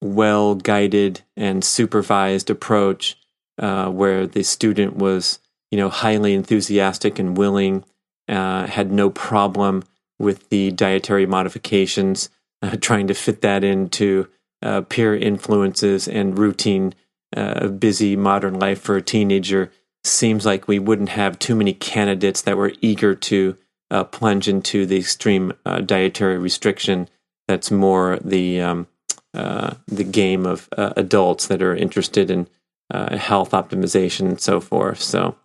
well 0.00 0.54
guided 0.54 1.22
and 1.36 1.64
supervised 1.64 2.50
approach 2.50 3.16
uh, 3.58 3.88
where 3.88 4.26
the 4.26 4.42
student 4.42 4.96
was 4.96 5.38
you 5.70 5.78
know 5.78 5.88
highly 5.88 6.34
enthusiastic 6.34 7.18
and 7.18 7.36
willing, 7.36 7.84
uh, 8.28 8.66
had 8.66 8.92
no 8.92 9.10
problem 9.10 9.82
with 10.18 10.48
the 10.48 10.70
dietary 10.70 11.26
modifications, 11.26 12.30
uh, 12.62 12.76
trying 12.80 13.06
to 13.06 13.14
fit 13.14 13.40
that 13.42 13.64
into 13.64 14.28
uh, 14.62 14.80
peer 14.82 15.14
influences 15.14 16.08
and 16.08 16.38
routine 16.38 16.94
uh, 17.36 17.68
busy 17.68 18.16
modern 18.16 18.58
life 18.58 18.80
for 18.80 18.96
a 18.96 19.02
teenager. 19.02 19.70
Seems 20.04 20.46
like 20.46 20.68
we 20.68 20.78
wouldn't 20.78 21.10
have 21.10 21.38
too 21.38 21.56
many 21.56 21.72
candidates 21.72 22.42
that 22.42 22.56
were 22.56 22.72
eager 22.80 23.14
to 23.14 23.56
uh, 23.90 24.04
plunge 24.04 24.48
into 24.48 24.86
the 24.86 24.98
extreme 24.98 25.52
uh, 25.64 25.80
dietary 25.80 26.38
restriction. 26.38 27.08
That's 27.48 27.70
more 27.70 28.18
the 28.24 28.60
um, 28.60 28.86
uh, 29.34 29.74
the 29.86 30.04
game 30.04 30.46
of 30.46 30.68
uh, 30.76 30.92
adults 30.96 31.46
that 31.48 31.62
are 31.62 31.76
interested 31.76 32.30
in 32.30 32.48
uh, 32.90 33.16
health 33.16 33.50
optimization 33.50 34.28
and 34.28 34.40
so 34.40 34.60
forth. 34.60 35.00
So, 35.00 35.36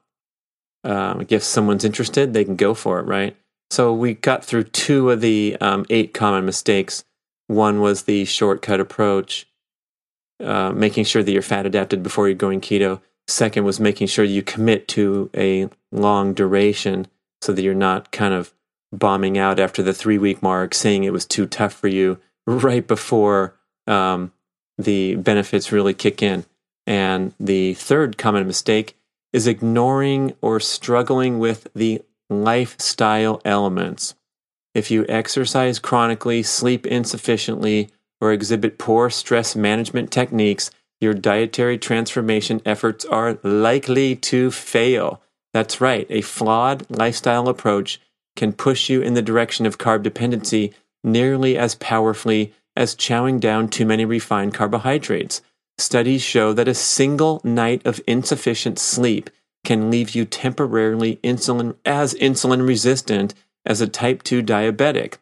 um, 0.83 1.25
if 1.29 1.43
someone's 1.43 1.85
interested, 1.85 2.33
they 2.33 2.45
can 2.45 2.55
go 2.55 2.73
for 2.73 2.99
it, 2.99 3.03
right? 3.03 3.35
So 3.69 3.93
we 3.93 4.15
got 4.15 4.43
through 4.43 4.65
two 4.65 5.11
of 5.11 5.21
the 5.21 5.57
um, 5.61 5.85
eight 5.89 6.13
common 6.13 6.45
mistakes. 6.45 7.05
One 7.47 7.79
was 7.79 8.03
the 8.03 8.25
shortcut 8.25 8.79
approach, 8.79 9.47
uh, 10.43 10.71
making 10.71 11.05
sure 11.05 11.23
that 11.23 11.31
you're 11.31 11.41
fat 11.41 11.65
adapted 11.65 12.03
before 12.03 12.27
you're 12.27 12.35
going 12.35 12.61
keto. 12.61 13.01
Second 13.27 13.63
was 13.63 13.79
making 13.79 14.07
sure 14.07 14.25
you 14.25 14.41
commit 14.41 14.87
to 14.89 15.29
a 15.35 15.69
long 15.91 16.33
duration 16.33 17.07
so 17.41 17.53
that 17.53 17.61
you're 17.61 17.73
not 17.73 18.11
kind 18.11 18.33
of 18.33 18.53
bombing 18.93 19.37
out 19.37 19.59
after 19.59 19.81
the 19.81 19.93
three 19.93 20.17
week 20.17 20.41
mark, 20.41 20.73
saying 20.73 21.03
it 21.03 21.13
was 21.13 21.25
too 21.25 21.45
tough 21.45 21.73
for 21.73 21.87
you 21.87 22.19
right 22.45 22.85
before 22.87 23.55
um, 23.87 24.31
the 24.77 25.15
benefits 25.15 25.71
really 25.71 25.93
kick 25.93 26.21
in. 26.21 26.45
And 26.87 27.33
the 27.39 27.75
third 27.75 28.17
common 28.17 28.47
mistake 28.47 28.97
is 29.31 29.47
ignoring 29.47 30.35
or 30.41 30.59
struggling 30.59 31.39
with 31.39 31.67
the 31.73 32.01
lifestyle 32.29 33.41
elements. 33.45 34.15
If 34.73 34.89
you 34.89 35.05
exercise 35.07 35.79
chronically, 35.79 36.43
sleep 36.43 36.85
insufficiently, 36.85 37.89
or 38.21 38.31
exhibit 38.31 38.77
poor 38.77 39.09
stress 39.09 39.55
management 39.55 40.11
techniques, 40.11 40.71
your 41.01 41.13
dietary 41.13 41.77
transformation 41.77 42.61
efforts 42.65 43.03
are 43.05 43.39
likely 43.43 44.15
to 44.15 44.51
fail. 44.51 45.21
That's 45.53 45.81
right. 45.81 46.07
A 46.09 46.21
flawed 46.21 46.85
lifestyle 46.89 47.49
approach 47.49 47.99
can 48.35 48.53
push 48.53 48.89
you 48.89 49.01
in 49.01 49.13
the 49.13 49.21
direction 49.21 49.65
of 49.65 49.77
carb 49.77 50.03
dependency 50.03 50.73
nearly 51.03 51.57
as 51.57 51.75
powerfully 51.75 52.53
as 52.75 52.95
chowing 52.95 53.39
down 53.39 53.67
too 53.67 53.85
many 53.85 54.05
refined 54.05 54.53
carbohydrates. 54.53 55.41
Studies 55.77 56.21
show 56.21 56.53
that 56.53 56.67
a 56.67 56.73
single 56.73 57.41
night 57.43 57.85
of 57.85 58.01
insufficient 58.07 58.79
sleep 58.79 59.29
can 59.63 59.91
leave 59.91 60.15
you 60.15 60.25
temporarily 60.25 61.17
insulin 61.17 61.75
as 61.85 62.13
insulin 62.15 62.65
resistant 62.65 63.33
as 63.65 63.81
a 63.81 63.87
type 63.87 64.23
2 64.23 64.41
diabetic. 64.41 65.15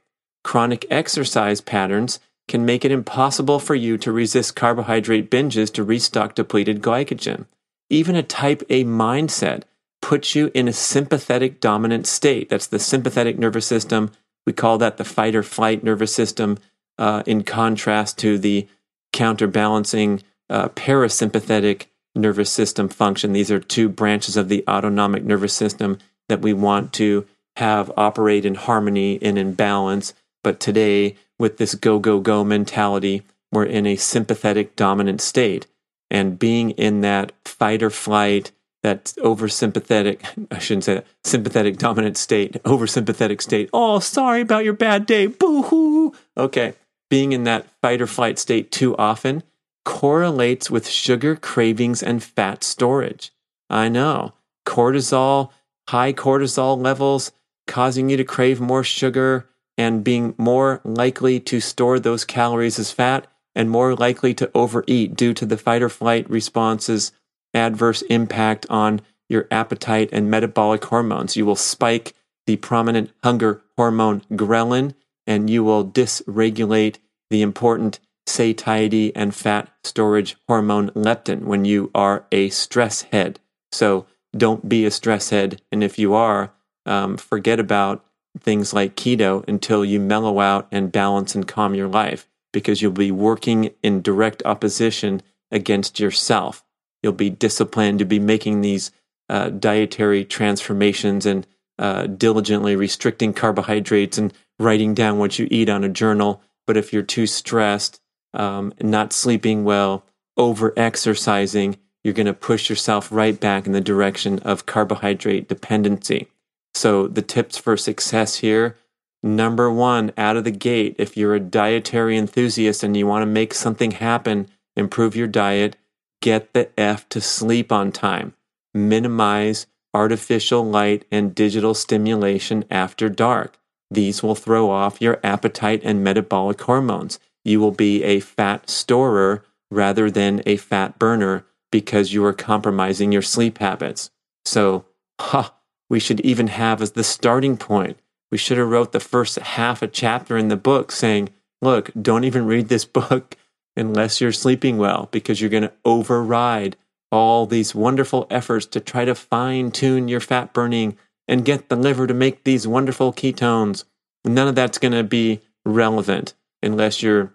Chronic 0.44 0.86
exercise 0.90 1.62
patterns 1.62 2.20
can 2.48 2.66
make 2.66 2.86
it 2.86 2.92
impossible 2.92 3.60
for 3.60 3.76
you 3.76 3.98
to 3.98 4.12
resist 4.12 4.56
carbohydrate 4.56 5.30
binges 5.30 5.72
to 5.74 5.84
restock 5.84 6.36
depleted 6.36 6.82
glycogen. 6.82 7.46
Even 7.90 8.16
a 8.16 8.24
type 8.24 8.64
A 8.70 8.84
mindset 8.84 9.64
puts 10.10 10.34
you 10.34 10.50
in 10.56 10.68
a 10.68 10.74
sympathetic 10.74 11.60
dominant 11.60 12.08
state. 12.08 12.50
That's 12.50 12.66
the 12.66 12.80
sympathetic 12.80 13.38
nervous 13.38 13.68
system. 13.68 14.10
We 14.44 14.54
call 14.54 14.80
that 14.80 14.98
the 14.98 15.04
fight 15.04 15.36
or 15.36 15.44
flight 15.44 15.84
nervous 15.84 16.12
system, 16.12 16.58
uh, 16.98 17.22
in 17.28 17.44
contrast 17.44 18.18
to 18.18 18.40
the 18.40 18.68
counterbalancing 19.14 20.24
uh, 20.50 20.70
parasympathetic 20.70 21.86
nervous 22.16 22.50
system 22.50 22.90
function. 22.90 23.34
These 23.34 23.52
are 23.52 23.60
two 23.60 23.88
branches 23.88 24.36
of 24.36 24.50
the 24.50 24.64
autonomic 24.68 25.24
nervous 25.24 25.54
system 25.54 26.00
that 26.28 26.42
we 26.42 26.54
want 26.54 26.92
to 26.94 27.28
have 27.58 27.92
operate 27.96 28.46
in 28.46 28.56
harmony 28.56 29.20
and 29.22 29.38
in 29.38 29.54
balance. 29.54 30.16
But 30.44 30.60
today, 30.60 31.18
with 31.38 31.60
this 31.60 31.76
go, 31.76 32.00
go, 32.00 32.20
go 32.20 32.44
mentality, 32.44 33.22
we're 33.52 33.66
in 33.66 33.86
a 33.86 33.96
sympathetic 33.96 34.76
dominant 34.76 35.22
state. 35.22 35.68
And 36.10 36.40
being 36.40 36.72
in 36.72 37.02
that 37.02 37.32
fight 37.46 37.84
or 37.84 37.92
flight, 37.92 38.52
that 38.84 39.06
oversympathetic, 39.18 40.48
I 40.52 40.60
shouldn't 40.60 40.84
say 40.86 40.94
that, 40.96 41.08
sympathetic 41.24 41.78
dominant 41.78 42.18
state, 42.18 42.62
oversympathetic 42.64 43.42
state. 43.42 43.70
Oh, 43.74 44.00
sorry 44.00 44.42
about 44.42 44.64
your 44.64 44.74
bad 44.74 45.06
day. 45.06 45.28
Boo 45.28 45.64
hoo. 45.64 46.14
Okay. 46.38 46.74
Being 47.10 47.32
in 47.32 47.44
that 47.44 47.68
fight 47.82 48.02
or 48.02 48.08
flight 48.08 48.38
state 48.38 48.72
too 48.72 48.96
often 48.98 49.44
correlates 49.86 50.70
with 50.70 50.88
sugar 50.88 51.36
cravings 51.36 52.04
and 52.04 52.24
fat 52.24 52.64
storage. 52.64 53.32
I 53.70 53.90
know. 53.90 54.34
Cortisol, 54.66 55.50
high 55.88 56.14
cortisol 56.14 56.80
levels 56.80 57.32
causing 57.66 58.10
you 58.10 58.18
to 58.18 58.24
crave 58.24 58.60
more 58.60 58.84
sugar 58.84 59.48
and 59.78 60.04
being 60.04 60.36
more 60.38 60.82
likely 60.84 61.40
to 61.40 61.60
store 61.60 62.00
those 62.00 62.26
calories 62.26 62.78
as 62.78 62.92
fat 62.92 63.26
and 63.56 63.70
more 63.70 63.96
likely 63.96 64.34
to 64.36 64.52
overeat 64.54 65.16
due 65.16 65.34
to 65.34 65.46
the 65.46 65.58
fight 65.58 65.82
or 65.82 65.90
flight 65.90 66.30
responses 66.30 67.12
adverse 67.54 68.02
impact 68.04 68.66
on 68.70 69.02
your 69.28 69.48
appetite 69.52 70.10
and 70.12 70.30
metabolic 70.30 70.86
hormones. 70.86 71.36
You 71.36 71.46
will 71.46 71.56
spike 71.56 72.14
the 72.46 72.58
prominent 72.58 73.12
hunger 73.24 73.62
hormone 73.78 74.22
ghrelin, 74.32 74.96
and 75.28 75.50
you 75.50 75.64
will 75.64 75.86
dysregulate 75.86 76.98
the 77.30 77.42
important 77.42 78.00
satiety 78.26 79.16
and 79.16 79.34
fat 79.34 79.70
storage 79.84 80.36
hormone 80.48 80.90
leptin 80.92 81.44
when 81.44 81.66
you 81.66 81.92
are 81.94 82.26
a 82.32 82.50
stress 82.50 83.04
head. 83.04 83.40
So 83.72 84.06
don't 84.36 84.70
be 84.70 84.86
a 84.86 84.92
stress 84.92 85.30
head. 85.30 85.62
And 85.72 85.84
if 85.84 86.00
you 86.00 86.14
are, 86.14 86.54
um, 86.86 87.18
forget 87.18 87.60
about 87.60 88.06
things 88.40 88.74
like 88.74 88.96
keto 88.96 89.48
until 89.48 89.84
you 89.84 90.00
mellow 90.00 90.40
out 90.40 90.68
and 90.72 90.92
balance 90.92 91.36
and 91.36 91.48
calm 91.48 91.74
your 91.74 91.88
life 91.88 92.28
because 92.52 92.82
you'll 92.82 92.92
be 92.92 93.12
working 93.12 93.72
in 93.84 94.02
direct 94.02 94.42
opposition 94.46 95.22
against 95.52 96.00
yourself. 96.00 96.64
You'll 97.02 97.14
be 97.14 97.30
disciplined 97.30 98.00
to 98.00 98.06
be 98.06 98.20
making 98.20 98.62
these 98.62 98.92
uh, 99.30 99.50
dietary 99.50 100.26
transformations 100.26 101.26
and 101.26 101.46
uh, 101.78 102.08
diligently 102.08 102.76
restricting 102.76 103.34
carbohydrates 103.34 104.18
and 104.18 104.34
writing 104.60 104.94
down 104.94 105.18
what 105.18 105.40
you 105.40 105.48
eat 105.50 105.70
on 105.70 105.84
a 105.84 105.90
journal. 105.90 106.42
But 106.68 106.78
if 106.78 106.92
you're 106.92 107.04
too 107.04 107.28
stressed, 107.28 108.02
um, 108.34 108.74
not 108.82 109.14
sleeping 109.14 109.64
well, 109.64 110.06
over 110.36 110.74
exercising, 110.78 111.78
you're 112.04 112.14
going 112.14 112.26
to 112.26 112.34
push 112.34 112.70
yourself 112.70 113.12
right 113.12 113.40
back 113.40 113.66
in 113.66 113.74
the 113.74 113.82
direction 113.82 114.40
of 114.40 114.66
carbohydrate 114.66 115.48
dependency. 115.48 116.28
So, 116.74 117.08
the 117.08 117.22
tips 117.22 117.58
for 117.58 117.76
success 117.76 118.38
here 118.38 118.78
number 119.22 119.70
one, 119.70 120.14
out 120.18 120.38
of 120.38 120.46
the 120.46 120.52
gate, 120.52 120.96
if 120.98 121.18
you're 121.18 121.36
a 121.36 121.40
dietary 121.42 122.18
enthusiast 122.18 122.84
and 122.84 122.96
you 122.96 123.06
want 123.06 123.22
to 123.22 123.26
make 123.26 123.54
something 123.54 123.92
happen, 123.92 124.48
improve 124.76 125.16
your 125.16 125.28
diet, 125.28 125.76
get 126.22 126.54
the 126.54 126.70
F 126.80 127.08
to 127.10 127.22
sleep 127.22 127.72
on 127.72 127.92
time. 127.92 128.34
Minimize 128.74 129.68
artificial 129.94 130.64
light 130.64 131.06
and 131.12 131.34
digital 131.34 131.74
stimulation 131.74 132.66
after 132.70 133.10
dark. 133.10 133.58
These 133.92 134.22
will 134.22 134.36
throw 134.36 134.70
off 134.70 135.02
your 135.02 135.20
appetite 135.24 135.82
and 135.84 136.04
metabolic 136.04 136.62
hormones. 136.62 137.20
You 137.44 137.60
will 137.60 137.72
be 137.72 138.04
a 138.04 138.20
fat 138.20 138.70
storer 138.70 139.44
rather 139.72 140.12
than 140.12 140.44
a 140.46 140.58
fat 140.58 141.00
burner 141.00 141.46
because 141.72 142.14
you 142.14 142.24
are 142.26 142.34
compromising 142.34 143.12
your 143.12 143.22
sleep 143.22 143.58
habits. 143.60 144.12
So, 144.46 144.86
huh, 145.20 145.50
we 145.90 146.00
should 146.00 146.20
even 146.22 146.48
have 146.48 146.82
as 146.82 146.92
the 146.92 147.04
starting 147.04 147.58
point. 147.58 147.98
We 148.32 148.38
should 148.38 148.58
have 148.58 148.70
wrote 148.70 148.92
the 148.92 149.00
first 149.00 149.38
half 149.38 149.82
a 149.82 149.88
chapter 149.88 150.38
in 150.38 150.50
the 150.50 150.56
book 150.56 150.92
saying, 150.92 151.30
look, 151.62 151.90
don't 152.00 152.24
even 152.24 152.46
read 152.46 152.70
this 152.70 152.86
book 153.00 153.36
unless 153.76 154.20
you're 154.20 154.32
sleeping 154.32 154.78
well 154.78 155.08
because 155.12 155.40
you're 155.40 155.50
going 155.50 155.64
to 155.64 155.74
override 155.86 156.76
all 157.12 157.46
these 157.46 157.74
wonderful 157.74 158.28
efforts 158.30 158.66
to 158.68 158.80
try 158.80 159.06
to 159.06 159.16
fine 159.16 159.72
tune 159.72 160.08
your 160.08 160.20
fat 160.20 160.54
burning 160.54 160.98
and 161.28 161.46
get 161.46 161.70
the 161.70 161.76
liver 161.76 162.08
to 162.08 162.14
make 162.14 162.44
these 162.44 162.68
wonderful 162.68 163.14
ketones. 163.14 163.84
None 164.26 164.48
of 164.48 164.56
that's 164.56 164.78
going 164.78 164.92
to 164.92 165.04
be 165.04 165.42
relevant 165.66 166.34
unless 166.62 167.02
you're 167.02 167.34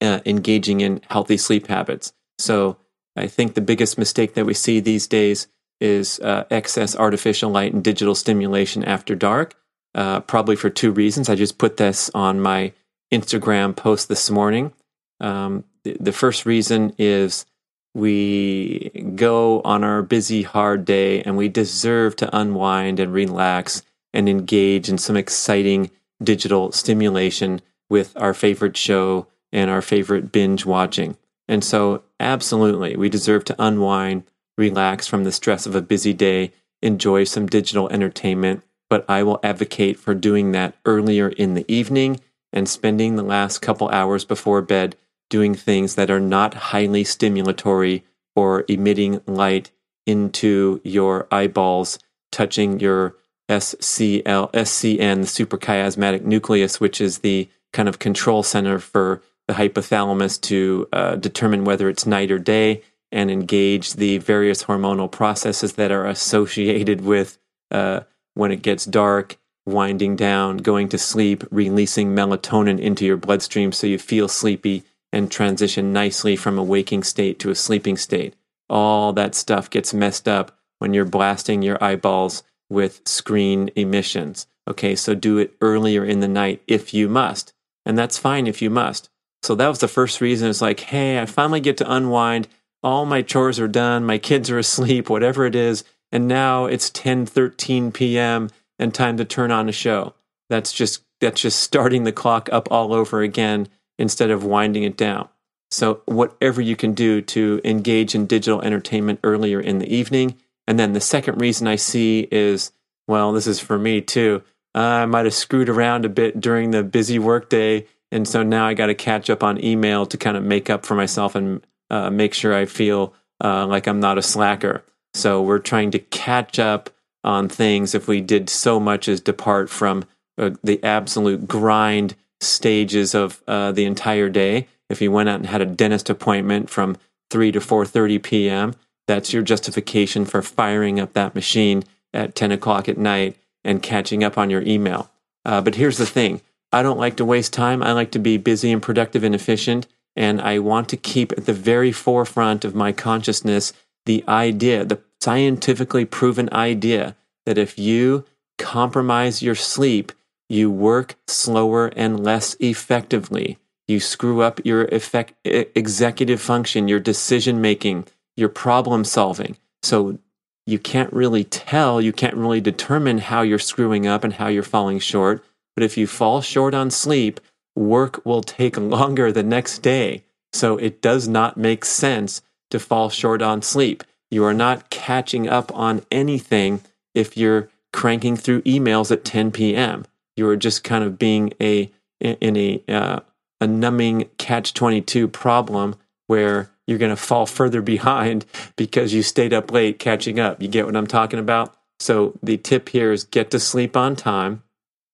uh, 0.00 0.20
engaging 0.26 0.80
in 0.80 1.00
healthy 1.08 1.36
sleep 1.36 1.68
habits. 1.68 2.12
So 2.38 2.76
I 3.16 3.26
think 3.26 3.54
the 3.54 3.60
biggest 3.60 3.96
mistake 3.96 4.34
that 4.34 4.44
we 4.44 4.54
see 4.54 4.80
these 4.80 5.06
days 5.06 5.48
is 5.80 6.20
uh, 6.20 6.44
excess 6.50 6.96
artificial 6.96 7.50
light 7.50 7.72
and 7.72 7.82
digital 7.82 8.14
stimulation 8.14 8.84
after 8.84 9.14
dark. 9.14 9.54
Uh, 9.94 10.20
probably 10.20 10.56
for 10.56 10.68
two 10.68 10.92
reasons. 10.92 11.30
I 11.30 11.36
just 11.36 11.56
put 11.56 11.78
this 11.78 12.10
on 12.14 12.40
my 12.40 12.72
Instagram 13.12 13.74
post 13.74 14.08
this 14.08 14.30
morning. 14.30 14.72
Um, 15.20 15.64
the 15.84 16.12
first 16.12 16.46
reason 16.46 16.94
is 16.98 17.46
we 17.94 18.90
go 19.14 19.62
on 19.62 19.82
our 19.82 20.02
busy, 20.02 20.42
hard 20.42 20.84
day 20.84 21.22
and 21.22 21.36
we 21.36 21.48
deserve 21.48 22.16
to 22.16 22.36
unwind 22.36 23.00
and 23.00 23.12
relax 23.12 23.82
and 24.12 24.28
engage 24.28 24.88
in 24.88 24.98
some 24.98 25.16
exciting 25.16 25.90
digital 26.22 26.72
stimulation 26.72 27.60
with 27.88 28.16
our 28.16 28.34
favorite 28.34 28.76
show 28.76 29.26
and 29.52 29.70
our 29.70 29.82
favorite 29.82 30.32
binge 30.32 30.66
watching. 30.66 31.16
And 31.48 31.62
so, 31.62 32.02
absolutely, 32.18 32.96
we 32.96 33.08
deserve 33.08 33.44
to 33.44 33.56
unwind, 33.58 34.24
relax 34.58 35.06
from 35.06 35.24
the 35.24 35.32
stress 35.32 35.66
of 35.66 35.74
a 35.74 35.82
busy 35.82 36.12
day, 36.12 36.52
enjoy 36.82 37.24
some 37.24 37.46
digital 37.46 37.88
entertainment. 37.90 38.62
But 38.88 39.04
I 39.08 39.22
will 39.22 39.40
advocate 39.42 39.98
for 39.98 40.14
doing 40.14 40.52
that 40.52 40.74
earlier 40.84 41.28
in 41.28 41.54
the 41.54 41.64
evening 41.72 42.20
and 42.52 42.68
spending 42.68 43.16
the 43.16 43.22
last 43.22 43.58
couple 43.58 43.88
hours 43.88 44.24
before 44.24 44.62
bed 44.62 44.96
doing 45.28 45.54
things 45.54 45.94
that 45.94 46.10
are 46.10 46.20
not 46.20 46.54
highly 46.54 47.04
stimulatory 47.04 48.02
or 48.34 48.64
emitting 48.68 49.20
light 49.26 49.70
into 50.06 50.80
your 50.84 51.26
eyeballs, 51.30 51.98
touching 52.30 52.78
your 52.78 53.16
SCL, 53.48 54.52
SCN, 54.52 55.20
the 55.20 55.44
suprachiasmatic 55.46 56.22
nucleus, 56.22 56.80
which 56.80 57.00
is 57.00 57.18
the 57.18 57.48
kind 57.72 57.88
of 57.88 57.98
control 57.98 58.42
center 58.42 58.78
for 58.78 59.22
the 59.46 59.54
hypothalamus 59.54 60.40
to 60.40 60.88
uh, 60.92 61.16
determine 61.16 61.64
whether 61.64 61.88
it's 61.88 62.06
night 62.06 62.30
or 62.30 62.38
day 62.38 62.82
and 63.12 63.30
engage 63.30 63.94
the 63.94 64.18
various 64.18 64.64
hormonal 64.64 65.10
processes 65.10 65.74
that 65.74 65.92
are 65.92 66.06
associated 66.06 67.00
with 67.00 67.38
uh, 67.70 68.00
when 68.34 68.50
it 68.50 68.62
gets 68.62 68.84
dark, 68.84 69.38
winding 69.64 70.16
down, 70.16 70.58
going 70.58 70.88
to 70.88 70.98
sleep, 70.98 71.44
releasing 71.50 72.14
melatonin 72.14 72.80
into 72.80 73.04
your 73.04 73.16
bloodstream 73.16 73.72
so 73.72 73.86
you 73.86 73.98
feel 73.98 74.28
sleepy 74.28 74.84
and 75.12 75.30
transition 75.30 75.92
nicely 75.92 76.36
from 76.36 76.58
a 76.58 76.64
waking 76.64 77.02
state 77.02 77.38
to 77.38 77.50
a 77.50 77.54
sleeping 77.54 77.96
state. 77.96 78.34
All 78.68 79.12
that 79.12 79.34
stuff 79.34 79.70
gets 79.70 79.94
messed 79.94 80.26
up 80.28 80.58
when 80.78 80.92
you're 80.92 81.04
blasting 81.04 81.62
your 81.62 81.82
eyeballs 81.82 82.42
with 82.68 83.06
screen 83.06 83.70
emissions. 83.76 84.46
Okay, 84.68 84.96
so 84.96 85.14
do 85.14 85.38
it 85.38 85.54
earlier 85.60 86.04
in 86.04 86.20
the 86.20 86.28
night 86.28 86.62
if 86.66 86.92
you 86.92 87.08
must. 87.08 87.52
And 87.84 87.96
that's 87.96 88.18
fine 88.18 88.46
if 88.46 88.60
you 88.60 88.68
must. 88.68 89.08
So 89.42 89.54
that 89.54 89.68
was 89.68 89.78
the 89.78 89.88
first 89.88 90.20
reason. 90.20 90.48
It's 90.48 90.60
like, 90.60 90.80
hey, 90.80 91.20
I 91.20 91.26
finally 91.26 91.60
get 91.60 91.76
to 91.78 91.90
unwind. 91.90 92.48
All 92.82 93.06
my 93.06 93.22
chores 93.22 93.60
are 93.60 93.68
done. 93.68 94.04
My 94.04 94.18
kids 94.18 94.50
are 94.50 94.58
asleep, 94.58 95.08
whatever 95.08 95.46
it 95.46 95.54
is. 95.54 95.84
And 96.10 96.26
now 96.26 96.66
it's 96.66 96.90
10, 96.90 97.26
13 97.26 97.92
p.m. 97.92 98.50
and 98.78 98.92
time 98.92 99.16
to 99.18 99.24
turn 99.24 99.52
on 99.52 99.68
a 99.68 99.72
show. 99.72 100.14
That's 100.48 100.72
just 100.72 101.02
that's 101.20 101.40
just 101.40 101.60
starting 101.60 102.04
the 102.04 102.12
clock 102.12 102.48
up 102.52 102.70
all 102.70 102.92
over 102.92 103.22
again 103.22 103.68
instead 103.98 104.30
of 104.30 104.44
winding 104.44 104.82
it 104.82 104.96
down. 104.96 105.28
So, 105.70 106.02
whatever 106.06 106.60
you 106.60 106.76
can 106.76 106.94
do 106.94 107.20
to 107.22 107.60
engage 107.64 108.14
in 108.14 108.26
digital 108.26 108.62
entertainment 108.62 109.20
earlier 109.24 109.60
in 109.60 109.78
the 109.78 109.92
evening. 109.92 110.36
And 110.68 110.78
then 110.78 110.92
the 110.92 111.00
second 111.00 111.40
reason 111.40 111.66
I 111.66 111.76
see 111.76 112.28
is 112.30 112.72
well, 113.08 113.32
this 113.32 113.46
is 113.46 113.60
for 113.60 113.78
me 113.78 114.00
too. 114.00 114.42
I 114.74 115.06
might 115.06 115.24
have 115.24 115.34
screwed 115.34 115.68
around 115.68 116.04
a 116.04 116.10
bit 116.10 116.40
during 116.40 116.70
the 116.70 116.82
busy 116.82 117.18
workday. 117.18 117.86
And 118.12 118.26
so 118.28 118.42
now 118.42 118.66
I 118.66 118.74
got 118.74 118.86
to 118.86 118.94
catch 118.94 119.30
up 119.30 119.42
on 119.42 119.62
email 119.64 120.06
to 120.06 120.16
kind 120.16 120.36
of 120.36 120.44
make 120.44 120.70
up 120.70 120.84
for 120.84 120.94
myself 120.94 121.34
and 121.34 121.64
uh, 121.90 122.10
make 122.10 122.34
sure 122.34 122.54
I 122.54 122.66
feel 122.66 123.14
uh, 123.42 123.66
like 123.66 123.86
I'm 123.86 124.00
not 124.00 124.18
a 124.18 124.22
slacker. 124.22 124.84
So 125.14 125.42
we're 125.42 125.58
trying 125.58 125.92
to 125.92 125.98
catch 125.98 126.58
up 126.58 126.90
on 127.24 127.48
things 127.48 127.94
if 127.94 128.06
we 128.06 128.20
did 128.20 128.50
so 128.50 128.78
much 128.78 129.08
as 129.08 129.20
depart 129.20 129.70
from 129.70 130.04
uh, 130.38 130.50
the 130.62 130.82
absolute 130.84 131.48
grind 131.48 132.14
stages 132.40 133.14
of 133.14 133.42
uh, 133.46 133.72
the 133.72 133.84
entire 133.84 134.28
day. 134.28 134.68
If 134.88 135.00
you 135.00 135.10
went 135.10 135.28
out 135.28 135.40
and 135.40 135.46
had 135.46 135.60
a 135.60 135.66
dentist 135.66 136.10
appointment 136.10 136.70
from 136.70 136.96
3 137.30 137.52
to 137.52 137.60
4.30 137.60 138.22
p.m., 138.22 138.74
that's 139.06 139.32
your 139.32 139.42
justification 139.42 140.24
for 140.24 140.42
firing 140.42 141.00
up 141.00 141.12
that 141.12 141.34
machine 141.34 141.84
at 142.12 142.34
10 142.34 142.52
o'clock 142.52 142.88
at 142.88 142.98
night 142.98 143.36
and 143.64 143.82
catching 143.82 144.22
up 144.24 144.38
on 144.38 144.50
your 144.50 144.62
email. 144.62 145.10
Uh, 145.44 145.60
but 145.60 145.76
here's 145.76 145.98
the 145.98 146.06
thing 146.06 146.40
I 146.72 146.82
don't 146.82 146.98
like 146.98 147.16
to 147.16 147.24
waste 147.24 147.52
time. 147.52 147.82
I 147.82 147.92
like 147.92 148.10
to 148.12 148.18
be 148.18 148.36
busy 148.36 148.72
and 148.72 148.82
productive 148.82 149.24
and 149.24 149.34
efficient. 149.34 149.86
And 150.16 150.40
I 150.40 150.58
want 150.58 150.88
to 150.90 150.96
keep 150.96 151.32
at 151.32 151.46
the 151.46 151.52
very 151.52 151.92
forefront 151.92 152.64
of 152.64 152.74
my 152.74 152.92
consciousness 152.92 153.72
the 154.06 154.24
idea, 154.26 154.84
the 154.84 155.00
scientifically 155.20 156.04
proven 156.04 156.48
idea 156.52 157.16
that 157.44 157.58
if 157.58 157.78
you 157.78 158.24
compromise 158.58 159.42
your 159.42 159.54
sleep, 159.54 160.12
you 160.48 160.70
work 160.70 161.16
slower 161.26 161.88
and 161.96 162.22
less 162.22 162.56
effectively. 162.60 163.58
You 163.88 164.00
screw 164.00 164.42
up 164.42 164.64
your 164.64 164.84
effect, 164.86 165.34
executive 165.44 166.40
function, 166.40 166.88
your 166.88 167.00
decision 167.00 167.60
making, 167.60 168.06
your 168.36 168.48
problem 168.48 169.04
solving. 169.04 169.56
So 169.82 170.18
you 170.66 170.78
can't 170.78 171.12
really 171.12 171.44
tell, 171.44 172.00
you 172.00 172.12
can't 172.12 172.34
really 172.34 172.60
determine 172.60 173.18
how 173.18 173.42
you're 173.42 173.58
screwing 173.58 174.06
up 174.06 174.24
and 174.24 174.34
how 174.34 174.48
you're 174.48 174.62
falling 174.62 174.98
short. 174.98 175.44
But 175.74 175.84
if 175.84 175.96
you 175.96 176.06
fall 176.06 176.40
short 176.40 176.74
on 176.74 176.90
sleep, 176.90 177.40
work 177.76 178.24
will 178.24 178.42
take 178.42 178.76
longer 178.76 179.30
the 179.30 179.44
next 179.44 179.80
day. 179.80 180.24
So 180.52 180.76
it 180.76 181.02
does 181.02 181.28
not 181.28 181.56
make 181.56 181.84
sense 181.84 182.42
to 182.70 182.80
fall 182.80 183.10
short 183.10 183.42
on 183.42 183.62
sleep. 183.62 184.02
You 184.30 184.44
are 184.44 184.54
not 184.54 184.90
catching 184.90 185.48
up 185.48 185.72
on 185.76 186.02
anything 186.10 186.80
if 187.14 187.36
you're 187.36 187.68
cranking 187.92 188.36
through 188.36 188.62
emails 188.62 189.12
at 189.12 189.24
10 189.24 189.52
p.m 189.52 190.04
you 190.36 190.48
are 190.48 190.56
just 190.56 190.84
kind 190.84 191.02
of 191.02 191.18
being 191.18 191.52
a 191.60 191.90
in 192.20 192.56
a 192.56 192.82
uh, 192.88 193.20
a 193.60 193.66
numbing 193.66 194.28
catch 194.38 194.74
22 194.74 195.28
problem 195.28 195.96
where 196.26 196.70
you're 196.86 196.98
going 196.98 197.10
to 197.10 197.16
fall 197.16 197.46
further 197.46 197.82
behind 197.94 198.44
because 198.76 199.12
you 199.12 199.22
stayed 199.22 199.52
up 199.52 199.70
late 199.72 199.98
catching 199.98 200.38
up. 200.38 200.62
You 200.62 200.68
get 200.68 200.86
what 200.86 200.96
I'm 200.96 201.06
talking 201.06 201.38
about? 201.38 201.76
So 201.98 202.38
the 202.42 202.58
tip 202.58 202.90
here 202.90 203.12
is 203.12 203.24
get 203.24 203.50
to 203.52 203.60
sleep 203.60 203.96
on 203.96 204.16
time. 204.16 204.62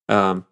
Um, 0.08 0.46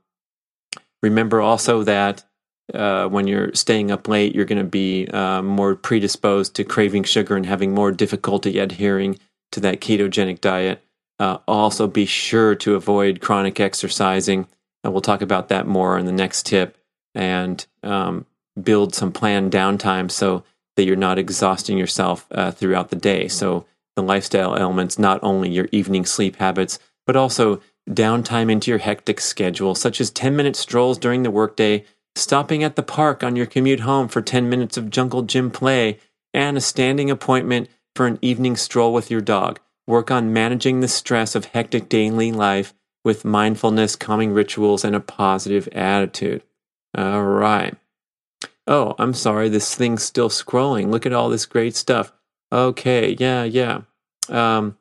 remember 1.03 1.41
also 1.41 1.83
that 1.83 2.25
uh, 2.73 3.09
when 3.09 3.27
you're 3.27 3.53
staying 3.55 3.91
up 3.91 4.07
late, 4.07 4.35
you're 4.35 4.45
going 4.45 4.59
to 4.59 4.65
be 4.65 5.09
uh, 5.09 5.43
more 5.43 5.75
predisposed 5.75 6.55
to 6.55 6.65
craving 6.65 7.03
sugar 7.03 7.37
and 7.37 7.47
having 7.47 7.75
more 7.75 7.91
difficulty 7.91 8.59
adhering 8.59 9.19
to 9.51 9.61
that 9.61 9.81
ketogenic 9.81 10.41
diet. 10.41 10.83
Uh, 11.19 11.39
also, 11.49 11.87
be 11.87 12.07
sure 12.07 12.55
to 12.55 12.77
avoid 12.77 13.21
chronic 13.21 13.59
exercising 13.59 14.47
and 14.83 14.93
we'll 14.93 15.03
talk 15.03 15.23
about 15.23 15.49
that 15.49 15.67
more 15.67 15.99
in 15.99 16.07
the 16.07 16.13
next 16.13 16.47
tip 16.47 16.77
and 17.15 17.67
um, 17.83 18.27
build 18.61 18.95
some 18.95 19.13
planned 19.13 19.53
downtime 19.53 20.11
so 20.11 20.45
that 20.77 20.85
you're 20.85 20.97
not 20.97 21.19
exhausting 21.19 21.77
yourself 21.77 22.27
uh, 22.31 22.51
throughout 22.51 22.91
the 22.91 22.97
day. 22.97 23.29
So 23.29 23.67
the 23.97 24.03
lifestyle 24.03 24.57
elements, 24.57 24.99
not 24.99 25.21
only 25.23 25.51
your 25.51 25.69
evening 25.73 26.07
sleep 26.07 26.37
habits, 26.37 26.79
but 27.07 27.17
also 27.17 27.61
downtime 27.89 28.51
into 28.51 28.71
your 28.71 28.79
hectic 28.79 29.21
schedule, 29.21 29.75
such 29.75 30.01
as 30.01 30.11
10 30.11 30.37
minute 30.37 30.57
strolls 30.57 30.99
during 30.99 31.23
the 31.23 31.31
workday, 31.31 31.85
stopping 32.15 32.63
at 32.63 32.77
the 32.77 32.83
park 32.83 33.23
on 33.23 33.37
your 33.37 33.47
commute 33.47 33.81
home 33.81 34.09
for 34.09 34.23
10 34.23 34.49
minutes 34.49 34.77
of 34.77 34.91
jungle 34.91 35.23
gym 35.23 35.51
play, 35.51 35.99
and 36.33 36.57
a 36.57 36.61
standing 36.61 37.11
appointment 37.11 37.69
for 37.97 38.07
an 38.07 38.19
evening 38.23 38.57
stroll 38.57 38.93
with 38.93 39.11
your 39.11 39.21
dog. 39.21 39.59
Work 39.87 40.11
on 40.11 40.33
managing 40.33 40.81
the 40.81 40.89
stress 40.89 41.35
of 41.35 41.47
hectic 41.47 41.89
daily 41.89 42.31
life 42.31 42.73
with 43.05 43.25
mindfulness, 43.25 43.97
calming 43.97 44.33
rituals, 44.33 44.85
and 44.85 44.95
a 44.95 45.01
positive 45.01 45.69
attitude. 45.73 46.43
All 46.97 47.23
right. 47.23 47.77
Oh, 48.67 48.95
I'm 48.99 49.15
sorry, 49.15 49.49
this 49.49 49.75
thing's 49.75 50.03
still 50.03 50.29
scrolling. 50.29 50.91
Look 50.91 51.07
at 51.07 51.13
all 51.13 51.29
this 51.29 51.47
great 51.47 51.75
stuff. 51.75 52.13
Okay, 52.53 53.17
yeah, 53.19 53.45
yeah. 53.45 53.83
Um, 54.29 54.77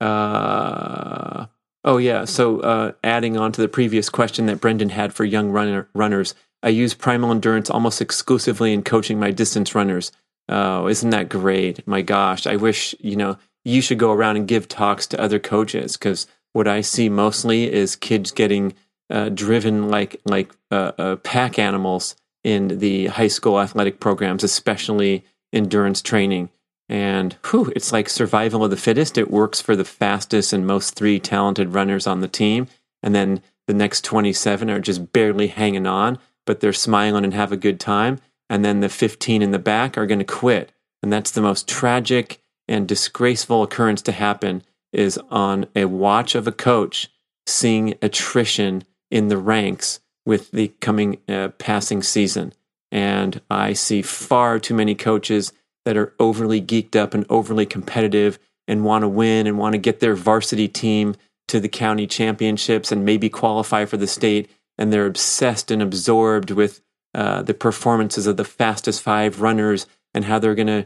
uh, 0.00 1.46
oh, 1.84 1.98
yeah. 1.98 2.24
So, 2.24 2.60
uh, 2.60 2.92
adding 3.04 3.36
on 3.36 3.52
to 3.52 3.60
the 3.60 3.68
previous 3.68 4.08
question 4.08 4.46
that 4.46 4.60
Brendan 4.60 4.90
had 4.90 5.12
for 5.12 5.24
young 5.24 5.50
runner, 5.50 5.88
runners, 5.94 6.34
I 6.62 6.70
use 6.70 6.94
primal 6.94 7.30
endurance 7.30 7.70
almost 7.70 8.00
exclusively 8.00 8.72
in 8.72 8.82
coaching 8.82 9.20
my 9.20 9.30
distance 9.30 9.74
runners. 9.74 10.10
Oh, 10.48 10.88
isn't 10.88 11.10
that 11.10 11.28
great? 11.28 11.86
My 11.86 12.02
gosh, 12.02 12.46
I 12.46 12.56
wish, 12.56 12.94
you 12.98 13.16
know, 13.16 13.36
you 13.64 13.80
should 13.82 13.98
go 13.98 14.12
around 14.12 14.36
and 14.36 14.48
give 14.48 14.66
talks 14.66 15.06
to 15.08 15.20
other 15.20 15.38
coaches 15.38 15.96
because 15.96 16.26
what 16.52 16.68
I 16.68 16.80
see 16.80 17.08
mostly 17.08 17.72
is 17.72 17.96
kids 17.96 18.30
getting 18.30 18.74
uh, 19.10 19.28
driven 19.30 19.88
like 19.88 20.20
like 20.24 20.52
uh, 20.70 20.92
uh, 20.98 21.16
pack 21.16 21.58
animals 21.58 22.16
in 22.44 22.78
the 22.78 23.06
high 23.06 23.28
school 23.28 23.60
athletic 23.60 24.00
programs, 24.00 24.44
especially 24.44 25.24
endurance 25.52 26.02
training. 26.02 26.50
And 26.88 27.36
whew, 27.50 27.72
it's 27.76 27.92
like 27.92 28.08
survival 28.08 28.64
of 28.64 28.70
the 28.70 28.76
fittest. 28.76 29.18
It 29.18 29.30
works 29.30 29.60
for 29.60 29.76
the 29.76 29.84
fastest 29.84 30.52
and 30.52 30.66
most 30.66 30.94
three 30.94 31.20
talented 31.20 31.74
runners 31.74 32.06
on 32.06 32.20
the 32.20 32.28
team. 32.28 32.66
And 33.02 33.14
then 33.14 33.42
the 33.66 33.74
next 33.74 34.04
27 34.04 34.70
are 34.70 34.80
just 34.80 35.12
barely 35.12 35.48
hanging 35.48 35.86
on, 35.86 36.18
but 36.46 36.60
they're 36.60 36.72
smiling 36.72 37.24
and 37.24 37.34
have 37.34 37.52
a 37.52 37.56
good 37.56 37.78
time. 37.78 38.18
And 38.48 38.64
then 38.64 38.80
the 38.80 38.88
15 38.88 39.42
in 39.42 39.50
the 39.50 39.58
back 39.58 39.98
are 39.98 40.06
going 40.06 40.20
to 40.20 40.24
quit. 40.24 40.72
And 41.02 41.12
that's 41.12 41.30
the 41.30 41.42
most 41.42 41.68
tragic 41.68 42.40
and 42.66 42.88
disgraceful 42.88 43.62
occurrence 43.62 44.00
to 44.02 44.12
happen 44.12 44.62
is 44.92 45.18
on 45.30 45.66
a 45.74 45.84
watch 45.84 46.34
of 46.34 46.46
a 46.46 46.52
coach 46.52 47.08
seeing 47.46 47.94
attrition 48.02 48.84
in 49.10 49.28
the 49.28 49.38
ranks 49.38 50.00
with 50.26 50.50
the 50.50 50.68
coming 50.80 51.18
uh, 51.28 51.48
passing 51.58 52.02
season. 52.02 52.52
And 52.90 53.40
I 53.50 53.72
see 53.72 54.02
far 54.02 54.58
too 54.58 54.74
many 54.74 54.94
coaches 54.94 55.52
that 55.84 55.96
are 55.96 56.14
overly 56.18 56.60
geeked 56.60 56.96
up 56.96 57.14
and 57.14 57.24
overly 57.30 57.66
competitive 57.66 58.38
and 58.66 58.84
want 58.84 59.02
to 59.02 59.08
win 59.08 59.46
and 59.46 59.58
want 59.58 59.72
to 59.72 59.78
get 59.78 60.00
their 60.00 60.14
varsity 60.14 60.68
team 60.68 61.14
to 61.48 61.60
the 61.60 61.68
county 61.68 62.06
championships 62.06 62.92
and 62.92 63.04
maybe 63.04 63.30
qualify 63.30 63.86
for 63.86 63.96
the 63.96 64.06
state. 64.06 64.50
And 64.76 64.92
they're 64.92 65.06
obsessed 65.06 65.70
and 65.70 65.82
absorbed 65.82 66.50
with 66.50 66.82
uh, 67.14 67.42
the 67.42 67.54
performances 67.54 68.26
of 68.26 68.36
the 68.36 68.44
fastest 68.44 69.02
five 69.02 69.40
runners 69.40 69.86
and 70.14 70.26
how 70.26 70.38
they're 70.38 70.54
going 70.54 70.66
to 70.66 70.84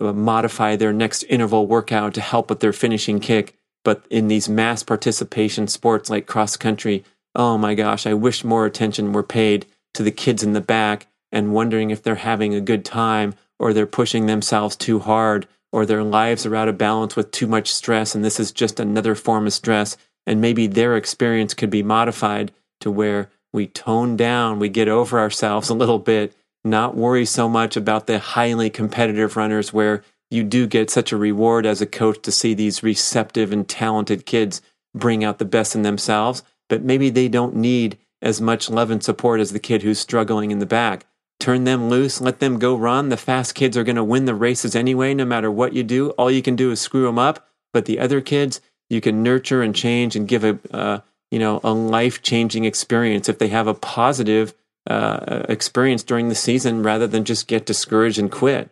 modify 0.00 0.76
their 0.76 0.92
next 0.92 1.22
interval 1.24 1.66
workout 1.66 2.14
to 2.14 2.20
help 2.20 2.50
with 2.50 2.60
their 2.60 2.72
finishing 2.72 3.20
kick. 3.20 3.54
But 3.84 4.04
in 4.10 4.28
these 4.28 4.48
mass 4.48 4.82
participation 4.82 5.68
sports 5.68 6.10
like 6.10 6.26
cross 6.26 6.56
country, 6.56 7.04
oh 7.34 7.56
my 7.58 7.74
gosh, 7.74 8.06
I 8.06 8.14
wish 8.14 8.44
more 8.44 8.66
attention 8.66 9.12
were 9.12 9.22
paid 9.22 9.66
to 9.94 10.02
the 10.02 10.10
kids 10.10 10.42
in 10.42 10.52
the 10.52 10.60
back 10.60 11.06
and 11.32 11.52
wondering 11.52 11.90
if 11.90 12.02
they're 12.02 12.16
having 12.16 12.54
a 12.54 12.60
good 12.60 12.84
time 12.84 13.34
or 13.58 13.72
they're 13.72 13.86
pushing 13.86 14.26
themselves 14.26 14.76
too 14.76 14.98
hard 14.98 15.46
or 15.72 15.84
their 15.84 16.02
lives 16.02 16.46
are 16.46 16.56
out 16.56 16.68
of 16.68 16.78
balance 16.78 17.16
with 17.16 17.30
too 17.30 17.46
much 17.46 17.72
stress 17.72 18.14
and 18.14 18.24
this 18.24 18.40
is 18.40 18.52
just 18.52 18.80
another 18.80 19.14
form 19.14 19.46
of 19.46 19.52
stress 19.52 19.96
and 20.26 20.40
maybe 20.40 20.66
their 20.66 20.96
experience 20.96 21.54
could 21.54 21.70
be 21.70 21.82
modified 21.82 22.52
to 22.80 22.90
where 22.90 23.30
we 23.52 23.66
tone 23.66 24.16
down 24.16 24.58
we 24.58 24.68
get 24.68 24.88
over 24.88 25.18
ourselves 25.18 25.68
a 25.68 25.74
little 25.74 25.98
bit 25.98 26.34
not 26.66 26.96
worry 26.96 27.24
so 27.24 27.48
much 27.48 27.76
about 27.76 28.06
the 28.06 28.18
highly 28.18 28.68
competitive 28.68 29.36
runners 29.36 29.72
where 29.72 30.02
you 30.30 30.42
do 30.42 30.66
get 30.66 30.90
such 30.90 31.12
a 31.12 31.16
reward 31.16 31.64
as 31.64 31.80
a 31.80 31.86
coach 31.86 32.20
to 32.22 32.32
see 32.32 32.52
these 32.52 32.82
receptive 32.82 33.52
and 33.52 33.68
talented 33.68 34.26
kids 34.26 34.60
bring 34.94 35.24
out 35.24 35.38
the 35.38 35.44
best 35.44 35.74
in 35.74 35.82
themselves 35.82 36.42
but 36.68 36.82
maybe 36.82 37.10
they 37.10 37.28
don't 37.28 37.54
need 37.54 37.96
as 38.20 38.40
much 38.40 38.68
love 38.68 38.90
and 38.90 39.04
support 39.04 39.40
as 39.40 39.52
the 39.52 39.58
kid 39.58 39.82
who's 39.82 39.98
struggling 39.98 40.50
in 40.50 40.58
the 40.58 40.66
back 40.66 41.06
turn 41.38 41.64
them 41.64 41.88
loose, 41.88 42.20
let 42.20 42.40
them 42.40 42.58
go 42.58 42.74
run. 42.74 43.08
The 43.08 43.16
fast 43.16 43.54
kids 43.54 43.76
are 43.76 43.84
going 43.84 43.96
to 43.96 44.04
win 44.04 44.24
the 44.24 44.34
races 44.34 44.74
anyway, 44.74 45.14
no 45.14 45.24
matter 45.24 45.50
what 45.50 45.72
you 45.72 45.82
do. 45.82 46.10
All 46.10 46.30
you 46.30 46.42
can 46.42 46.56
do 46.56 46.70
is 46.70 46.80
screw 46.80 47.04
them 47.04 47.18
up. 47.18 47.48
But 47.72 47.84
the 47.84 47.98
other 47.98 48.20
kids, 48.20 48.60
you 48.88 49.00
can 49.00 49.22
nurture 49.22 49.62
and 49.62 49.74
change 49.74 50.16
and 50.16 50.28
give 50.28 50.44
a, 50.44 50.58
uh, 50.72 51.00
you 51.30 51.38
know, 51.38 51.60
a 51.62 51.72
life 51.72 52.22
changing 52.22 52.64
experience 52.64 53.28
if 53.28 53.38
they 53.38 53.48
have 53.48 53.66
a 53.66 53.74
positive 53.74 54.54
uh, 54.86 55.44
experience 55.48 56.02
during 56.02 56.28
the 56.28 56.34
season 56.34 56.82
rather 56.82 57.06
than 57.06 57.24
just 57.24 57.48
get 57.48 57.66
discouraged 57.66 58.18
and 58.18 58.30
quit. 58.30 58.70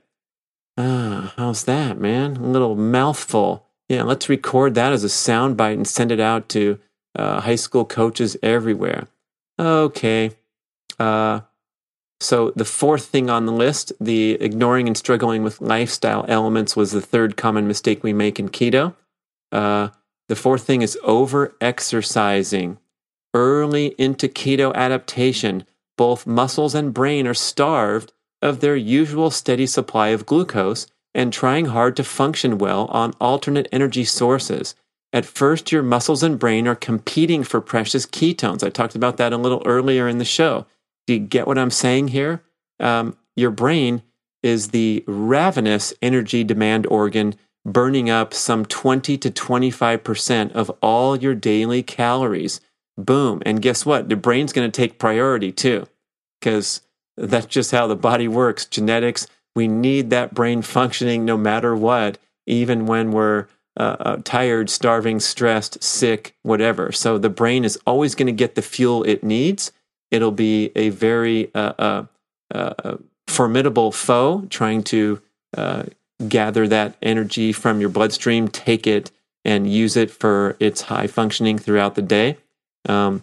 Ah, 0.76 1.32
how's 1.36 1.64
that, 1.64 1.98
man? 1.98 2.36
A 2.36 2.48
little 2.48 2.74
mouthful. 2.74 3.66
Yeah, 3.88 4.02
let's 4.02 4.28
record 4.28 4.74
that 4.74 4.92
as 4.92 5.04
a 5.04 5.08
soundbite 5.08 5.74
and 5.74 5.86
send 5.86 6.10
it 6.10 6.20
out 6.20 6.48
to 6.50 6.78
uh, 7.14 7.40
high 7.40 7.54
school 7.54 7.84
coaches 7.84 8.36
everywhere. 8.42 9.06
Okay. 9.58 10.30
Uh, 10.98 11.40
so 12.20 12.52
the 12.56 12.64
fourth 12.64 13.04
thing 13.06 13.28
on 13.28 13.46
the 13.46 13.52
list, 13.52 13.92
the 14.00 14.32
ignoring 14.40 14.86
and 14.86 14.96
struggling 14.96 15.42
with 15.42 15.60
lifestyle 15.60 16.24
elements, 16.28 16.74
was 16.74 16.92
the 16.92 17.00
third 17.00 17.36
common 17.36 17.68
mistake 17.68 18.02
we 18.02 18.12
make 18.12 18.38
in 18.38 18.48
keto. 18.48 18.94
Uh, 19.52 19.88
the 20.28 20.36
fourth 20.36 20.62
thing 20.64 20.82
is 20.82 20.98
over 21.04 21.54
exercising. 21.60 22.78
Early 23.34 23.94
into 23.98 24.28
keto 24.28 24.72
adaptation, 24.74 25.66
both 25.96 26.26
muscles 26.26 26.74
and 26.74 26.94
brain 26.94 27.26
are 27.26 27.34
starved 27.34 28.12
of 28.42 28.60
their 28.60 28.76
usual 28.76 29.30
steady 29.30 29.66
supply 29.66 30.08
of 30.08 30.26
glucose 30.26 30.86
and 31.14 31.32
trying 31.32 31.66
hard 31.66 31.96
to 31.96 32.04
function 32.04 32.58
well 32.58 32.86
on 32.86 33.14
alternate 33.20 33.68
energy 33.70 34.04
sources. 34.04 34.74
At 35.12 35.24
first, 35.24 35.70
your 35.70 35.84
muscles 35.84 36.24
and 36.24 36.38
brain 36.38 36.66
are 36.66 36.74
competing 36.74 37.44
for 37.44 37.60
precious 37.60 38.04
ketones. 38.04 38.64
I 38.64 38.68
talked 38.68 38.96
about 38.96 39.16
that 39.18 39.32
a 39.32 39.36
little 39.36 39.62
earlier 39.64 40.08
in 40.08 40.18
the 40.18 40.24
show. 40.24 40.66
Do 41.06 41.14
you 41.14 41.20
get 41.20 41.46
what 41.46 41.58
I'm 41.58 41.70
saying 41.70 42.08
here? 42.08 42.42
Um, 42.80 43.16
your 43.36 43.52
brain 43.52 44.02
is 44.42 44.68
the 44.68 45.04
ravenous 45.06 45.94
energy 46.02 46.42
demand 46.42 46.86
organ, 46.88 47.36
burning 47.64 48.10
up 48.10 48.34
some 48.34 48.64
20 48.64 49.16
to 49.18 49.30
25% 49.30 50.52
of 50.52 50.70
all 50.82 51.16
your 51.16 51.34
daily 51.34 51.82
calories. 51.82 52.60
Boom. 52.96 53.42
And 53.44 53.62
guess 53.62 53.84
what? 53.84 54.08
The 54.08 54.16
brain's 54.16 54.52
going 54.52 54.70
to 54.70 54.76
take 54.76 54.98
priority 54.98 55.52
too, 55.52 55.86
because 56.40 56.82
that's 57.16 57.46
just 57.46 57.72
how 57.72 57.86
the 57.86 57.96
body 57.96 58.28
works. 58.28 58.66
Genetics, 58.66 59.26
we 59.56 59.68
need 59.68 60.10
that 60.10 60.34
brain 60.34 60.62
functioning 60.62 61.24
no 61.24 61.36
matter 61.36 61.74
what, 61.74 62.18
even 62.46 62.86
when 62.86 63.10
we're 63.10 63.46
uh, 63.76 63.96
uh, 63.98 64.16
tired, 64.22 64.70
starving, 64.70 65.18
stressed, 65.18 65.82
sick, 65.82 66.36
whatever. 66.42 66.92
So 66.92 67.18
the 67.18 67.30
brain 67.30 67.64
is 67.64 67.78
always 67.86 68.14
going 68.14 68.26
to 68.26 68.32
get 68.32 68.54
the 68.54 68.62
fuel 68.62 69.02
it 69.04 69.24
needs 69.24 69.72
it'll 70.14 70.30
be 70.30 70.70
a 70.76 70.90
very 70.90 71.52
uh, 71.54 71.72
uh, 71.78 72.04
uh, 72.54 72.96
formidable 73.26 73.90
foe 73.90 74.46
trying 74.48 74.82
to 74.84 75.20
uh, 75.56 75.82
gather 76.28 76.68
that 76.68 76.94
energy 77.02 77.52
from 77.52 77.80
your 77.80 77.88
bloodstream, 77.88 78.46
take 78.46 78.86
it, 78.86 79.10
and 79.44 79.68
use 79.70 79.96
it 79.96 80.12
for 80.12 80.56
its 80.60 80.82
high 80.82 81.08
functioning 81.08 81.58
throughout 81.58 81.96
the 81.96 82.02
day. 82.02 82.36
Um, 82.88 83.22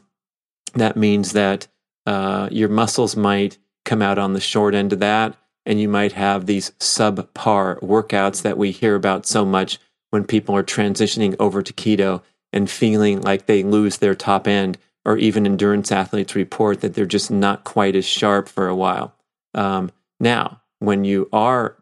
that 0.74 0.96
means 0.96 1.34
that 1.34 1.68
uh, 2.06 2.50
your 2.52 2.70
muscles 2.70 3.16
might 3.16 3.58
come 3.86 4.02
out 4.02 4.18
on 4.18 4.34
the 4.34 4.40
short 4.40 4.74
end 4.74 4.94
of 4.94 5.00
that, 5.00 5.36
and 5.66 5.80
you 5.80 5.88
might 5.88 6.14
have 6.14 6.46
these 6.46 6.72
subpar 6.80 7.80
workouts 7.82 8.42
that 8.42 8.58
we 8.58 8.72
hear 8.72 8.96
about 8.96 9.26
so 9.26 9.46
much 9.46 9.80
when 10.10 10.24
people 10.26 10.56
are 10.56 10.64
transitioning 10.64 11.36
over 11.40 11.62
to 11.62 11.74
keto 11.74 12.22
and 12.54 12.70
feeling 12.70 13.22
like 13.22 13.46
they 13.46 13.64
lose 13.64 13.98
their 13.98 14.16
top 14.16 14.48
end 14.48 14.78
or 15.06 15.18
even 15.18 15.46
endurance 15.46 15.92
athletes 15.92 16.36
report 16.36 16.82
that 16.82 16.94
they're 16.94 17.06
just 17.06 17.32
not 17.32 17.64
quite 17.64 17.96
as 17.96 18.06
sharp 18.06 18.48
for 18.48 18.68
a 18.68 18.76
while. 18.76 19.16
Um, 19.54 19.92
now, 20.20 20.62
when 20.80 21.06
you 21.06 21.30
are 21.32 21.78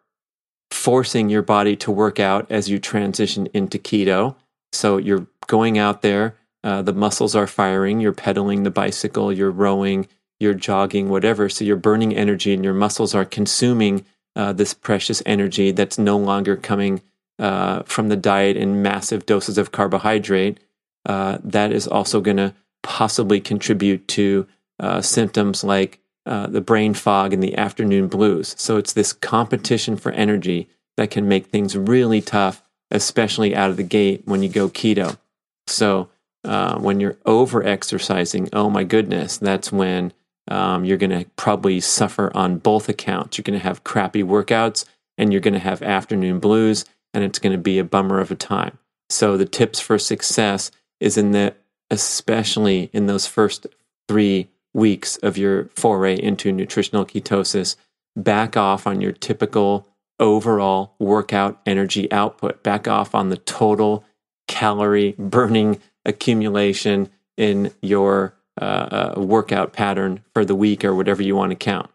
forcing 0.72 1.30
your 1.30 1.42
body 1.42 1.76
to 1.76 1.92
work 1.92 2.20
out 2.20 2.50
as 2.52 2.70
you 2.70 2.80
transition 2.80 3.48
into 3.54 3.78
keto, 3.78 4.36
so 4.72 4.98
you're 4.98 5.28
going 5.48 5.78
out 5.78 6.02
there, 6.02 6.36
uh, 6.64 6.82
the 6.82 6.94
muscles 6.94 7.36
are 7.36 7.48
firing, 7.48 8.00
you're 8.00 8.14
pedaling 8.14 8.64
the 8.64 8.72
bicycle, 8.72 9.32
you're 9.32 9.52
rowing, 9.52 10.08
you're 10.40 10.54
jogging, 10.54 11.10
whatever. 11.10 11.50
So 11.50 11.64
you're 11.64 11.78
burning 11.78 12.16
energy 12.16 12.54
and 12.54 12.64
your 12.64 12.74
muscles 12.74 13.16
are 13.16 13.26
consuming 13.26 14.06
uh, 14.36 14.54
this 14.54 14.74
precious 14.74 15.22
energy 15.26 15.72
that's 15.72 15.98
no 15.98 16.18
longer 16.18 16.56
coming 16.56 17.02
uh, 17.40 17.84
from 17.84 18.10
the 18.10 18.16
diet 18.16 18.58
in 18.58 18.82
massive 18.82 19.26
doses 19.26 19.58
of 19.58 19.72
carbohydrate. 19.72 20.60
Uh, 21.06 21.38
that 21.44 21.72
is 21.72 21.88
also 21.88 22.22
going 22.22 22.38
to 22.38 22.54
possibly 22.84 23.40
contribute 23.40 24.08
to 24.08 24.48
uh, 24.80 25.02
symptoms 25.02 25.64
like 25.64 26.00
the 26.26 26.62
brain 26.62 26.94
fog 26.94 27.34
and 27.34 27.42
the 27.42 27.58
afternoon 27.58 28.08
blues. 28.08 28.54
So 28.60 28.78
it's 28.78 28.94
this 28.94 29.14
competition 29.14 29.98
for 29.98 30.12
energy 30.12 30.70
that 30.96 31.10
can 31.10 31.28
make 31.28 31.48
things 31.48 31.76
really 31.76 32.22
tough, 32.22 32.62
especially 32.92 33.56
out 33.56 33.72
of 33.72 33.78
the 33.78 33.84
gate 33.84 34.22
when 34.26 34.44
you 34.44 34.50
go 34.50 34.70
keto. 34.70 35.18
So 35.66 36.10
uh, 36.50 36.80
when 36.80 37.00
you're 37.00 37.18
over 37.28 37.64
exercising, 37.64 38.50
oh 38.54 38.72
my 38.72 38.84
goodness, 38.84 39.38
that's 39.38 39.72
when 39.72 40.12
um, 40.48 40.84
you're 40.84 40.98
going 40.98 41.12
to 41.12 41.30
probably 41.36 41.80
suffer 41.80 42.36
on 42.36 42.58
both 42.58 42.90
accounts. 42.90 43.38
You're 43.38 43.44
going 43.44 43.60
to 43.60 43.64
have 43.64 43.84
crappy 43.84 44.24
workouts 44.24 44.86
and 45.16 45.32
you're 45.32 45.42
going 45.42 45.54
to 45.54 45.60
have 45.60 45.84
afternoon 45.84 46.40
blues, 46.40 46.86
and 47.14 47.24
it's 47.24 47.40
going 47.40 47.52
to 47.52 47.62
be 47.62 47.78
a 47.78 47.84
bummer 47.84 48.20
of 48.20 48.32
a 48.32 48.36
time. 48.36 48.80
So 49.10 49.38
the 49.38 49.46
tips 49.46 49.80
for 49.80 50.00
success 50.00 50.72
is 51.00 51.18
in 51.18 51.32
the 51.32 51.56
especially 51.92 52.90
in 52.94 53.06
those 53.06 53.28
first 53.28 53.68
three 54.08 54.48
weeks 54.74 55.18
of 55.18 55.38
your 55.38 55.66
foray 55.76 56.16
into 56.16 56.52
nutritional 56.52 57.06
ketosis, 57.06 57.76
back 58.16 58.58
off 58.58 58.88
on 58.88 59.02
your 59.02 59.12
typical 59.12 59.88
overall 60.20 60.96
workout 61.00 61.60
energy 61.66 62.12
output, 62.12 62.64
back 62.64 62.88
off 62.88 63.14
on 63.14 63.30
the 63.30 63.38
total 63.38 64.04
calorie 64.48 65.16
burning 65.18 65.80
accumulation 66.10 67.10
in 67.38 67.72
your 67.82 68.34
uh, 68.60 69.14
uh, 69.16 69.22
workout 69.22 69.72
pattern 69.72 70.22
for 70.34 70.44
the 70.44 70.56
week 70.56 70.84
or 70.84 70.94
whatever 70.94 71.24
you 71.24 71.36
want 71.36 71.52
to 71.52 71.56
count. 71.56 71.90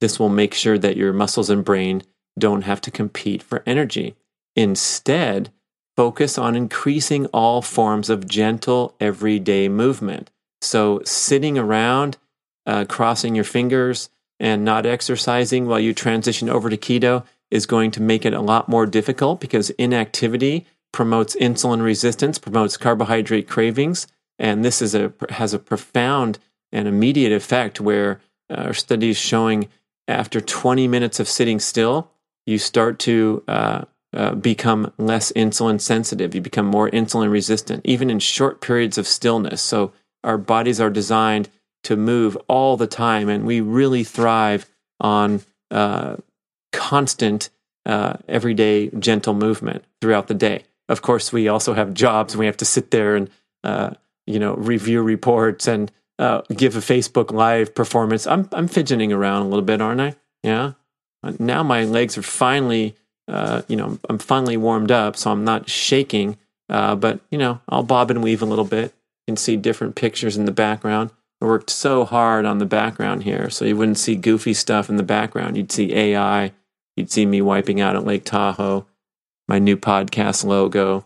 This 0.00 0.18
will 0.18 0.28
make 0.28 0.54
sure 0.54 0.78
that 0.78 0.96
your 0.96 1.12
muscles 1.12 1.50
and 1.50 1.64
brain 1.64 2.02
don't 2.38 2.62
have 2.62 2.80
to 2.80 2.90
compete 2.90 3.42
for 3.42 3.62
energy. 3.66 4.16
Instead, 4.56 5.52
focus 5.96 6.38
on 6.38 6.56
increasing 6.56 7.26
all 7.26 7.62
forms 7.62 8.10
of 8.10 8.26
gentle 8.26 8.96
everyday 8.98 9.68
movement. 9.68 10.30
So, 10.62 11.00
sitting 11.04 11.56
around, 11.56 12.16
uh, 12.66 12.86
crossing 12.86 13.34
your 13.34 13.44
fingers, 13.44 14.10
and 14.40 14.64
not 14.64 14.86
exercising 14.86 15.66
while 15.66 15.78
you 15.78 15.92
transition 15.92 16.48
over 16.48 16.70
to 16.70 16.76
keto 16.76 17.24
is 17.50 17.66
going 17.66 17.90
to 17.92 18.02
make 18.02 18.24
it 18.24 18.32
a 18.32 18.40
lot 18.40 18.68
more 18.68 18.86
difficult 18.86 19.40
because 19.40 19.70
inactivity 19.70 20.66
promotes 20.92 21.36
insulin 21.36 21.82
resistance, 21.82 22.38
promotes 22.38 22.76
carbohydrate 22.76 23.48
cravings, 23.48 24.06
and 24.38 24.64
this 24.64 24.80
is 24.82 24.94
a 24.94 25.12
has 25.30 25.52
a 25.54 25.58
profound 25.58 26.38
and 26.72 26.88
immediate 26.88 27.32
effect 27.32 27.80
where 27.80 28.20
uh, 28.48 28.72
studies 28.72 29.16
showing 29.16 29.68
after 30.08 30.40
20 30.40 30.88
minutes 30.88 31.20
of 31.20 31.28
sitting 31.28 31.60
still, 31.60 32.10
you 32.46 32.58
start 32.58 32.98
to 33.00 33.44
uh, 33.46 33.84
uh, 34.12 34.34
become 34.34 34.92
less 34.98 35.30
insulin 35.32 35.80
sensitive. 35.80 36.34
You 36.34 36.40
become 36.40 36.66
more 36.66 36.90
insulin 36.90 37.30
resistant, 37.30 37.82
even 37.84 38.10
in 38.10 38.18
short 38.18 38.60
periods 38.60 38.98
of 38.98 39.06
stillness. 39.06 39.62
So 39.62 39.92
our 40.24 40.36
bodies 40.36 40.80
are 40.80 40.90
designed 40.90 41.48
to 41.84 41.96
move 41.96 42.36
all 42.48 42.76
the 42.76 42.86
time, 42.86 43.28
and 43.28 43.46
we 43.46 43.60
really 43.60 44.04
thrive 44.04 44.68
on 44.98 45.42
uh, 45.70 46.16
constant, 46.72 47.50
uh, 47.86 48.14
everyday, 48.28 48.88
gentle 48.88 49.34
movement 49.34 49.84
throughout 50.00 50.26
the 50.26 50.34
day. 50.34 50.64
Of 50.90 51.02
course, 51.02 51.32
we 51.32 51.46
also 51.46 51.72
have 51.72 51.94
jobs 51.94 52.34
and 52.34 52.40
we 52.40 52.46
have 52.46 52.56
to 52.58 52.64
sit 52.64 52.90
there 52.90 53.14
and, 53.14 53.30
uh, 53.62 53.90
you 54.26 54.40
know, 54.40 54.54
review 54.54 55.02
reports 55.02 55.68
and 55.68 55.90
uh, 56.18 56.42
give 56.54 56.74
a 56.74 56.80
Facebook 56.80 57.30
Live 57.30 57.74
performance. 57.76 58.26
I'm, 58.26 58.48
I'm 58.52 58.66
fidgeting 58.66 59.12
around 59.12 59.42
a 59.42 59.48
little 59.48 59.64
bit, 59.64 59.80
aren't 59.80 60.00
I? 60.00 60.16
Yeah. 60.42 60.72
Now 61.38 61.62
my 61.62 61.84
legs 61.84 62.18
are 62.18 62.22
finally, 62.22 62.96
uh, 63.28 63.62
you 63.68 63.76
know, 63.76 63.98
I'm 64.08 64.18
finally 64.18 64.56
warmed 64.56 64.90
up, 64.90 65.16
so 65.16 65.30
I'm 65.30 65.44
not 65.44 65.70
shaking. 65.70 66.36
Uh, 66.68 66.96
but, 66.96 67.20
you 67.30 67.38
know, 67.38 67.60
I'll 67.68 67.84
bob 67.84 68.10
and 68.10 68.22
weave 68.22 68.42
a 68.42 68.46
little 68.46 68.64
bit. 68.64 68.92
Can 69.28 69.36
see 69.36 69.56
different 69.56 69.94
pictures 69.94 70.36
in 70.36 70.44
the 70.44 70.52
background. 70.52 71.10
I 71.40 71.46
worked 71.46 71.70
so 71.70 72.04
hard 72.04 72.46
on 72.46 72.58
the 72.58 72.66
background 72.66 73.22
here, 73.22 73.48
so 73.48 73.64
you 73.64 73.76
wouldn't 73.76 73.98
see 73.98 74.16
goofy 74.16 74.54
stuff 74.54 74.90
in 74.90 74.96
the 74.96 75.02
background. 75.04 75.56
You'd 75.56 75.72
see 75.72 75.94
AI, 75.94 76.52
you'd 76.96 77.10
see 77.10 77.24
me 77.24 77.40
wiping 77.40 77.80
out 77.80 77.96
at 77.96 78.04
Lake 78.04 78.24
Tahoe, 78.24 78.86
my 79.50 79.58
new 79.58 79.76
podcast 79.76 80.44
logo, 80.44 81.04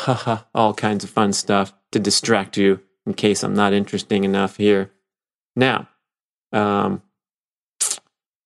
haha, 0.00 0.38
all 0.52 0.74
kinds 0.74 1.04
of 1.04 1.10
fun 1.10 1.32
stuff 1.32 1.72
to 1.92 2.00
distract 2.00 2.56
you 2.56 2.80
in 3.06 3.14
case 3.14 3.44
I'm 3.44 3.54
not 3.54 3.72
interesting 3.72 4.24
enough 4.24 4.56
here. 4.56 4.90
Now, 5.54 5.88
um, 6.52 7.00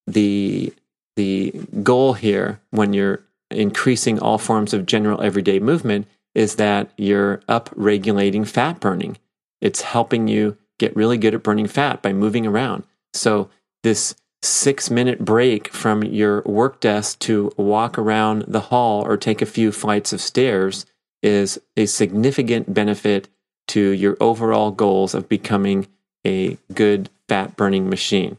the 0.05 0.71
the 1.15 1.51
goal 1.81 2.13
here 2.13 2.61
when 2.69 2.93
you're 2.93 3.23
increasing 3.49 4.19
all 4.19 4.37
forms 4.37 4.75
of 4.75 4.85
general 4.85 5.21
everyday 5.21 5.59
movement 5.59 6.07
is 6.35 6.55
that 6.57 6.91
you're 6.95 7.41
up 7.47 7.69
regulating 7.75 8.45
fat 8.45 8.79
burning. 8.79 9.17
It's 9.59 9.81
helping 9.81 10.27
you 10.27 10.55
get 10.77 10.95
really 10.95 11.17
good 11.17 11.33
at 11.33 11.43
burning 11.43 11.67
fat 11.67 12.03
by 12.03 12.13
moving 12.13 12.45
around. 12.45 12.83
So, 13.15 13.49
this 13.81 14.15
six 14.43 14.89
minute 14.89 15.23
break 15.23 15.69
from 15.69 16.03
your 16.03 16.41
work 16.43 16.79
desk 16.79 17.19
to 17.19 17.51
walk 17.57 17.97
around 17.97 18.43
the 18.47 18.59
hall 18.59 19.05
or 19.05 19.17
take 19.17 19.41
a 19.41 19.45
few 19.45 19.71
flights 19.71 20.13
of 20.13 20.21
stairs 20.21 20.85
is 21.21 21.59
a 21.77 21.85
significant 21.85 22.73
benefit 22.73 23.27
to 23.67 23.91
your 23.91 24.17
overall 24.19 24.71
goals 24.71 25.13
of 25.13 25.29
becoming 25.29 25.87
a 26.25 26.57
good 26.73 27.09
fat 27.29 27.55
burning 27.55 27.89
machine. 27.89 28.37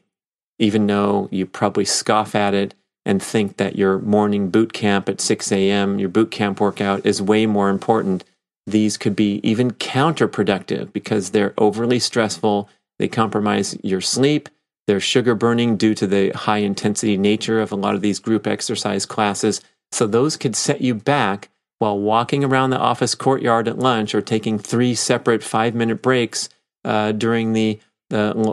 Even 0.58 0.86
though 0.86 1.28
you 1.30 1.46
probably 1.46 1.84
scoff 1.84 2.34
at 2.34 2.54
it 2.54 2.74
and 3.04 3.22
think 3.22 3.56
that 3.56 3.76
your 3.76 3.98
morning 3.98 4.50
boot 4.50 4.72
camp 4.72 5.08
at 5.08 5.20
6 5.20 5.52
a.m., 5.52 5.98
your 5.98 6.08
boot 6.08 6.30
camp 6.30 6.60
workout, 6.60 7.04
is 7.06 7.22
way 7.22 7.46
more 7.46 7.68
important 7.68 8.24
these 8.66 8.96
could 8.96 9.16
be 9.16 9.40
even 9.42 9.72
counterproductive 9.72 10.92
because 10.92 11.30
they're 11.30 11.54
overly 11.58 11.98
stressful. 11.98 12.68
They 12.98 13.08
compromise 13.08 13.76
your 13.82 14.00
sleep. 14.00 14.48
They're 14.86 15.00
sugar 15.00 15.34
burning 15.34 15.76
due 15.76 15.94
to 15.94 16.06
the 16.06 16.30
high 16.30 16.58
intensity 16.58 17.16
nature 17.16 17.60
of 17.60 17.72
a 17.72 17.76
lot 17.76 17.94
of 17.94 18.00
these 18.00 18.18
group 18.18 18.46
exercise 18.46 19.06
classes. 19.06 19.60
So 19.92 20.06
those 20.06 20.36
could 20.36 20.56
set 20.56 20.80
you 20.80 20.94
back 20.94 21.50
while 21.78 21.98
walking 21.98 22.44
around 22.44 22.70
the 22.70 22.78
office 22.78 23.14
courtyard 23.14 23.68
at 23.68 23.78
lunch 23.78 24.14
or 24.14 24.20
taking 24.20 24.58
three 24.58 24.94
separate 24.94 25.42
five 25.42 25.74
minute 25.74 26.02
breaks 26.02 26.48
uh, 26.84 27.12
during 27.12 27.52
the 27.52 27.80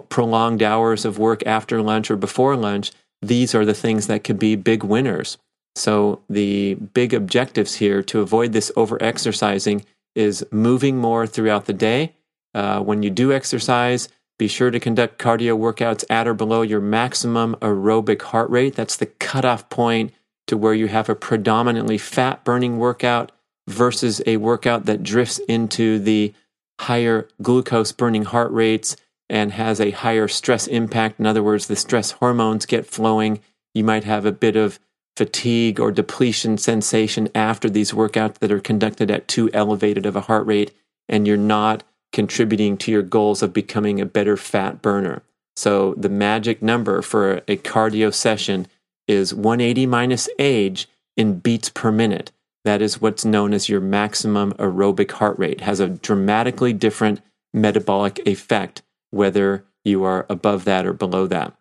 prolonged 0.09 0.63
hours 0.63 1.03
of 1.03 1.19
work 1.19 1.45
after 1.45 1.81
lunch 1.81 2.09
or 2.09 2.15
before 2.15 2.55
lunch. 2.55 2.91
These 3.21 3.53
are 3.53 3.65
the 3.65 3.73
things 3.73 4.07
that 4.07 4.23
could 4.23 4.39
be 4.39 4.55
big 4.55 4.83
winners. 4.83 5.37
So 5.75 6.21
the 6.29 6.75
big 6.75 7.13
objectives 7.13 7.75
here 7.75 8.01
to 8.03 8.21
avoid 8.21 8.53
this 8.53 8.71
over 8.75 9.01
exercising 9.01 9.85
is 10.15 10.45
moving 10.51 10.97
more 10.97 11.27
throughout 11.27 11.65
the 11.65 11.73
day. 11.73 12.13
Uh, 12.53 12.79
when 12.81 13.03
you 13.03 13.09
do 13.09 13.31
exercise, 13.31 14.09
be 14.39 14.47
sure 14.47 14.71
to 14.71 14.79
conduct 14.79 15.19
cardio 15.19 15.55
workouts 15.55 16.03
at 16.09 16.27
or 16.27 16.33
below 16.33 16.63
your 16.63 16.79
maximum 16.79 17.55
aerobic 17.57 18.21
heart 18.23 18.49
rate. 18.49 18.73
That's 18.73 18.95
the 18.95 19.05
cutoff 19.05 19.69
point 19.69 20.13
to 20.47 20.57
where 20.57 20.73
you 20.73 20.87
have 20.87 21.09
a 21.09 21.15
predominantly 21.15 21.99
fat 21.99 22.43
burning 22.43 22.79
workout 22.79 23.31
versus 23.67 24.21
a 24.25 24.37
workout 24.37 24.85
that 24.85 25.03
drifts 25.03 25.39
into 25.47 25.99
the 25.99 26.33
higher 26.79 27.27
glucose 27.41 27.91
burning 27.91 28.23
heart 28.23 28.51
rates 28.51 28.95
and 29.29 29.51
has 29.51 29.79
a 29.79 29.91
higher 29.91 30.27
stress 30.27 30.65
impact. 30.67 31.19
In 31.19 31.27
other 31.27 31.43
words, 31.43 31.67
the 31.67 31.75
stress 31.75 32.11
hormones 32.11 32.65
get 32.65 32.87
flowing. 32.87 33.41
You 33.75 33.83
might 33.83 34.05
have 34.05 34.25
a 34.25 34.31
bit 34.31 34.55
of 34.55 34.79
fatigue 35.17 35.81
or 35.81 35.91
depletion 35.91 36.57
sensation 36.57 37.27
after 37.35 37.69
these 37.69 37.91
workouts 37.91 38.39
that 38.39 38.51
are 38.53 38.61
conducted 38.61 39.11
at 39.11 39.27
too 39.27 39.51
elevated 39.53 40.05
of 40.05 40.15
a 40.15 40.21
heart 40.21 40.47
rate, 40.47 40.71
and 41.09 41.27
you're 41.27 41.35
not 41.35 41.83
contributing 42.11 42.77
to 42.77 42.91
your 42.91 43.01
goals 43.01 43.41
of 43.41 43.53
becoming 43.53 43.99
a 43.99 44.05
better 44.05 44.37
fat 44.37 44.81
burner. 44.81 45.21
So, 45.55 45.93
the 45.95 46.09
magic 46.09 46.61
number 46.61 47.01
for 47.01 47.41
a 47.47 47.57
cardio 47.57 48.13
session 48.13 48.67
is 49.07 49.33
180 49.33 49.85
minus 49.85 50.29
age 50.39 50.87
in 51.17 51.39
beats 51.39 51.69
per 51.69 51.91
minute. 51.91 52.31
That 52.65 52.81
is 52.81 53.01
what's 53.01 53.25
known 53.25 53.53
as 53.53 53.69
your 53.69 53.81
maximum 53.81 54.53
aerobic 54.53 55.11
heart 55.11 55.37
rate. 55.39 55.53
It 55.53 55.61
has 55.61 55.79
a 55.79 55.89
dramatically 55.89 56.73
different 56.73 57.21
metabolic 57.53 58.19
effect 58.25 58.83
whether 59.11 59.65
you 59.83 60.03
are 60.03 60.25
above 60.29 60.65
that 60.65 60.85
or 60.85 60.93
below 60.93 61.27
that. 61.27 61.53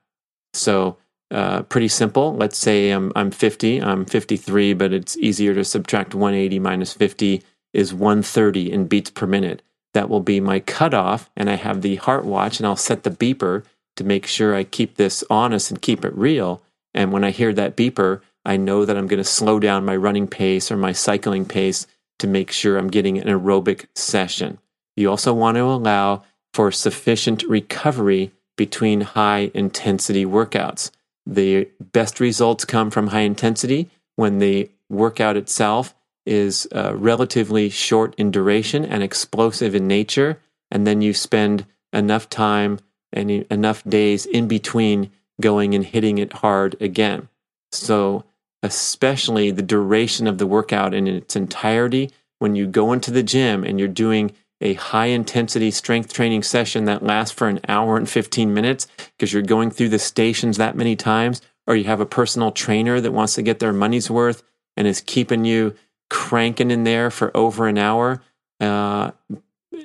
So, 0.53 0.99
uh, 1.30 1.62
pretty 1.62 1.88
simple. 1.88 2.34
Let's 2.34 2.59
say 2.59 2.90
I'm, 2.90 3.12
I'm 3.14 3.30
50, 3.30 3.82
I'm 3.82 4.05
53, 4.05 4.72
but 4.74 4.92
it's 4.92 5.16
easier 5.18 5.55
to 5.55 5.64
subtract 5.64 6.14
180 6.14 6.59
minus 6.59 6.92
50 6.92 7.42
is 7.72 7.92
130 7.92 8.72
in 8.72 8.86
beats 8.86 9.11
per 9.11 9.26
minute. 9.26 9.62
That 9.95 10.09
will 10.09 10.20
be 10.20 10.41
my 10.41 10.61
cutoff, 10.61 11.30
and 11.36 11.49
I 11.49 11.55
have 11.55 11.82
the 11.82 11.97
heart 11.97 12.24
watch, 12.24 12.59
and 12.59 12.66
I'll 12.66 12.76
set 12.76 13.03
the 13.03 13.11
beeper 13.11 13.64
to 13.97 14.05
make 14.05 14.26
sure 14.26 14.55
I 14.55 14.64
keep 14.64 14.97
this 14.97 15.24
honest 15.28 15.70
and 15.70 15.82
keep 15.82 16.05
it 16.05 16.14
real. 16.14 16.62
And 16.95 17.12
when 17.12 17.24
I 17.24 17.30
hear 17.30 17.53
that 17.55 17.76
beeper, 17.76 18.20
I 18.45 18.57
know 18.57 18.84
that 18.84 18.97
I'm 18.97 19.07
going 19.07 19.18
to 19.18 19.24
slow 19.24 19.59
down 19.59 19.84
my 19.84 19.97
running 19.97 20.26
pace 20.26 20.70
or 20.70 20.76
my 20.76 20.93
cycling 20.93 21.45
pace 21.45 21.86
to 22.18 22.26
make 22.26 22.51
sure 22.51 22.76
I'm 22.76 22.89
getting 22.89 23.18
an 23.18 23.28
aerobic 23.28 23.86
session. 23.95 24.59
You 24.97 25.11
also 25.11 25.32
want 25.34 25.57
to 25.57 25.62
allow 25.62 26.24
for 26.53 26.72
sufficient 26.72 27.43
recovery 27.45 28.32
between 28.57 29.03
high 29.03 29.51
intensity 29.55 30.24
workouts. 30.24 30.91
The 31.26 31.68
best 31.80 32.20
results 32.20 32.64
come 32.64 32.91
from 32.91 33.09
high 33.09 33.20
intensity 33.20 33.91
when 34.16 34.39
the 34.39 34.70
workout 34.89 35.36
itself 35.36 35.95
is 36.29 36.68
uh, 36.74 36.95
relatively 36.95 37.70
short 37.70 38.14
in 38.16 38.31
duration 38.31 38.85
and 38.85 39.03
explosive 39.03 39.74
in 39.74 39.87
nature. 39.87 40.39
And 40.70 40.87
then 40.87 41.01
you 41.01 41.14
spend 41.14 41.66
enough 41.93 42.29
time 42.29 42.79
and 43.12 43.31
enough 43.31 43.83
days 43.85 44.26
in 44.26 44.47
between 44.47 45.11
going 45.41 45.74
and 45.74 45.85
hitting 45.85 46.18
it 46.18 46.35
hard 46.35 46.76
again. 46.81 47.29
So, 47.72 48.24
especially 48.62 49.51
the 49.51 49.62
duration 49.62 50.26
of 50.26 50.39
the 50.39 50.47
workout 50.47 50.93
in 50.93 51.07
its 51.07 51.37
entirety, 51.37 52.11
when 52.39 52.55
you 52.55 52.66
go 52.66 52.93
into 52.93 53.11
the 53.11 53.22
gym 53.22 53.64
and 53.64 53.79
you're 53.79 53.89
doing 53.89 54.33
a 54.61 54.74
high 54.74 55.07
intensity 55.07 55.70
strength 55.70 56.12
training 56.12 56.43
session 56.43 56.85
that 56.85 57.03
lasts 57.03 57.35
for 57.35 57.49
an 57.49 57.61
hour 57.68 57.97
and 57.97 58.09
15 58.09 58.53
minutes 58.53 58.87
because 59.16 59.33
you're 59.33 59.43
going 59.43 59.70
through 59.70 59.89
the 59.89 59.99
stations 59.99 60.57
that 60.57 60.76
many 60.76 60.97
times, 60.97 61.41
or 61.66 61.76
you 61.76 61.85
have 61.85 62.01
a 62.01 62.07
personal 62.07 62.51
trainer 62.51 63.01
that 63.01 63.12
wants 63.12 63.35
to 63.35 63.43
get 63.43 63.61
their 63.61 63.72
money's 63.72 64.11
worth 64.11 64.43
and 64.76 64.87
is 64.87 65.01
keeping 65.01 65.45
you 65.45 65.74
cranking 66.11 66.71
in 66.71 66.85
there 66.85 67.11
for 67.11 67.37
over 67.37 67.69
an 67.69 67.79
hour. 67.79 68.23
Uh, 68.61 69.13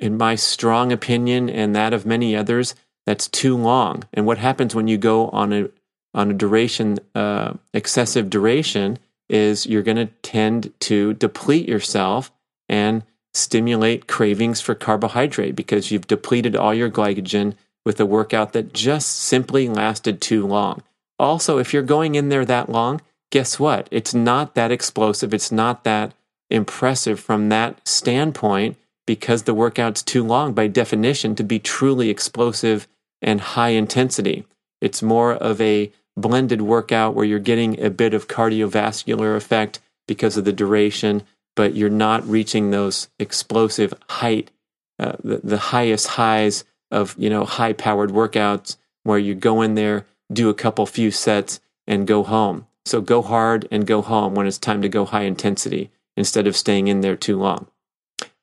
in 0.02 0.18
my 0.18 0.36
strong 0.36 0.92
opinion, 0.92 1.50
and 1.50 1.76
that 1.76 1.94
of 1.94 2.06
many 2.06 2.36
others, 2.36 2.76
that's 3.06 3.28
too 3.28 3.56
long. 3.56 4.04
And 4.14 4.26
what 4.26 4.38
happens 4.38 4.74
when 4.74 4.88
you 4.88 4.98
go 4.98 5.30
on 5.30 5.54
a 5.54 5.70
on 6.16 6.30
a 6.30 6.34
duration, 6.34 7.00
uh, 7.16 7.54
excessive 7.74 8.30
duration, 8.30 9.00
is 9.30 9.66
you're 9.66 9.82
going 9.82 9.98
to 9.98 10.06
tend 10.22 10.72
to 10.80 11.14
deplete 11.16 11.68
yourself 11.68 12.32
and 12.70 13.04
stimulate 13.34 14.08
cravings 14.08 14.62
for 14.62 14.76
carbohydrate 14.76 15.56
because 15.56 15.90
you've 15.90 16.06
depleted 16.06 16.56
all 16.56 16.74
your 16.74 16.90
glycogen 16.90 17.56
with 17.84 18.00
a 18.00 18.06
workout 18.06 18.54
that 18.54 18.74
just 18.74 19.10
simply 19.10 19.68
lasted 19.68 20.22
too 20.22 20.46
long. 20.46 20.84
Also, 21.18 21.58
if 21.58 21.74
you're 21.74 21.82
going 21.82 22.14
in 22.14 22.30
there 22.30 22.46
that 22.46 22.70
long, 22.70 23.02
guess 23.34 23.60
what? 23.60 23.88
It's 23.90 24.14
not 24.14 24.54
that 24.54 24.72
explosive. 24.72 25.34
It's 25.34 25.52
not 25.52 25.84
that 25.86 26.14
impressive 26.52 27.20
from 27.20 27.50
that 27.50 27.86
standpoint 27.88 28.78
because 29.08 29.44
the 29.44 29.56
workout's 29.56 30.04
too 30.04 30.24
long 30.24 30.54
by 30.54 30.68
definition 30.68 31.34
to 31.38 31.44
be 31.44 31.58
truly 31.58 32.12
explosive 32.12 32.88
and 33.24 33.42
high 33.42 33.70
intensity. 33.70 34.46
It's 34.82 35.02
more 35.02 35.34
of 35.34 35.60
a 35.60 35.92
blended 36.16 36.62
workout 36.62 37.16
where 37.16 37.26
you're 37.26 37.40
getting 37.40 37.84
a 37.84 37.90
bit 37.90 38.14
of 38.14 38.28
cardiovascular 38.28 39.36
effect 39.36 39.80
because 40.08 40.38
of 40.38 40.46
the 40.46 40.54
duration 40.54 41.24
but 41.56 41.76
you're 41.76 41.90
not 41.90 42.28
reaching 42.28 42.70
those 42.72 43.08
explosive 43.20 43.94
height, 44.10 44.52
uh, 45.00 45.14
the, 45.24 45.42
the 45.44 45.58
highest 45.58 46.08
highs 46.08 46.64
of 46.92 47.16
you 47.18 47.30
know 47.30 47.46
high 47.46 47.74
powered 47.74 48.12
workouts 48.12 48.78
where 49.04 49.20
you 49.20 49.36
go 49.36 49.62
in 49.62 49.76
there, 49.76 50.06
do 50.32 50.50
a 50.50 50.54
couple 50.54 50.86
few 50.86 51.12
sets, 51.12 51.60
and 51.86 52.08
go 52.08 52.24
home. 52.24 52.66
So 52.86 53.02
go 53.02 53.22
hard 53.22 53.68
and 53.72 53.88
go 53.88 54.02
home 54.02 54.36
when 54.36 54.48
it's 54.48 54.58
time 54.58 54.82
to 54.82 54.90
go 54.90 55.06
high 55.06 55.24
intensity 55.24 55.92
instead 56.18 56.48
of 56.48 56.56
staying 56.56 56.88
in 56.88 57.02
there 57.02 57.16
too 57.16 57.38
long. 57.38 57.68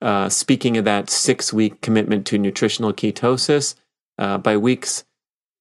Uh, 0.01 0.28
speaking 0.28 0.76
of 0.76 0.84
that 0.86 1.11
six 1.11 1.53
week 1.53 1.80
commitment 1.82 2.26
to 2.26 2.38
nutritional 2.38 2.93
ketosis, 2.93 3.74
uh, 4.18 4.38
by 4.38 4.57
weeks 4.57 5.05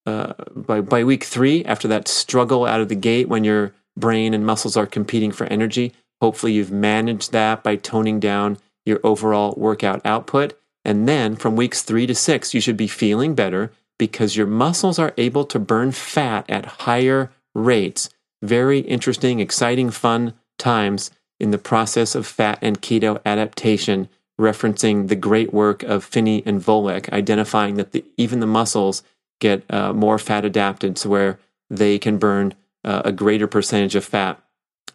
uh, 0.05 0.33
by 0.55 0.81
by 0.81 1.03
week 1.03 1.23
three, 1.23 1.63
after 1.65 1.87
that 1.87 2.07
struggle 2.07 2.65
out 2.65 2.81
of 2.81 2.89
the 2.89 2.95
gate 2.95 3.27
when 3.27 3.43
your 3.43 3.73
brain 3.97 4.33
and 4.33 4.45
muscles 4.45 4.77
are 4.77 4.85
competing 4.85 5.31
for 5.31 5.45
energy, 5.47 5.93
hopefully 6.21 6.53
you've 6.53 6.71
managed 6.71 7.31
that 7.31 7.63
by 7.63 7.75
toning 7.75 8.19
down 8.19 8.57
your 8.85 8.99
overall 9.03 9.53
workout 9.57 10.01
output. 10.05 10.57
And 10.85 11.07
then 11.07 11.35
from 11.35 11.55
weeks 11.55 11.81
three 11.81 12.07
to 12.07 12.15
six, 12.15 12.53
you 12.53 12.61
should 12.61 12.77
be 12.77 12.87
feeling 12.87 13.35
better 13.35 13.71
because 13.97 14.37
your 14.37 14.47
muscles 14.47 14.97
are 14.97 15.13
able 15.17 15.43
to 15.45 15.59
burn 15.59 15.91
fat 15.91 16.49
at 16.49 16.65
higher 16.65 17.31
rates. 17.53 18.09
Very 18.41 18.79
interesting, 18.79 19.39
exciting, 19.39 19.89
fun 19.89 20.33
times 20.57 21.11
in 21.39 21.51
the 21.51 21.57
process 21.57 22.15
of 22.15 22.27
fat 22.27 22.59
and 22.61 22.81
keto 22.81 23.19
adaptation, 23.25 24.09
referencing 24.39 25.07
the 25.07 25.15
great 25.15 25.53
work 25.53 25.83
of 25.83 26.03
Phinney 26.03 26.43
and 26.45 26.61
Volek, 26.61 27.09
identifying 27.11 27.75
that 27.75 27.91
the, 27.91 28.05
even 28.17 28.39
the 28.39 28.47
muscles 28.47 29.03
get 29.39 29.63
uh, 29.69 29.93
more 29.93 30.17
fat 30.17 30.45
adapted 30.45 30.95
to 30.97 31.09
where 31.09 31.39
they 31.69 31.97
can 31.97 32.17
burn 32.17 32.53
uh, 32.83 33.01
a 33.05 33.11
greater 33.11 33.47
percentage 33.47 33.95
of 33.95 34.05
fat, 34.05 34.41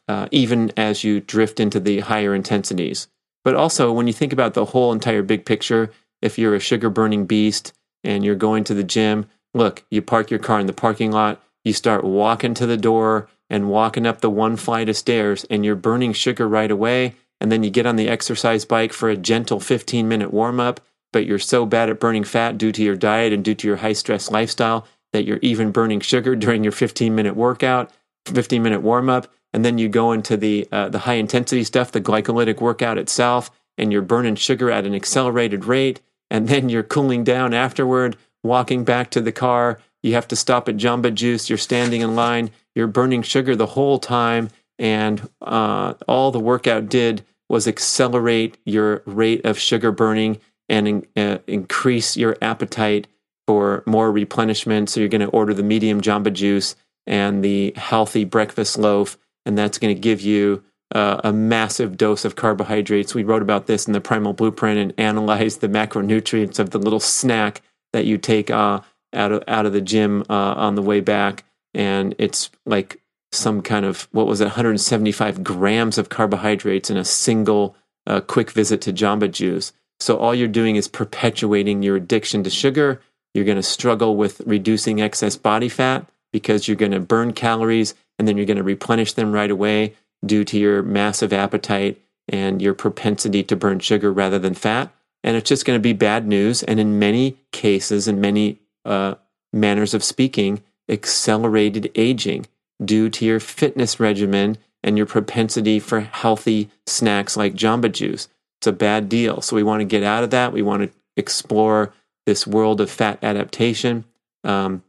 uh, 0.09 0.29
even 0.31 0.73
as 0.77 1.05
you 1.05 1.21
drift 1.21 1.61
into 1.61 1.81
the 1.81 2.01
higher 2.01 2.35
intensities. 2.35 3.09
But 3.43 3.55
also, 3.55 3.93
when 3.93 4.07
you 4.07 4.13
think 4.13 4.33
about 4.33 4.55
the 4.55 4.67
whole 4.67 4.93
entire 4.93 5.23
big 5.23 5.45
picture, 5.45 5.91
if 6.23 6.39
you're 6.39 6.55
a 6.55 6.61
sugar 6.61 6.89
burning 6.89 7.27
beast 7.27 7.73
and 8.03 8.25
you're 8.25 8.35
going 8.35 8.65
to 8.65 8.75
the 8.75 8.85
gym, 8.85 9.27
look, 9.53 9.85
you 9.91 10.01
park 10.01 10.31
your 10.31 10.41
car 10.41 10.61
in 10.61 10.67
the 10.67 10.73
parking 10.73 11.13
lot, 11.13 11.43
you 11.65 11.73
start 11.73 12.05
walking 12.05 12.55
to 12.55 12.67
the 12.67 12.77
door 12.77 13.29
and 13.55 13.69
walking 13.69 14.07
up 14.07 14.21
the 14.21 14.31
one 14.31 14.57
flight 14.57 14.89
of 14.89 14.97
stairs, 14.97 15.45
and 15.49 15.65
you're 15.65 15.77
burning 15.77 16.13
sugar 16.13 16.49
right 16.49 16.71
away. 16.71 17.15
And 17.41 17.53
then 17.53 17.63
you 17.63 17.71
get 17.71 17.87
on 17.87 17.97
the 17.97 18.09
exercise 18.09 18.65
bike 18.65 18.93
for 18.93 19.09
a 19.09 19.17
gentle 19.17 19.61
15 19.61 20.09
minute 20.09 20.33
warm 20.33 20.59
up, 20.59 20.81
but 21.13 21.27
you're 21.27 21.39
so 21.39 21.65
bad 21.65 21.89
at 21.89 22.01
burning 22.01 22.25
fat 22.25 22.59
due 22.59 22.73
to 22.73 22.83
your 22.83 22.97
diet 22.97 23.33
and 23.33 23.45
due 23.45 23.55
to 23.55 23.69
your 23.69 23.77
high 23.77 23.93
stress 23.93 24.31
lifestyle 24.31 24.87
that 25.13 25.25
you're 25.25 25.39
even 25.43 25.71
burning 25.71 26.01
sugar 26.01 26.35
during 26.45 26.65
your 26.65 26.73
15 26.73 27.15
minute 27.15 27.37
workout, 27.37 27.93
15 28.27 28.63
minute 28.63 28.83
warm 28.83 29.09
up. 29.09 29.29
And 29.53 29.65
then 29.65 29.79
you 29.79 29.89
go 29.89 30.11
into 30.11 30.37
the, 30.37 30.67
uh, 30.73 30.89
the 30.89 31.01
high 31.01 31.15
intensity 31.15 31.63
stuff, 31.63 31.93
the 31.93 32.01
glycolytic 32.01 32.61
workout 32.61 32.99
itself, 32.99 33.53
and 33.79 33.93
you're 33.93 34.03
burning 34.03 34.35
sugar 34.35 34.71
at 34.71 34.87
an 34.87 34.95
accelerated 34.95 35.67
rate 35.67 36.01
and 36.31 36.49
then 36.49 36.69
you're 36.69 36.83
cooling 36.83 37.23
down 37.23 37.55
afterward, 37.55 38.17
walking 38.43 38.85
back 38.85 39.11
to 39.11 39.21
the 39.21 39.33
car. 39.33 39.79
You 40.05 40.13
have 40.13 40.29
to 40.29 40.37
stop 40.37 40.69
at 40.69 40.77
Jamba 40.77 41.15
Juice. 41.15 41.49
You're 41.49 41.57
standing 41.57 42.03
in 42.03 42.15
line. 42.15 42.51
You're 42.75 42.87
burning 42.87 43.23
sugar 43.23 43.57
the 43.57 43.65
whole 43.65 43.99
time. 43.99 44.51
And 44.79 45.31
uh, 45.41 45.95
all 46.07 46.31
the 46.31 46.39
workout 46.39 46.91
did 46.91 47.25
was 47.49 47.67
accelerate 47.67 48.59
your 48.67 49.03
rate 49.07 49.47
of 49.47 49.59
sugar 49.59 49.93
burning 49.93 50.41
and 50.69 51.07
uh, 51.17 51.39
increase 51.47 52.19
your 52.19 52.37
appetite 52.43 53.07
for 53.47 53.83
more 53.87 54.13
replenishment. 54.13 54.91
So 54.91 55.01
you're 55.01 55.09
going 55.09 55.23
to 55.23 55.29
order 55.29 55.55
the 55.55 55.63
medium 55.63 56.03
Jamba 56.03 56.35
Juice 56.35 56.77
and 57.07 57.43
the 57.43 57.73
healthy 57.77 58.25
breakfast 58.25 58.77
loaf. 58.77 59.17
And 59.47 59.57
that's 59.57 59.79
going 59.79 59.95
to 59.95 60.01
give 60.01 60.21
you 60.21 60.63
uh, 60.95 61.23
a 61.25 61.33
massive 61.33 61.97
dose 61.97 62.27
of 62.27 62.37
carbohydrates. 62.37 63.15
We 63.15 63.25
wrote 63.25 63.43
about 63.43 63.69
this 63.69 63.87
in 63.87 63.95
the 63.95 64.03
Primal 64.03 64.35
Blueprint 64.35 64.79
and 64.79 64.93
analyzed 64.99 65.63
the 65.63 65.69
macronutrients 65.69 66.59
of 66.59 66.71
the 66.71 66.79
little 66.79 67.01
snack 67.01 67.63
that 67.95 68.05
you 68.05 68.19
take 68.19 68.51
uh, 68.51 68.81
out 69.15 69.33
of 69.33 69.45
out 69.49 69.67
of 69.67 69.73
the 69.73 69.81
gym 69.81 70.25
uh, 70.29 70.55
on 70.55 70.75
the 70.75 70.83
way 70.83 71.01
back, 71.01 71.45
and 71.73 72.15
it's 72.19 72.51
like 72.67 73.01
some 73.33 73.63
kind 73.63 73.85
of 73.85 74.09
what 74.13 74.27
was 74.27 74.41
it, 74.41 74.45
175 74.45 75.43
grams 75.43 75.99
of 75.99 76.09
carbohydrates 76.09 76.91
in 76.91 76.97
a 76.97 77.05
single 77.05 77.77
uh, 78.07 78.21
quick 78.21 78.51
visit 78.51 78.81
to 78.83 78.93
Jamba 78.93 79.31
Juice. 79.31 79.73
So 80.01 80.17
all 80.17 80.35
you're 80.35 80.49
doing 80.49 80.77
is 80.77 80.89
perpetuating 80.89 81.83
your 81.83 81.97
addiction 81.97 82.45
to 82.45 82.51
sugar. 82.51 83.01
You're 83.33 83.45
going 83.45 83.57
to 83.57 83.63
struggle 83.63 84.17
with 84.17 84.41
reducing 84.47 85.01
excess 85.01 85.37
body 85.37 85.69
fat 85.69 86.07
because 86.33 86.67
you're 86.67 86.77
going 86.77 86.93
to 86.93 87.01
burn 87.01 87.33
calories 87.33 87.95
and 88.19 88.29
then 88.29 88.37
you're 88.37 88.47
going 88.47 88.57
to 88.57 88.63
replenish 88.63 89.13
them 89.13 89.33
right 89.33 89.51
away 89.51 89.95
due 90.25 90.45
to 90.45 90.59
your 90.59 90.83
massive 90.83 91.33
appetite 91.33 92.01
and 92.29 92.63
your 92.63 92.75
propensity 92.75 93.43
to 93.43 93.57
burn 93.57 93.79
sugar 93.79 94.13
rather 94.13 94.39
than 94.39 94.55
fat. 94.55 94.93
And 95.23 95.37
it's 95.37 95.49
just 95.49 95.65
going 95.65 95.79
to 95.79 95.83
be 95.83 95.93
bad 95.93 96.27
news. 96.27 96.63
And 96.63 96.79
in 96.79 96.99
many 96.99 97.39
cases, 97.51 98.07
in 98.09 98.21
many 98.21 98.59
uh, 98.85 99.15
manners 99.53 99.95
of 99.95 100.05
speaking, 100.05 100.63
accelerated 100.89 101.91
aging 101.95 102.47
due 102.85 103.09
to 103.09 103.25
your 103.25 103.41
fitness 103.41 104.01
regimen 104.01 104.59
and 104.83 104.97
your 104.97 105.07
propensity 105.07 105.79
for 105.79 106.01
healthy 106.01 106.71
snacks 106.87 107.37
like 107.37 107.55
Jamba 107.55 107.91
Juice. 107.91 108.29
It's 108.61 108.67
a 108.67 108.73
bad 108.73 109.09
deal. 109.09 109.41
So 109.41 109.57
we 109.57 109.63
want 109.63 109.81
to 109.81 109.87
get 109.87 110.03
out 110.03 110.25
of 110.25 110.31
that. 110.31 110.53
We 110.53 110.63
want 110.63 110.83
to 110.83 110.99
explore 111.17 111.93
this 112.27 112.47
world 112.47 112.81
of 112.81 112.91
fat 112.91 113.19
adaptation. 113.23 114.05
Um, 114.43 114.83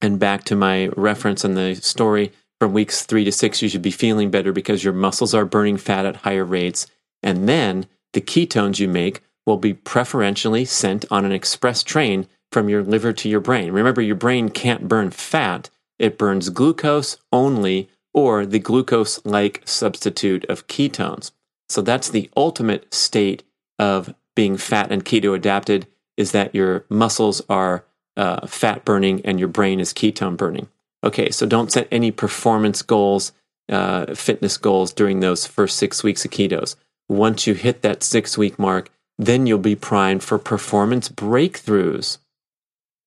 and 0.00 0.18
back 0.18 0.44
to 0.44 0.56
my 0.56 0.88
reference 0.96 1.44
in 1.44 1.54
the 1.54 1.74
story, 1.76 2.32
from 2.60 2.72
weeks 2.72 3.04
three 3.04 3.24
to 3.24 3.32
six, 3.32 3.62
you 3.62 3.68
should 3.68 3.82
be 3.82 3.90
feeling 3.90 4.30
better 4.30 4.52
because 4.52 4.84
your 4.84 4.92
muscles 4.92 5.34
are 5.34 5.44
burning 5.44 5.76
fat 5.76 6.06
at 6.06 6.16
higher 6.16 6.44
rates. 6.44 6.86
And 7.22 7.48
then 7.48 7.86
the 8.12 8.20
ketones 8.20 8.78
you 8.78 8.88
make 8.88 9.22
will 9.44 9.56
be 9.56 9.74
preferentially 9.74 10.64
sent 10.64 11.04
on 11.10 11.24
an 11.24 11.32
express 11.32 11.82
train 11.82 12.26
from 12.56 12.70
your 12.70 12.82
liver 12.82 13.12
to 13.12 13.28
your 13.28 13.40
brain. 13.40 13.70
Remember, 13.70 14.00
your 14.00 14.14
brain 14.14 14.48
can't 14.48 14.88
burn 14.88 15.10
fat, 15.10 15.68
it 15.98 16.16
burns 16.16 16.48
glucose 16.48 17.18
only 17.30 17.90
or 18.14 18.46
the 18.46 18.58
glucose 18.58 19.20
like 19.26 19.60
substitute 19.66 20.42
of 20.46 20.66
ketones. 20.66 21.32
So 21.68 21.82
that's 21.82 22.08
the 22.08 22.30
ultimate 22.34 22.94
state 22.94 23.42
of 23.78 24.14
being 24.34 24.56
fat 24.56 24.90
and 24.90 25.04
keto 25.04 25.36
adapted 25.36 25.86
is 26.16 26.32
that 26.32 26.54
your 26.54 26.86
muscles 26.88 27.42
are 27.50 27.84
uh, 28.16 28.46
fat 28.46 28.86
burning 28.86 29.20
and 29.26 29.38
your 29.38 29.48
brain 29.48 29.78
is 29.78 29.92
ketone 29.92 30.38
burning. 30.38 30.68
Okay, 31.04 31.28
so 31.28 31.44
don't 31.44 31.70
set 31.70 31.86
any 31.92 32.10
performance 32.10 32.80
goals, 32.80 33.32
uh, 33.68 34.14
fitness 34.14 34.56
goals 34.56 34.94
during 34.94 35.20
those 35.20 35.46
first 35.46 35.76
six 35.76 36.02
weeks 36.02 36.24
of 36.24 36.30
ketos. 36.30 36.74
Once 37.06 37.46
you 37.46 37.52
hit 37.52 37.82
that 37.82 38.02
six 38.02 38.38
week 38.38 38.58
mark, 38.58 38.88
then 39.18 39.44
you'll 39.44 39.58
be 39.58 39.76
primed 39.76 40.22
for 40.22 40.38
performance 40.38 41.10
breakthroughs 41.10 42.16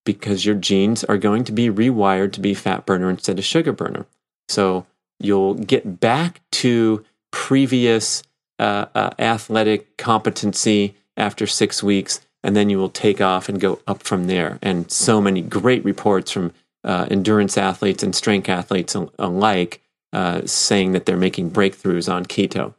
because 0.06 0.46
your 0.46 0.56
genes 0.56 1.04
are 1.04 1.18
going 1.18 1.44
to 1.44 1.52
be 1.52 1.70
rewired 1.70 2.32
to 2.34 2.40
be 2.40 2.54
fat 2.54 2.86
burner 2.86 3.10
instead 3.10 3.38
of 3.38 3.46
sugar 3.46 3.72
burner. 3.72 4.06
So 4.48 4.86
you'll 5.20 5.56
get 5.56 6.00
back 6.00 6.42
to 6.52 7.06
previous 7.32 8.24
uh, 8.58 8.86
uh, 8.96 9.10
athletic 9.20 9.98
competency 9.98 10.96
after 11.16 11.46
six 11.46 11.84
weeks, 11.84 12.22
and 12.44 12.56
then 12.56 12.70
you 12.70 12.78
will 12.78 12.90
take 12.90 13.22
off 13.22 13.50
and 13.50 13.60
go 13.60 13.80
up 13.88 14.04
from 14.04 14.28
there. 14.28 14.58
And 14.62 14.90
so 14.92 15.22
many 15.22 15.42
great 15.42 15.84
reports 15.84 16.32
from 16.32 16.54
uh, 16.84 17.08
endurance 17.12 17.58
athletes 17.58 18.04
and 18.04 18.16
strength 18.16 18.50
athletes 18.50 18.96
alike 19.18 19.82
uh, 20.14 20.42
saying 20.46 20.94
that 20.94 21.06
they're 21.06 21.18
making 21.18 21.52
breakthroughs 21.52 22.12
on 22.12 22.26
keto. 22.26 22.74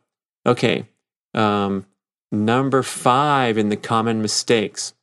Okay, 0.47 0.87
um, 1.35 1.87
number 2.33 2.83
five 2.83 3.59
in 3.59 3.69
the 3.69 3.77
common 3.77 4.23
mistakes. 4.23 4.95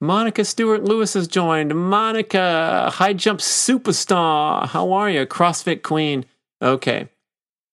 Monica 0.00 0.44
Stewart 0.44 0.84
Lewis 0.84 1.14
has 1.14 1.26
joined. 1.26 1.74
Monica, 1.74 2.90
high 2.94 3.14
jump 3.14 3.40
superstar. 3.40 4.68
How 4.68 4.92
are 4.92 5.08
you? 5.08 5.24
CrossFit 5.24 5.82
queen. 5.82 6.26
Okay. 6.60 7.08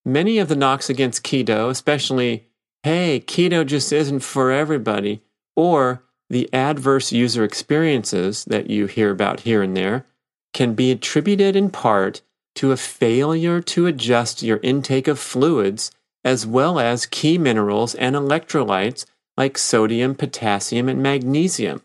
Many 0.05 0.37
of 0.37 0.47
the 0.47 0.55
knocks 0.55 0.89
against 0.89 1.23
keto, 1.23 1.69
especially, 1.69 2.47
hey, 2.83 3.21
keto 3.25 3.65
just 3.65 3.91
isn't 3.91 4.21
for 4.21 4.51
everybody, 4.51 5.21
or 5.55 6.03
the 6.29 6.51
adverse 6.53 7.11
user 7.11 7.43
experiences 7.43 8.45
that 8.45 8.69
you 8.69 8.85
hear 8.85 9.11
about 9.11 9.41
here 9.41 9.61
and 9.61 9.75
there 9.75 10.05
can 10.53 10.75
be 10.75 10.91
attributed 10.91 11.57
in 11.57 11.69
part 11.69 12.21
to 12.55 12.71
a 12.71 12.77
failure 12.77 13.59
to 13.59 13.85
adjust 13.85 14.43
your 14.43 14.59
intake 14.63 15.07
of 15.07 15.19
fluids 15.19 15.91
as 16.23 16.47
well 16.47 16.79
as 16.79 17.05
key 17.05 17.37
minerals 17.37 17.95
and 17.95 18.15
electrolytes 18.15 19.05
like 19.35 19.57
sodium, 19.57 20.15
potassium, 20.15 20.87
and 20.87 21.03
magnesium. 21.03 21.81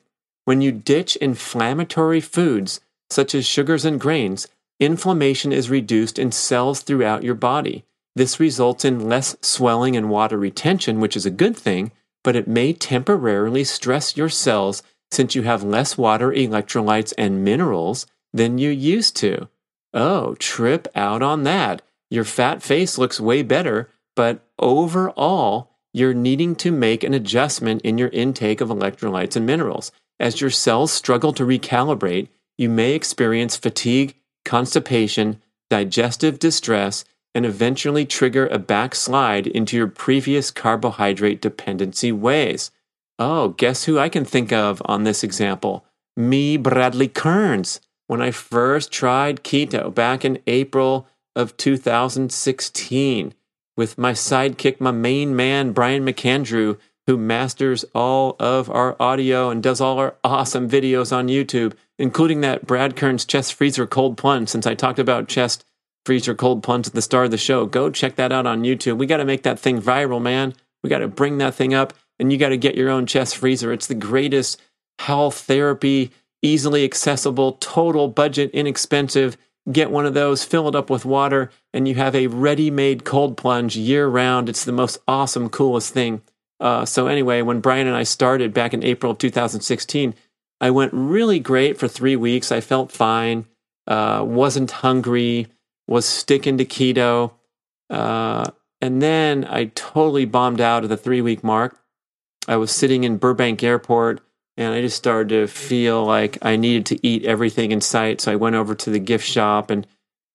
When 0.49 0.63
you 0.63 0.73
ditch 0.73 1.15
inflammatory 1.17 2.23
foods 2.23 2.81
such 3.11 3.35
as 3.35 3.45
sugars 3.45 3.85
and 3.85 4.01
grains, 4.01 4.49
inflammation 4.81 5.53
is 5.53 5.69
reduced 5.69 6.19
in 6.19 6.33
cells 6.33 6.81
throughout 6.81 7.23
your 7.23 7.35
body. 7.35 7.85
This 8.17 8.41
results 8.41 8.83
in 8.83 9.11
less 9.11 9.37
swelling 9.43 9.95
and 9.95 10.09
water 10.09 10.39
retention, 10.39 11.01
which 11.01 11.19
is 11.19 11.27
a 11.27 11.31
good 11.31 11.55
thing, 11.55 11.93
but 12.25 12.35
it 12.35 12.49
may 12.49 12.73
temporarily 12.73 13.63
stress 13.63 14.17
your 14.17 14.31
cells 14.31 14.83
since 15.11 15.35
you 15.35 15.43
have 15.43 15.63
less 15.63 15.99
water, 15.99 16.33
electrolytes, 16.33 17.13
and 17.19 17.45
minerals 17.45 18.07
than 18.33 18.57
you 18.57 18.71
used 18.71 19.17
to. 19.17 19.49
Oh, 19.93 20.35
trip 20.37 20.89
out 20.95 21.21
on 21.21 21.43
that. 21.43 21.83
Your 22.09 22.25
fat 22.25 22.63
face 22.63 22.97
looks 22.97 23.21
way 23.21 23.43
better, 23.43 23.91
but 24.17 24.41
overall, 24.59 25.73
you're 25.93 26.15
needing 26.15 26.57
to 26.57 26.73
make 26.73 27.05
an 27.05 27.13
adjustment 27.13 27.83
in 27.83 27.99
your 27.99 28.09
intake 28.09 28.63
of 28.63 28.71
electrolytes 28.71 29.37
and 29.37 29.45
minerals. 29.45 29.93
As 30.21 30.41
your 30.41 30.51
cells 30.51 30.93
struggle 30.93 31.33
to 31.35 31.45
recalibrate, 31.45 32.29
you 32.57 32.69
may 32.69 32.93
experience 32.95 33.57
fatigue, 33.57 34.15
constipation, 34.45 35.41
digestive 35.71 36.39
distress, 36.39 37.05
and 37.35 37.47
eventually 37.47 38.05
trigger 38.05 38.47
a 38.49 38.59
backslide 38.59 39.47
into 39.47 39.77
your 39.77 39.87
previous 39.87 40.51
carbohydrate 40.51 41.41
dependency 41.41 42.11
ways. 42.11 42.71
Oh, 43.19 43.51
guess 43.51 43.85
who 43.85 43.99
I 43.99 44.09
can 44.09 44.25
think 44.25 44.53
of 44.53 44.83
on 44.85 45.05
this 45.05 45.23
example? 45.23 45.85
me, 46.19 46.57
Bradley 46.57 47.09
Kearns, 47.09 47.81
when 48.09 48.21
I 48.21 48.33
first 48.33 48.91
tried 48.91 49.45
keto 49.45 49.95
back 49.95 50.25
in 50.25 50.41
April 50.47 51.07
of 51.37 51.57
2016 51.57 53.35
with 53.77 53.97
my 53.97 54.13
sidekick, 54.13 54.81
my 54.81 54.91
main 54.91 55.37
man, 55.37 55.73
Brian 55.73 56.05
McAndrew, 56.05 56.77
who 57.09 57.17
masters 57.17 57.87
all 57.95 58.37
of 58.39 58.69
our 58.69 58.95
audio 59.01 59.49
and 59.49 59.63
does 59.63 59.81
all 59.81 59.99
our 59.99 60.15
awesome 60.23 60.69
videos 60.69 61.11
on 61.11 61.27
YouTube, 61.27 61.73
including 61.99 62.43
that 62.43 62.67
Brad 62.67 62.97
Kearns 62.97 63.25
chest 63.25 63.55
freezer 63.55 63.87
cold 63.87 64.19
plunge. 64.19 64.51
Since 64.51 64.67
I 64.67 64.75
talked 64.75 64.99
about 64.99 65.27
chest 65.27 65.65
freezer 66.05 66.35
cold 66.35 66.63
plunge 66.63 66.87
at 66.87 66.93
the 66.93 67.01
start 67.01 67.25
of 67.25 67.31
the 67.31 67.39
show, 67.39 67.65
go 67.65 67.89
check 67.89 68.17
that 68.17 68.31
out 68.31 68.47
on 68.47 68.63
YouTube. 68.63 68.99
We 68.99 69.07
got 69.07 69.17
to 69.17 69.25
make 69.25 69.43
that 69.45 69.59
thing 69.59 69.81
viral, 69.81 70.21
man. 70.21 70.53
We 70.83 70.91
got 70.91 70.99
to 70.99 71.09
bring 71.09 71.39
that 71.39 71.55
thing 71.55 71.73
up, 71.73 71.95
and 72.19 72.31
you 72.31 72.37
got 72.37 72.51
to 72.51 72.59
get 72.59 72.75
your 72.75 72.91
own 72.91 73.07
chest 73.07 73.39
freezer. 73.39 73.73
It's 73.73 73.87
the 73.87 73.95
greatest 73.95 74.61
health 74.99 75.39
therapy, 75.41 76.11
easily 76.43 76.85
accessible, 76.85 77.53
total 77.53 78.09
budget, 78.09 78.51
inexpensive. 78.51 79.39
Get 79.73 79.91
one 79.91 80.05
of 80.05 80.13
those, 80.13 80.45
fill 80.45 80.69
it 80.69 80.75
up 80.75 80.91
with 80.91 81.07
water, 81.07 81.51
and 81.73 81.89
you 81.89 81.95
have 81.95 82.15
a 82.15 82.27
ready 82.27 82.71
made 82.71 83.07
cold 83.07 83.39
plunge 83.39 83.79
year 83.79 84.07
round. 84.07 84.51
It's 84.51 84.67
the 84.67 84.73
most 84.73 84.99
awesome, 85.09 85.49
coolest 85.49 85.95
thing. 85.95 86.21
Uh, 86.61 86.85
so, 86.85 87.07
anyway, 87.07 87.43
when 87.43 87.61
Brian 87.61 87.87
and 87.87 87.97
I 87.97 88.03
started 88.03 88.53
back 88.53 88.75
in 88.75 88.83
April 88.83 89.13
of 89.13 89.19
2016, 89.19 90.15
I 90.61 90.71
went 90.71 90.93
really 90.93 91.39
great 91.39 91.79
for 91.79 91.87
three 91.87 92.17
weeks. 92.17 92.51
I 92.51 92.61
felt 92.61 92.91
fine, 92.91 93.47
uh, 93.87 94.25
wasn't 94.27 94.71
hungry, 94.71 95.47
was 95.87 96.05
sticking 96.05 96.59
to 96.59 96.65
keto. 96.65 97.33
Uh, 97.89 98.51
and 98.81 99.03
then 99.03 99.45
I 99.49 99.71
totally 99.75 100.25
bombed 100.25 100.61
out 100.61 100.85
at 100.85 100.89
the 100.89 100.97
three 100.97 101.21
week 101.21 101.43
mark. 101.43 101.79
I 102.47 102.57
was 102.57 102.71
sitting 102.71 103.05
in 103.05 103.17
Burbank 103.17 103.63
Airport 103.63 104.21
and 104.57 104.75
I 104.75 104.81
just 104.81 104.97
started 104.97 105.29
to 105.31 105.47
feel 105.47 106.05
like 106.05 106.39
I 106.43 106.57
needed 106.57 106.87
to 106.87 107.07
eat 107.07 107.25
everything 107.25 107.73
in 107.73 107.81
sight. 107.81 108.21
So 108.21 108.33
I 108.33 108.37
went 108.37 108.57
over 108.57 108.75
to 108.75 108.91
the 108.91 108.99
gift 108.99 109.27
shop 109.27 109.71
and 109.71 109.87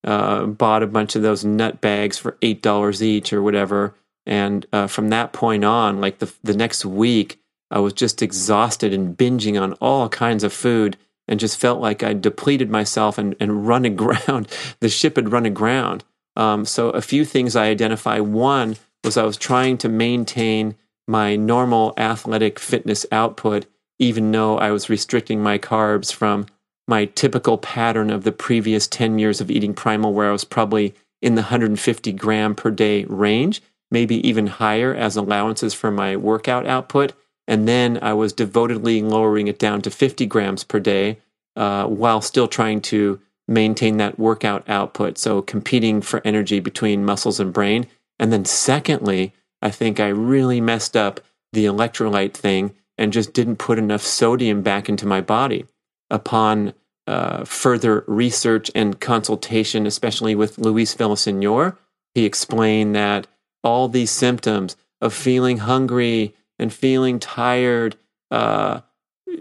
uh, 0.04 0.46
bought 0.46 0.84
a 0.84 0.88
bunch 0.88 1.16
of 1.16 1.22
those 1.22 1.46
nut 1.46 1.82
bags 1.82 2.18
for 2.18 2.38
eight 2.42 2.62
dollars 2.62 3.02
each 3.02 3.32
or 3.32 3.42
whatever. 3.42 3.96
And 4.26 4.66
uh, 4.72 4.88
from 4.88 5.10
that 5.10 5.34
point 5.34 5.64
on, 5.64 6.00
like 6.00 6.20
the 6.20 6.34
the 6.44 6.56
next 6.56 6.86
week, 6.86 7.40
I 7.70 7.80
was 7.80 7.94
just 7.94 8.22
exhausted 8.22 8.94
and 8.94 9.18
binging 9.18 9.62
on 9.62 9.74
all 9.74 10.10
kinds 10.10 10.44
of 10.44 10.54
food, 10.54 10.98
and 11.28 11.40
just 11.40 11.60
felt 11.60 11.82
like 11.82 12.04
I 12.04 12.14
depleted 12.14 12.70
myself 12.70 13.18
and 13.18 13.36
and 13.40 13.68
run 13.68 13.86
aground. 13.86 14.48
the 14.80 14.90
ship 14.90 15.16
had 15.16 15.32
run 15.32 15.46
aground. 15.46 16.04
Um, 16.36 16.66
so 16.66 16.90
a 16.90 17.02
few 17.02 17.26
things 17.26 17.56
I 17.56 17.66
identify. 17.68 18.20
One 18.20 18.78
was 19.04 19.18
I 19.18 19.24
was 19.24 19.38
trying 19.38 19.78
to 19.80 19.90
maintain 19.90 20.76
my 21.08 21.36
normal 21.36 21.94
athletic 21.98 22.60
fitness 22.60 23.06
output, 23.12 23.66
even 24.00 24.32
though 24.32 24.58
I 24.58 24.72
was 24.72 24.90
restricting 24.90 25.44
my 25.44 25.58
carbs 25.58 26.14
from 26.14 26.48
my 26.88 27.06
typical 27.06 27.58
pattern 27.58 28.10
of 28.10 28.24
the 28.24 28.32
previous 28.32 28.88
10 28.88 29.20
years 29.20 29.42
of 29.42 29.52
eating 29.52 29.74
primal, 29.74 30.14
where 30.14 30.30
I 30.30 30.32
was 30.32 30.44
probably 30.44 30.96
in 31.22 31.36
the 31.36 31.42
150 31.42 32.12
gram 32.14 32.56
per 32.56 32.72
day 32.72 33.06
range, 33.06 33.62
maybe 33.94 34.28
even 34.28 34.48
higher 34.48 34.94
as 34.94 35.16
allowances 35.16 35.74
for 35.74 35.92
my 35.92 36.18
workout 36.18 36.66
output. 36.66 37.14
And 37.48 37.68
then 37.68 38.00
I 38.02 38.14
was 38.14 38.34
devotedly 38.34 39.02
lowering 39.04 39.48
it 39.48 39.60
down 39.60 39.84
to 39.84 39.92
50 39.92 40.26
grams 40.26 40.64
per 40.64 40.80
day 40.80 41.20
uh, 41.56 41.86
while 41.86 42.20
still 42.20 42.48
trying 42.48 42.82
to 42.82 43.22
maintain 43.48 43.98
that 43.98 44.18
workout 44.18 44.68
output. 44.68 45.20
So 45.20 45.44
competing 45.44 46.02
for 46.02 46.22
energy 46.26 46.60
between 46.60 47.06
muscles 47.06 47.40
and 47.40 47.54
brain. 47.54 47.86
And 48.18 48.34
then, 48.34 48.46
secondly, 48.46 49.34
I 49.62 49.70
think 49.70 50.00
I 50.00 50.08
really 50.08 50.60
messed 50.60 50.98
up 50.98 51.20
the 51.52 51.66
electrolyte 51.66 52.34
thing 52.34 52.74
and 52.98 53.14
just 53.14 53.34
didn't 53.34 53.58
put 53.58 53.78
enough 53.78 54.02
sodium 54.02 54.64
back 54.64 54.90
into 54.90 55.06
my 55.06 55.22
body. 55.22 55.68
Upon 56.10 56.74
uh, 57.06 57.44
further 57.44 58.04
research 58.08 58.72
and 58.74 59.00
consultation, 59.00 59.86
especially 59.86 60.34
with 60.34 60.58
Luis 60.58 60.96
Villasenor, 60.96 61.78
he 62.16 62.26
explained 62.26 62.96
that 62.96 63.28
all 63.64 63.88
these 63.88 64.12
symptoms 64.12 64.76
of 65.02 65.14
feeling 65.14 65.58
hungry 65.58 66.36
and 66.60 66.72
feeling 66.72 67.20
tired, 67.20 67.96
uh, 68.32 68.82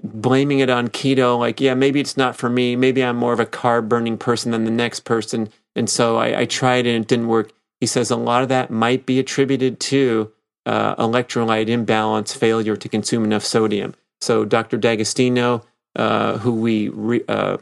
blaming 0.03 0.61
it 0.61 0.71
on 0.71 0.89
keto, 0.89 1.39
like, 1.39 1.61
yeah, 1.61 1.75
maybe 1.75 2.01
it's 2.01 2.17
not 2.17 2.37
for 2.37 2.49
me. 2.49 2.77
Maybe 2.77 3.05
I'm 3.05 3.17
more 3.17 3.33
of 3.33 3.41
a 3.41 3.47
carb 3.47 3.89
burning 3.89 4.19
person 4.19 4.53
than 4.53 4.65
the 4.65 4.71
next 4.71 5.01
person. 5.01 5.51
And 5.77 5.89
so 5.89 6.17
I, 6.17 6.41
I 6.41 6.45
tried 6.47 6.87
it 6.87 6.95
and 6.95 7.05
it 7.05 7.09
didn't 7.09 7.29
work. 7.29 7.53
He 7.81 7.87
says 7.87 8.11
a 8.11 8.17
lot 8.17 8.43
of 8.43 8.49
that 8.49 8.71
might 8.71 9.07
be 9.07 9.19
attributed 9.19 9.81
to 9.81 10.33
uh, 10.67 10.95
electrolyte 10.97 11.69
imbalance, 11.69 12.33
failure 12.35 12.77
to 12.77 12.89
consume 12.89 13.25
enough 13.25 13.45
sodium. 13.45 13.95
So 14.21 14.45
Dr. 14.45 14.77
D'Agostino, 14.77 15.65
uh, 15.97 16.39
who 16.39 16.53
we 16.55 16.89
re, 16.89 17.23
uh, 17.29 17.59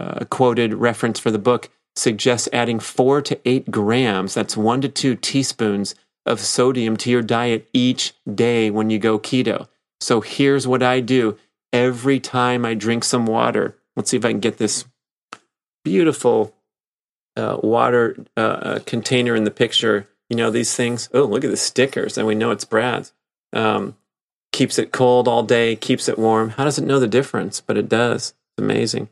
uh, 0.00 0.24
quoted 0.26 0.74
reference 0.74 1.18
for 1.18 1.30
the 1.30 1.38
book, 1.38 1.68
suggests 1.98 2.48
adding 2.52 2.78
four 2.80 3.20
to 3.22 3.38
eight 3.44 3.70
grams, 3.70 4.34
that's 4.34 4.56
one 4.56 4.80
to 4.80 4.88
two 4.88 5.14
teaspoons 5.14 5.94
of 6.24 6.40
sodium 6.40 6.96
to 6.98 7.10
your 7.10 7.22
diet 7.22 7.68
each 7.72 8.14
day 8.32 8.70
when 8.70 8.90
you 8.90 8.98
go 8.98 9.18
keto. 9.18 9.68
So 10.00 10.20
here's 10.20 10.66
what 10.66 10.82
I 10.82 11.00
do 11.00 11.36
every 11.72 12.20
time 12.20 12.64
I 12.64 12.74
drink 12.74 13.04
some 13.04 13.26
water. 13.26 13.76
Let's 13.96 14.10
see 14.10 14.16
if 14.16 14.24
I 14.24 14.30
can 14.30 14.40
get 14.40 14.58
this 14.58 14.84
beautiful 15.84 16.54
uh, 17.36 17.58
water 17.62 18.16
uh, 18.36 18.40
uh, 18.40 18.78
container 18.80 19.34
in 19.34 19.44
the 19.44 19.50
picture. 19.50 20.06
You 20.28 20.36
know, 20.36 20.50
these 20.50 20.76
things. 20.76 21.08
Oh, 21.12 21.24
look 21.24 21.44
at 21.44 21.50
the 21.50 21.56
stickers. 21.56 22.18
And 22.18 22.26
we 22.26 22.34
know 22.34 22.50
it's 22.50 22.64
Brad's. 22.64 23.12
Um, 23.52 23.96
keeps 24.52 24.78
it 24.78 24.92
cold 24.92 25.26
all 25.26 25.42
day, 25.42 25.74
keeps 25.76 26.08
it 26.08 26.18
warm. 26.18 26.50
How 26.50 26.64
does 26.64 26.78
it 26.78 26.84
know 26.84 27.00
the 27.00 27.08
difference? 27.08 27.60
But 27.60 27.78
it 27.78 27.88
does. 27.88 28.34
It's 28.52 28.62
amazing. 28.64 29.08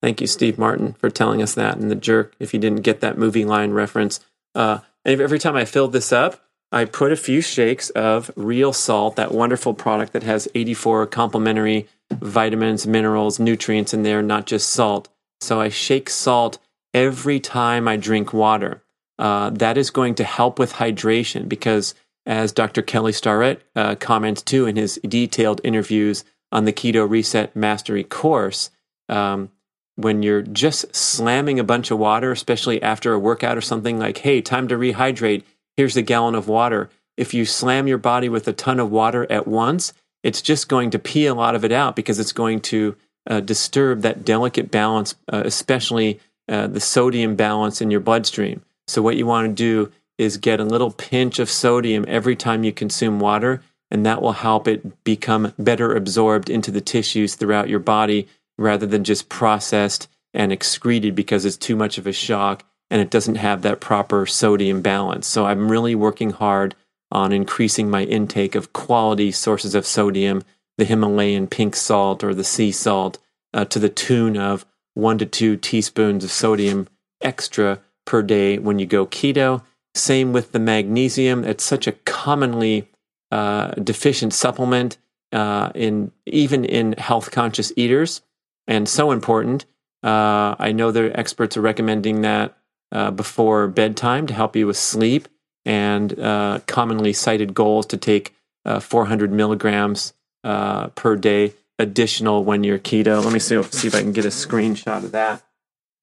Thank 0.00 0.20
you, 0.20 0.26
Steve 0.26 0.58
Martin, 0.58 0.92
for 0.94 1.10
telling 1.10 1.42
us 1.42 1.54
that. 1.54 1.76
And 1.76 1.90
the 1.90 1.96
jerk, 1.96 2.34
if 2.38 2.54
you 2.54 2.60
didn't 2.60 2.82
get 2.82 3.00
that 3.00 3.18
movie 3.18 3.44
line 3.44 3.72
reference. 3.72 4.20
Uh, 4.54 4.78
and 5.04 5.20
every 5.20 5.38
time 5.38 5.56
I 5.56 5.64
filled 5.64 5.92
this 5.92 6.12
up, 6.12 6.40
I 6.70 6.84
put 6.84 7.12
a 7.12 7.16
few 7.16 7.40
shakes 7.40 7.90
of 7.90 8.30
real 8.36 8.72
salt, 8.72 9.16
that 9.16 9.32
wonderful 9.32 9.74
product 9.74 10.12
that 10.12 10.22
has 10.22 10.48
84 10.54 11.06
complementary 11.06 11.88
vitamins, 12.12 12.86
minerals, 12.86 13.38
nutrients 13.38 13.94
in 13.94 14.02
there, 14.02 14.22
not 14.22 14.46
just 14.46 14.70
salt. 14.70 15.08
So 15.40 15.60
I 15.60 15.68
shake 15.68 16.10
salt 16.10 16.58
every 16.92 17.40
time 17.40 17.88
I 17.88 17.96
drink 17.96 18.32
water. 18.32 18.82
Uh, 19.18 19.50
that 19.50 19.76
is 19.76 19.90
going 19.90 20.14
to 20.16 20.24
help 20.24 20.58
with 20.58 20.74
hydration 20.74 21.48
because, 21.48 21.94
as 22.26 22.52
Dr. 22.52 22.82
Kelly 22.82 23.12
Starrett 23.12 23.62
uh, 23.74 23.94
comments 23.96 24.42
too 24.42 24.66
in 24.66 24.76
his 24.76 25.00
detailed 25.06 25.60
interviews 25.64 26.24
on 26.52 26.64
the 26.64 26.72
Keto 26.72 27.08
Reset 27.08 27.54
Mastery 27.56 28.04
course, 28.04 28.70
um, 29.08 29.50
when 29.98 30.22
you're 30.22 30.42
just 30.42 30.94
slamming 30.94 31.58
a 31.58 31.64
bunch 31.64 31.90
of 31.90 31.98
water, 31.98 32.30
especially 32.30 32.80
after 32.80 33.12
a 33.12 33.18
workout 33.18 33.58
or 33.58 33.60
something 33.60 33.98
like, 33.98 34.18
hey, 34.18 34.40
time 34.40 34.68
to 34.68 34.76
rehydrate, 34.76 35.42
here's 35.76 35.96
a 35.96 36.02
gallon 36.02 36.36
of 36.36 36.46
water. 36.46 36.88
If 37.16 37.34
you 37.34 37.44
slam 37.44 37.88
your 37.88 37.98
body 37.98 38.28
with 38.28 38.46
a 38.46 38.52
ton 38.52 38.78
of 38.78 38.92
water 38.92 39.26
at 39.28 39.48
once, 39.48 39.92
it's 40.22 40.40
just 40.40 40.68
going 40.68 40.90
to 40.90 41.00
pee 41.00 41.26
a 41.26 41.34
lot 41.34 41.56
of 41.56 41.64
it 41.64 41.72
out 41.72 41.96
because 41.96 42.20
it's 42.20 42.30
going 42.30 42.60
to 42.60 42.94
uh, 43.28 43.40
disturb 43.40 44.02
that 44.02 44.24
delicate 44.24 44.70
balance, 44.70 45.16
uh, 45.32 45.42
especially 45.44 46.20
uh, 46.48 46.68
the 46.68 46.80
sodium 46.80 47.34
balance 47.34 47.80
in 47.80 47.90
your 47.90 48.00
bloodstream. 48.00 48.62
So, 48.86 49.02
what 49.02 49.16
you 49.16 49.26
want 49.26 49.48
to 49.48 49.52
do 49.52 49.92
is 50.16 50.36
get 50.36 50.60
a 50.60 50.64
little 50.64 50.92
pinch 50.92 51.40
of 51.40 51.50
sodium 51.50 52.04
every 52.06 52.36
time 52.36 52.62
you 52.62 52.72
consume 52.72 53.18
water, 53.18 53.62
and 53.90 54.06
that 54.06 54.22
will 54.22 54.32
help 54.32 54.68
it 54.68 55.02
become 55.02 55.52
better 55.58 55.96
absorbed 55.96 56.48
into 56.48 56.70
the 56.70 56.80
tissues 56.80 57.34
throughout 57.34 57.68
your 57.68 57.80
body 57.80 58.28
rather 58.58 58.86
than 58.86 59.04
just 59.04 59.28
processed 59.28 60.08
and 60.34 60.52
excreted 60.52 61.14
because 61.14 61.44
it's 61.44 61.56
too 61.56 61.76
much 61.76 61.96
of 61.96 62.06
a 62.06 62.12
shock 62.12 62.64
and 62.90 63.00
it 63.00 63.10
doesn't 63.10 63.36
have 63.36 63.62
that 63.62 63.80
proper 63.80 64.26
sodium 64.26 64.82
balance. 64.82 65.26
So, 65.26 65.46
I'm 65.46 65.70
really 65.70 65.94
working 65.94 66.30
hard 66.30 66.74
on 67.10 67.32
increasing 67.32 67.90
my 67.90 68.04
intake 68.04 68.54
of 68.54 68.72
quality 68.72 69.30
sources 69.30 69.74
of 69.74 69.86
sodium, 69.86 70.42
the 70.76 70.84
Himalayan 70.84 71.46
pink 71.46 71.74
salt 71.76 72.22
or 72.22 72.34
the 72.34 72.44
sea 72.44 72.72
salt, 72.72 73.18
uh, 73.54 73.64
to 73.66 73.78
the 73.78 73.88
tune 73.88 74.36
of 74.36 74.66
one 74.94 75.18
to 75.18 75.26
two 75.26 75.56
teaspoons 75.56 76.24
of 76.24 76.30
sodium 76.30 76.88
extra 77.22 77.80
per 78.04 78.22
day 78.22 78.58
when 78.58 78.78
you 78.78 78.86
go 78.86 79.06
keto. 79.06 79.62
Same 79.94 80.32
with 80.32 80.52
the 80.52 80.58
magnesium. 80.58 81.44
It's 81.44 81.64
such 81.64 81.86
a 81.86 81.92
commonly 81.92 82.88
uh, 83.30 83.70
deficient 83.72 84.32
supplement 84.32 84.98
uh, 85.32 85.70
in 85.74 86.12
even 86.26 86.64
in 86.64 86.94
health 86.94 87.30
conscious 87.30 87.72
eaters, 87.76 88.22
and 88.68 88.88
so 88.88 89.10
important. 89.10 89.64
Uh, 90.04 90.54
I 90.58 90.70
know 90.70 90.92
the 90.92 91.18
experts 91.18 91.56
are 91.56 91.60
recommending 91.60 92.20
that 92.20 92.56
uh, 92.92 93.10
before 93.10 93.66
bedtime 93.66 94.28
to 94.28 94.34
help 94.34 94.54
you 94.54 94.68
with 94.68 94.76
sleep 94.76 95.26
and 95.64 96.16
uh, 96.20 96.60
commonly 96.66 97.12
cited 97.12 97.54
goals 97.54 97.86
to 97.86 97.96
take 97.96 98.34
uh, 98.64 98.78
400 98.78 99.32
milligrams 99.32 100.12
uh, 100.44 100.88
per 100.88 101.16
day 101.16 101.54
additional 101.78 102.44
when 102.44 102.62
you're 102.62 102.78
keto. 102.78 103.24
Let 103.24 103.32
me 103.32 103.38
see, 103.38 103.60
see 103.64 103.88
if 103.88 103.94
I 103.94 104.00
can 104.00 104.12
get 104.12 104.24
a 104.24 104.28
screenshot 104.28 105.04
of 105.04 105.12
that. 105.12 105.42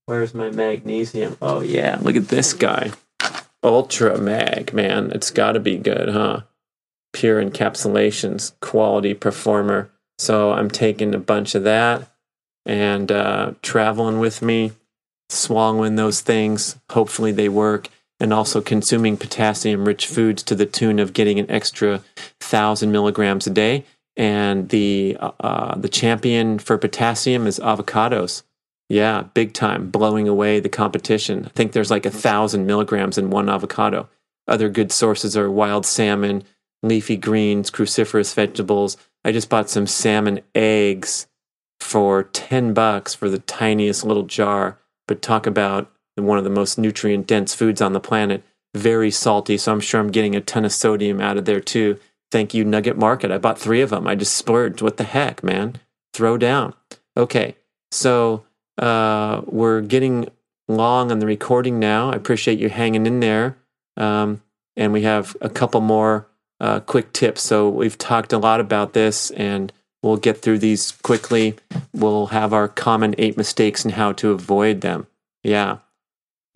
Where's 0.06 0.34
my 0.34 0.50
magnesium? 0.50 1.38
Oh, 1.42 1.62
yeah, 1.62 1.98
look 2.02 2.16
at 2.16 2.28
this 2.28 2.54
guy. 2.54 2.92
Ultra 3.64 4.20
Mag, 4.20 4.74
man. 4.74 5.12
It's 5.12 5.32
got 5.32 5.54
to 5.54 5.60
be 5.60 5.78
good, 5.78 6.10
huh? 6.10 6.42
Pure 7.14 7.44
encapsulations, 7.44 8.52
quality 8.60 9.16
performer. 9.16 9.90
So 10.20 10.52
I'm 10.54 10.70
taking 10.70 11.16
a 11.16 11.20
bunch 11.20 11.56
of 11.56 11.64
that. 11.64 12.08
And 12.66 13.12
uh, 13.12 13.54
traveling 13.62 14.20
with 14.20 14.42
me, 14.42 14.72
swallowing 15.30 15.96
those 15.96 16.22
things. 16.22 16.78
Hopefully, 16.92 17.32
they 17.32 17.50
work. 17.50 17.90
And 18.18 18.32
also 18.32 18.62
consuming 18.62 19.18
potassium 19.18 19.86
rich 19.86 20.08
foods 20.08 20.42
to 20.44 20.56
the 20.56 20.66
tune 20.66 21.00
of 21.00 21.12
getting 21.12 21.38
an 21.38 21.52
extra 21.52 22.02
thousand 22.40 22.94
milligrams 22.94 23.46
a 23.46 23.50
day. 23.50 23.84
And 24.16 24.70
the 24.70 25.18
uh, 25.20 25.32
uh, 25.42 25.76
the 25.78 25.90
champion 25.90 26.58
for 26.58 26.78
potassium 26.78 27.46
is 27.46 27.60
avocados. 27.60 28.44
Yeah, 28.88 29.24
big 29.34 29.54
time, 29.54 29.90
blowing 29.90 30.30
away 30.30 30.62
the 30.62 30.70
competition. 30.70 31.46
I 31.46 31.50
think 31.50 31.74
there's 31.74 31.92
like 31.92 32.06
a 32.06 32.12
thousand 32.12 32.66
milligrams 32.66 33.18
in 33.18 33.32
one 33.32 33.50
avocado. 33.50 34.08
Other 34.48 34.70
good 34.70 34.94
sources 34.94 35.36
are 35.36 35.52
wild 35.52 35.86
salmon, 35.86 36.44
leafy 36.84 37.18
greens, 37.18 37.70
cruciferous 37.70 38.34
vegetables. 38.34 38.96
I 39.26 39.34
just 39.34 39.50
bought 39.50 39.70
some 39.70 39.88
salmon 39.88 40.40
eggs 40.54 41.28
for 41.96 42.24
10 42.24 42.74
bucks 42.74 43.16
for 43.16 43.30
the 43.30 43.40
tiniest 43.40 44.04
little 44.04 44.24
jar, 44.24 44.78
but 45.08 45.22
talk 45.22 45.48
about 45.48 45.90
one 46.16 46.38
of 46.38 46.44
the 46.44 46.50
most 46.50 46.78
nutrient 46.78 47.26
dense 47.26 47.56
foods 47.56 47.82
on 47.82 47.94
the 47.94 48.02
planet. 48.02 48.44
Very 48.74 49.10
salty, 49.10 49.58
so 49.58 49.72
I'm 49.72 49.80
sure 49.80 50.02
I'm 50.02 50.12
getting 50.12 50.36
a 50.36 50.42
ton 50.42 50.66
of 50.66 50.74
sodium 50.74 51.22
out 51.22 51.38
of 51.38 51.46
there 51.46 51.62
too. 51.62 51.98
Thank 52.34 52.54
you, 52.54 52.66
Nugget 52.66 52.98
Market. 52.98 53.32
I 53.32 53.38
bought 53.38 53.58
three 53.58 53.80
of 53.80 53.92
them. 53.92 54.08
I 54.08 54.16
just 54.16 54.34
splurged. 54.34 54.82
What 54.82 54.98
the 54.98 55.06
heck, 55.06 55.42
man? 55.42 55.78
Throw 56.14 56.38
down. 56.38 56.74
Okay, 57.16 57.56
so 57.92 58.44
uh, 58.78 59.44
we're 59.46 59.80
getting 59.80 60.28
long 60.68 61.14
on 61.14 61.20
the 61.20 61.26
recording 61.26 61.80
now. 61.80 62.12
I 62.12 62.16
appreciate 62.18 62.60
you 62.60 62.68
hanging 62.68 63.06
in 63.06 63.22
there. 63.22 63.56
Um, 63.96 64.42
and 64.76 64.92
we 64.92 65.04
have 65.04 65.38
a 65.40 65.48
couple 65.48 65.80
more 65.80 66.28
uh, 66.60 66.82
quick 66.82 67.14
tips. 67.14 67.42
So 67.42 67.70
we've 67.70 67.98
talked 67.98 68.34
a 68.34 68.38
lot 68.38 68.60
about 68.60 68.92
this, 68.92 69.32
and 69.32 69.72
we'll 70.04 70.18
get 70.18 70.38
through 70.38 70.60
these 70.60 70.92
quickly. 70.92 71.56
We'll 71.94 72.28
have 72.28 72.54
our 72.54 72.68
common 72.68 73.16
eight 73.18 73.38
mistakes 73.38 73.84
and 73.84 73.94
how 73.94 74.12
to 74.14 74.32
avoid 74.32 74.82
them. 74.82 75.08
Yeah. 75.44 75.80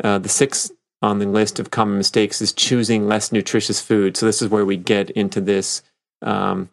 Uh, 0.04 0.20
the 0.20 0.30
sixth 0.30 0.72
on 1.02 1.20
the 1.20 1.26
list 1.26 1.60
of 1.60 1.72
common 1.72 1.98
mistakes 1.98 2.42
is 2.42 2.54
choosing 2.54 3.08
less 3.08 3.32
nutritious 3.32 3.82
food. 3.82 4.18
So 4.18 4.26
this 4.26 4.42
is 4.42 4.50
where 4.50 4.66
we 4.66 4.78
get 4.78 5.10
into 5.12 5.42
this 5.42 5.82
um, 6.22 6.70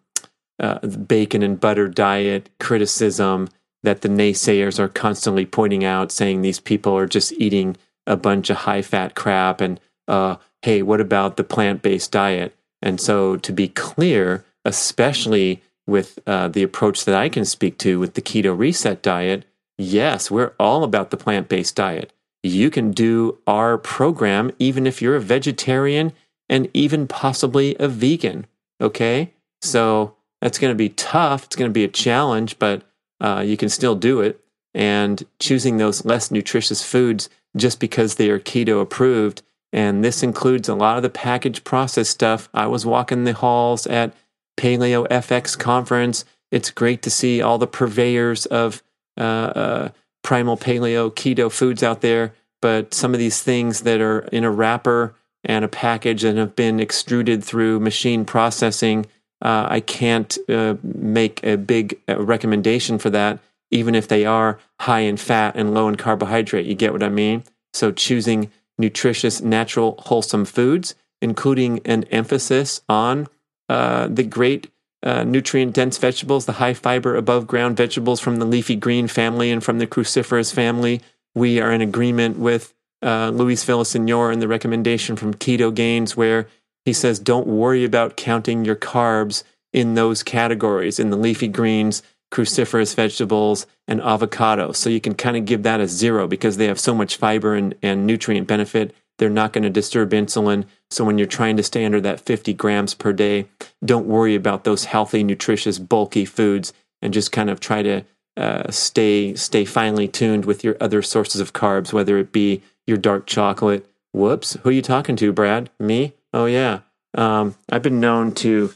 uh, 0.59 0.79
bacon 0.87 1.43
and 1.43 1.59
butter 1.61 1.89
diet 1.89 2.51
criticism 2.59 3.49
that 3.83 4.01
the 4.01 4.09
naysayers 4.09 4.79
are 4.79 4.89
constantly 4.89 5.47
pointing 5.47 5.85
out, 5.85 6.11
saying 6.11 6.43
these 6.43 6.61
people 6.61 6.97
are 6.97 7.07
just 7.07 7.33
eating 7.33 7.77
a 8.07 8.17
bunch 8.17 8.51
of 8.51 8.59
high 8.59 8.83
fat 8.83 9.14
crap 9.14 9.61
and 9.61 9.81
uh, 10.09 10.37
hey, 10.62 10.83
what 10.83 11.01
about 11.01 11.37
the 11.37 11.45
plant 11.45 11.83
based 11.83 12.12
diet? 12.12 12.57
And 12.83 13.01
so, 13.01 13.37
to 13.37 13.53
be 13.53 13.69
clear, 13.69 14.45
especially 14.64 15.62
with 15.87 16.18
uh, 16.26 16.49
the 16.49 16.62
approach 16.62 17.05
that 17.05 17.14
I 17.14 17.28
can 17.28 17.45
speak 17.45 17.78
to 17.78 17.99
with 17.99 18.14
the 18.14 18.22
keto 18.22 18.57
reset 18.57 19.03
diet, 19.03 19.45
yes, 19.78 20.30
we're 20.30 20.55
all 20.59 20.84
about 20.84 21.11
the 21.11 21.16
plant 21.16 21.49
based 21.49 21.76
diet. 21.76 22.12
You 22.43 22.70
can 22.70 22.93
do 22.93 23.39
our 23.47 23.78
program 23.78 24.53
even 24.59 24.87
if 24.87 25.01
you're 25.01 25.16
a 25.16 25.20
vegetarian 25.20 26.12
and 26.49 26.68
even 26.74 27.07
possibly 27.07 27.76
a 27.78 27.89
vegan. 27.89 28.47
Okay. 28.80 29.32
So, 29.62 30.16
that's 30.41 30.59
going 30.59 30.70
to 30.70 30.76
be 30.76 30.91
tough. 30.91 31.45
It's 31.45 31.57
going 31.57 31.70
to 31.70 31.74
be 31.74 31.84
a 31.84 31.89
challenge, 31.89 32.59
but 32.59 32.82
uh, 33.20 33.43
you 33.45 33.57
can 33.57 33.68
still 33.68 33.95
do 33.95 34.20
it. 34.20 34.41
And 34.74 35.24
choosing 35.39 35.78
those 35.78 36.05
less 36.05 36.30
nutritious 36.30 36.84
foods 36.84 37.30
just 37.57 37.80
because 37.80 38.16
they 38.16 38.28
are 38.28 38.39
keto 38.39 38.82
approved. 38.82 39.43
And 39.72 40.05
this 40.05 40.22
includes 40.22 40.68
a 40.68 40.74
lot 40.74 40.99
of 40.99 41.03
the 41.03 41.09
packaged 41.09 41.64
processed 41.64 42.11
stuff. 42.11 42.49
I 42.53 42.66
was 42.66 42.84
walking 42.84 43.24
the 43.24 43.32
halls 43.32 43.87
at 43.87 44.14
Paleo 44.57 45.07
FX 45.09 45.59
conference. 45.59 46.25
It's 46.51 46.71
great 46.71 47.03
to 47.03 47.11
see 47.11 47.43
all 47.43 47.59
the 47.59 47.67
purveyors 47.67 48.47
of 48.47 48.83
uh, 49.19 49.23
uh, 49.23 49.89
primal 50.23 50.57
paleo 50.57 51.11
keto 51.13 51.51
foods 51.51 51.83
out 51.83 52.01
there. 52.01 52.35
But 52.63 52.95
some 52.95 53.13
of 53.13 53.19
these 53.19 53.43
things 53.43 53.83
that 53.83 54.01
are 54.01 54.21
in 54.33 54.45
a 54.45 54.51
wrapper 54.51 55.15
and 55.45 55.65
a 55.65 55.69
package 55.69 56.25
and 56.25 56.39
have 56.39 56.57
been 56.57 56.81
extruded 56.81 57.45
through 57.45 57.81
machine 57.81 58.25
processing 58.25 59.07
uh, 59.43 59.67
I 59.69 59.81
can't 59.81 60.37
uh, 60.49 60.77
make 60.83 61.45
a 61.45 61.57
big 61.57 62.01
uh, 62.09 62.23
recommendation 62.23 62.99
for 62.99 63.11
that, 63.11 63.39
even 63.71 63.95
if 63.95 64.09
they 64.09 64.25
are 64.25 64.59
high 64.81 65.01
in 65.01 65.17
fat 65.17 65.57
and 65.57 65.75
low 65.75 65.89
in 65.89 65.97
carbohydrate. 65.97 66.67
You 66.67 66.75
get 66.75 66.93
what 66.93 67.03
I 67.03 67.11
mean? 67.11 67.45
So, 67.75 67.93
choosing 67.93 68.51
nutritious, 68.79 69.43
natural, 69.43 69.97
wholesome 70.07 70.47
foods, 70.47 70.95
including 71.21 71.81
an 71.85 72.05
emphasis 72.05 72.81
on 72.89 73.29
uh, 73.69 74.09
the 74.09 74.23
great 74.23 74.71
uh, 75.03 75.25
nutrient 75.25 75.75
dense 75.75 75.99
vegetables, 75.99 76.47
the 76.47 76.53
high 76.53 76.75
fiber 76.75 77.14
above 77.14 77.47
ground 77.47 77.77
vegetables 77.77 78.21
from 78.21 78.37
the 78.37 78.45
leafy 78.45 78.77
green 78.77 79.07
family 79.09 79.51
and 79.51 79.62
from 79.62 79.79
the 79.79 79.87
cruciferous 79.87 80.53
family. 80.53 81.01
We 81.35 81.61
are 81.61 81.71
in 81.71 81.81
agreement 81.81 82.39
with 82.39 82.75
uh, 83.03 83.31
Luis 83.31 83.64
Villasenor 83.64 84.33
and 84.33 84.41
the 84.41 84.49
recommendation 84.49 85.17
from 85.17 85.35
Keto 85.35 85.73
Gains, 85.73 86.17
where 86.17 86.49
he 86.85 86.93
says, 86.93 87.19
don't 87.19 87.47
worry 87.47 87.85
about 87.85 88.17
counting 88.17 88.64
your 88.64 88.77
carbs 88.77 89.43
in 89.73 89.95
those 89.95 90.23
categories, 90.23 90.99
in 90.99 91.11
the 91.11 91.17
leafy 91.17 91.49
greens, 91.49 92.03
cruciferous 92.33 92.95
vegetables, 92.95 93.67
and 93.87 94.01
avocado. 94.01 94.73
So 94.73 94.91
you 94.91 95.01
can 95.01 95.14
kind 95.14 95.37
of 95.37 95.45
give 95.45 95.62
that 95.64 95.81
a 95.81 95.87
zero 95.87 96.27
because 96.27 96.57
they 96.57 96.67
have 96.67 96.81
so 96.81 96.95
much 96.95 97.17
fiber 97.17 97.55
and, 97.55 97.75
and 97.83 98.07
nutrient 98.07 98.49
benefit. 98.49 98.95
They're 99.19 99.31
not 99.31 99.53
going 99.53 99.64
to 99.64 99.71
disturb 99.71 100.11
insulin. 100.11 100.64
So 100.91 101.05
when 101.05 101.19
you're 101.19 101.27
trying 101.27 101.57
to 101.57 101.62
stay 101.62 101.85
under 101.85 102.01
that 102.03 102.21
50 102.21 102.53
grams 102.55 102.95
per 102.95 103.12
day, 103.12 103.47
don't 103.85 104.07
worry 104.07 104.35
about 104.35 104.64
those 104.64 104.85
healthy, 104.87 105.25
nutritious, 105.25 105.79
bulky 105.79 106.25
foods 106.25 106.73
and 107.03 107.14
just 107.14 107.33
kind 107.33 107.51
of 107.51 107.61
try 107.61 107.83
to 107.83 108.05
uh, 108.37 108.71
stay 108.71 109.35
stay 109.35 109.64
finely 109.64 110.07
tuned 110.09 110.45
with 110.45 110.62
your 110.62 110.77
other 110.81 111.01
sources 111.03 111.41
of 111.41 111.53
carbs, 111.53 111.93
whether 111.93 112.19
it 112.19 112.33
be 112.33 112.62
your 112.87 112.99
dark 112.99 113.27
chocolate. 113.27 113.89
Whoops, 114.12 114.55
who 114.62 114.69
are 114.69 114.73
you 114.73 114.83
talking 114.83 115.17
to, 115.17 115.33
Brad? 115.33 115.71
Me? 115.79 116.14
Oh 116.33 116.47
yeah. 116.47 116.81
Um, 117.14 117.55
I've 117.71 117.83
been 117.83 118.01
known 118.01 118.33
to 118.37 118.75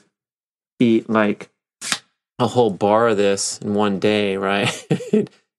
eat 0.79 1.11
like 1.11 1.51
a 2.39 2.47
whole 2.47 2.71
bar 2.71 3.09
of 3.09 3.17
this 3.17 3.59
in 3.59 3.75
one 3.75 3.99
day, 3.99 4.37
right? 4.39 4.69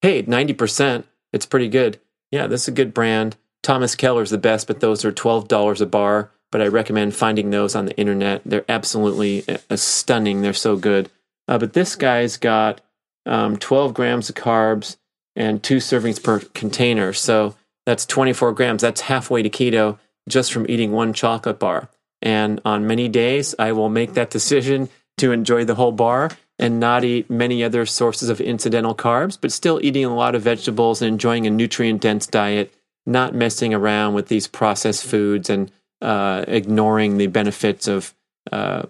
hey, 0.01 0.23
90%, 0.23 1.03
it's 1.31 1.45
pretty 1.45 1.69
good. 1.69 1.99
Yeah, 2.31 2.47
this 2.47 2.63
is 2.63 2.67
a 2.69 2.71
good 2.71 2.93
brand. 2.93 3.37
Thomas 3.63 3.95
Keller's 3.95 4.29
the 4.29 4.37
best, 4.37 4.67
but 4.67 4.79
those 4.79 5.05
are 5.05 5.11
$12 5.11 5.81
a 5.81 5.85
bar. 5.85 6.31
But 6.51 6.61
I 6.61 6.67
recommend 6.67 7.15
finding 7.15 7.49
those 7.49 7.75
on 7.75 7.85
the 7.85 7.95
internet. 7.97 8.41
They're 8.45 8.65
absolutely 8.67 9.45
uh, 9.47 9.77
stunning. 9.77 10.41
They're 10.41 10.51
so 10.51 10.75
good. 10.75 11.09
Uh, 11.47 11.57
but 11.57 11.73
this 11.73 11.95
guy's 11.95 12.35
got 12.35 12.81
um, 13.25 13.55
12 13.57 13.93
grams 13.93 14.29
of 14.29 14.35
carbs 14.35 14.97
and 15.35 15.63
two 15.63 15.77
servings 15.77 16.21
per 16.21 16.39
container. 16.39 17.13
So 17.13 17.55
that's 17.85 18.05
24 18.05 18.51
grams. 18.51 18.81
That's 18.81 19.01
halfway 19.01 19.43
to 19.43 19.49
keto 19.49 19.97
just 20.27 20.51
from 20.51 20.69
eating 20.69 20.91
one 20.91 21.13
chocolate 21.13 21.59
bar. 21.59 21.89
And 22.21 22.61
on 22.65 22.85
many 22.85 23.07
days, 23.07 23.55
I 23.57 23.71
will 23.71 23.89
make 23.89 24.13
that 24.13 24.29
decision 24.29 24.89
to 25.17 25.31
enjoy 25.31 25.65
the 25.65 25.75
whole 25.75 25.91
bar 25.91 26.31
and 26.59 26.79
not 26.79 27.03
eat 27.03 27.29
many 27.29 27.63
other 27.63 27.85
sources 27.85 28.29
of 28.29 28.39
incidental 28.39 28.93
carbs, 28.93 29.37
but 29.39 29.51
still 29.51 29.79
eating 29.83 30.05
a 30.05 30.15
lot 30.15 30.35
of 30.35 30.43
vegetables 30.43 31.01
and 31.01 31.13
enjoying 31.13 31.47
a 31.47 31.49
nutrient 31.49 32.01
dense 32.01 32.27
diet, 32.27 32.73
not 33.05 33.33
messing 33.33 33.73
around 33.73 34.13
with 34.13 34.27
these 34.27 34.47
processed 34.47 35.05
foods 35.05 35.49
and 35.49 35.71
uh, 36.01 36.45
ignoring 36.47 37.17
the 37.17 37.27
benefits 37.27 37.87
of 37.87 38.13
uh, 38.51 38.83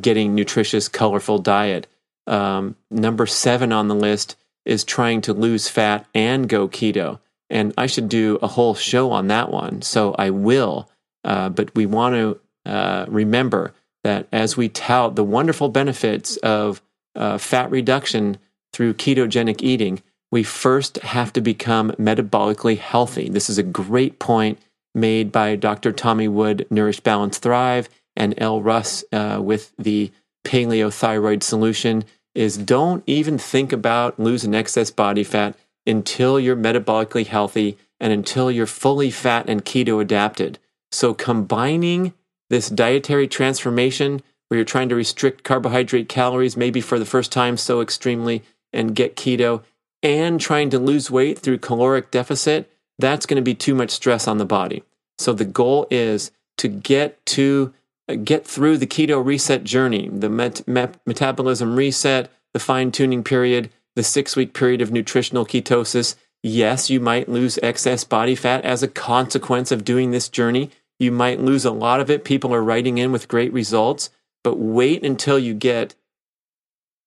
getting 0.00 0.34
nutritious, 0.34 0.88
colorful 0.88 1.38
diet. 1.38 1.86
Um, 2.26 2.76
number 2.90 3.26
seven 3.26 3.72
on 3.72 3.88
the 3.88 3.94
list 3.94 4.36
is 4.64 4.84
trying 4.84 5.20
to 5.22 5.32
lose 5.32 5.68
fat 5.68 6.06
and 6.14 6.48
go 6.48 6.68
keto. 6.68 7.20
And 7.48 7.74
I 7.76 7.86
should 7.86 8.08
do 8.08 8.38
a 8.42 8.46
whole 8.46 8.74
show 8.74 9.10
on 9.10 9.28
that 9.28 9.50
one. 9.50 9.82
So 9.82 10.14
I 10.14 10.30
will. 10.30 10.88
Uh, 11.24 11.48
but 11.48 11.74
we 11.74 11.86
want 11.86 12.14
to 12.14 12.40
uh, 12.70 13.06
remember 13.08 13.74
that 14.04 14.26
as 14.32 14.56
we 14.56 14.68
tout 14.68 15.16
the 15.16 15.24
wonderful 15.24 15.68
benefits 15.68 16.36
of 16.38 16.80
uh, 17.14 17.38
fat 17.38 17.70
reduction 17.70 18.38
through 18.72 18.94
ketogenic 18.94 19.62
eating, 19.62 20.02
we 20.30 20.42
first 20.42 20.96
have 20.98 21.32
to 21.32 21.40
become 21.40 21.90
metabolically 21.92 22.78
healthy. 22.78 23.28
This 23.28 23.50
is 23.50 23.58
a 23.58 23.62
great 23.62 24.18
point 24.18 24.58
made 24.94 25.32
by 25.32 25.56
Dr. 25.56 25.92
Tommy 25.92 26.28
Wood, 26.28 26.66
Nourish, 26.70 27.00
Balance, 27.00 27.38
Thrive, 27.38 27.88
and 28.16 28.34
Elle 28.38 28.62
Russ 28.62 29.04
uh, 29.12 29.40
with 29.42 29.72
the 29.78 30.10
Paleo 30.44 30.92
Thyroid 30.92 31.42
Solution. 31.42 32.04
Is 32.34 32.56
don't 32.56 33.02
even 33.06 33.38
think 33.38 33.72
about 33.72 34.20
losing 34.20 34.54
excess 34.54 34.90
body 34.92 35.24
fat 35.24 35.56
until 35.84 36.38
you're 36.38 36.56
metabolically 36.56 37.26
healthy 37.26 37.76
and 37.98 38.12
until 38.12 38.50
you're 38.50 38.66
fully 38.66 39.10
fat 39.10 39.48
and 39.48 39.64
keto 39.64 40.00
adapted. 40.00 40.58
So, 40.92 41.12
combining 41.12 42.14
this 42.48 42.68
dietary 42.68 43.26
transformation 43.26 44.22
where 44.48 44.58
you're 44.58 44.64
trying 44.64 44.88
to 44.90 44.94
restrict 44.94 45.42
carbohydrate 45.42 46.08
calories, 46.08 46.56
maybe 46.56 46.80
for 46.80 46.98
the 46.98 47.04
first 47.04 47.32
time 47.32 47.56
so 47.56 47.80
extremely, 47.80 48.42
and 48.72 48.94
get 48.94 49.16
keto, 49.16 49.62
and 50.02 50.40
trying 50.40 50.70
to 50.70 50.78
lose 50.78 51.10
weight 51.10 51.38
through 51.38 51.58
caloric 51.58 52.10
deficit, 52.10 52.72
that's 52.98 53.26
going 53.26 53.36
to 53.36 53.42
be 53.42 53.54
too 53.54 53.74
much 53.74 53.90
stress 53.90 54.26
on 54.26 54.38
the 54.38 54.44
body. 54.44 54.82
So, 55.18 55.32
the 55.32 55.44
goal 55.44 55.86
is 55.90 56.30
to 56.58 56.68
get 56.68 57.24
to 57.26 57.72
uh, 58.08 58.14
get 58.14 58.46
through 58.46 58.78
the 58.78 58.86
keto 58.86 59.24
reset 59.24 59.64
journey, 59.64 60.08
the 60.08 60.28
met- 60.28 60.66
met- 60.66 61.00
metabolism 61.06 61.76
reset, 61.76 62.30
the 62.52 62.60
fine 62.60 62.90
tuning 62.90 63.22
period, 63.22 63.70
the 63.96 64.02
six 64.02 64.36
week 64.36 64.54
period 64.54 64.80
of 64.80 64.90
nutritional 64.90 65.46
ketosis. 65.46 66.16
Yes, 66.42 66.88
you 66.88 67.00
might 67.00 67.28
lose 67.28 67.58
excess 67.62 68.04
body 68.04 68.34
fat 68.34 68.64
as 68.64 68.82
a 68.82 68.88
consequence 68.88 69.70
of 69.70 69.84
doing 69.84 70.10
this 70.10 70.28
journey. 70.28 70.70
You 70.98 71.12
might 71.12 71.40
lose 71.40 71.64
a 71.64 71.70
lot 71.70 72.00
of 72.00 72.10
it. 72.10 72.24
People 72.24 72.54
are 72.54 72.62
writing 72.62 72.98
in 72.98 73.12
with 73.12 73.28
great 73.28 73.52
results, 73.52 74.10
but 74.42 74.58
wait 74.58 75.04
until 75.04 75.38
you 75.38 75.54
get 75.54 75.94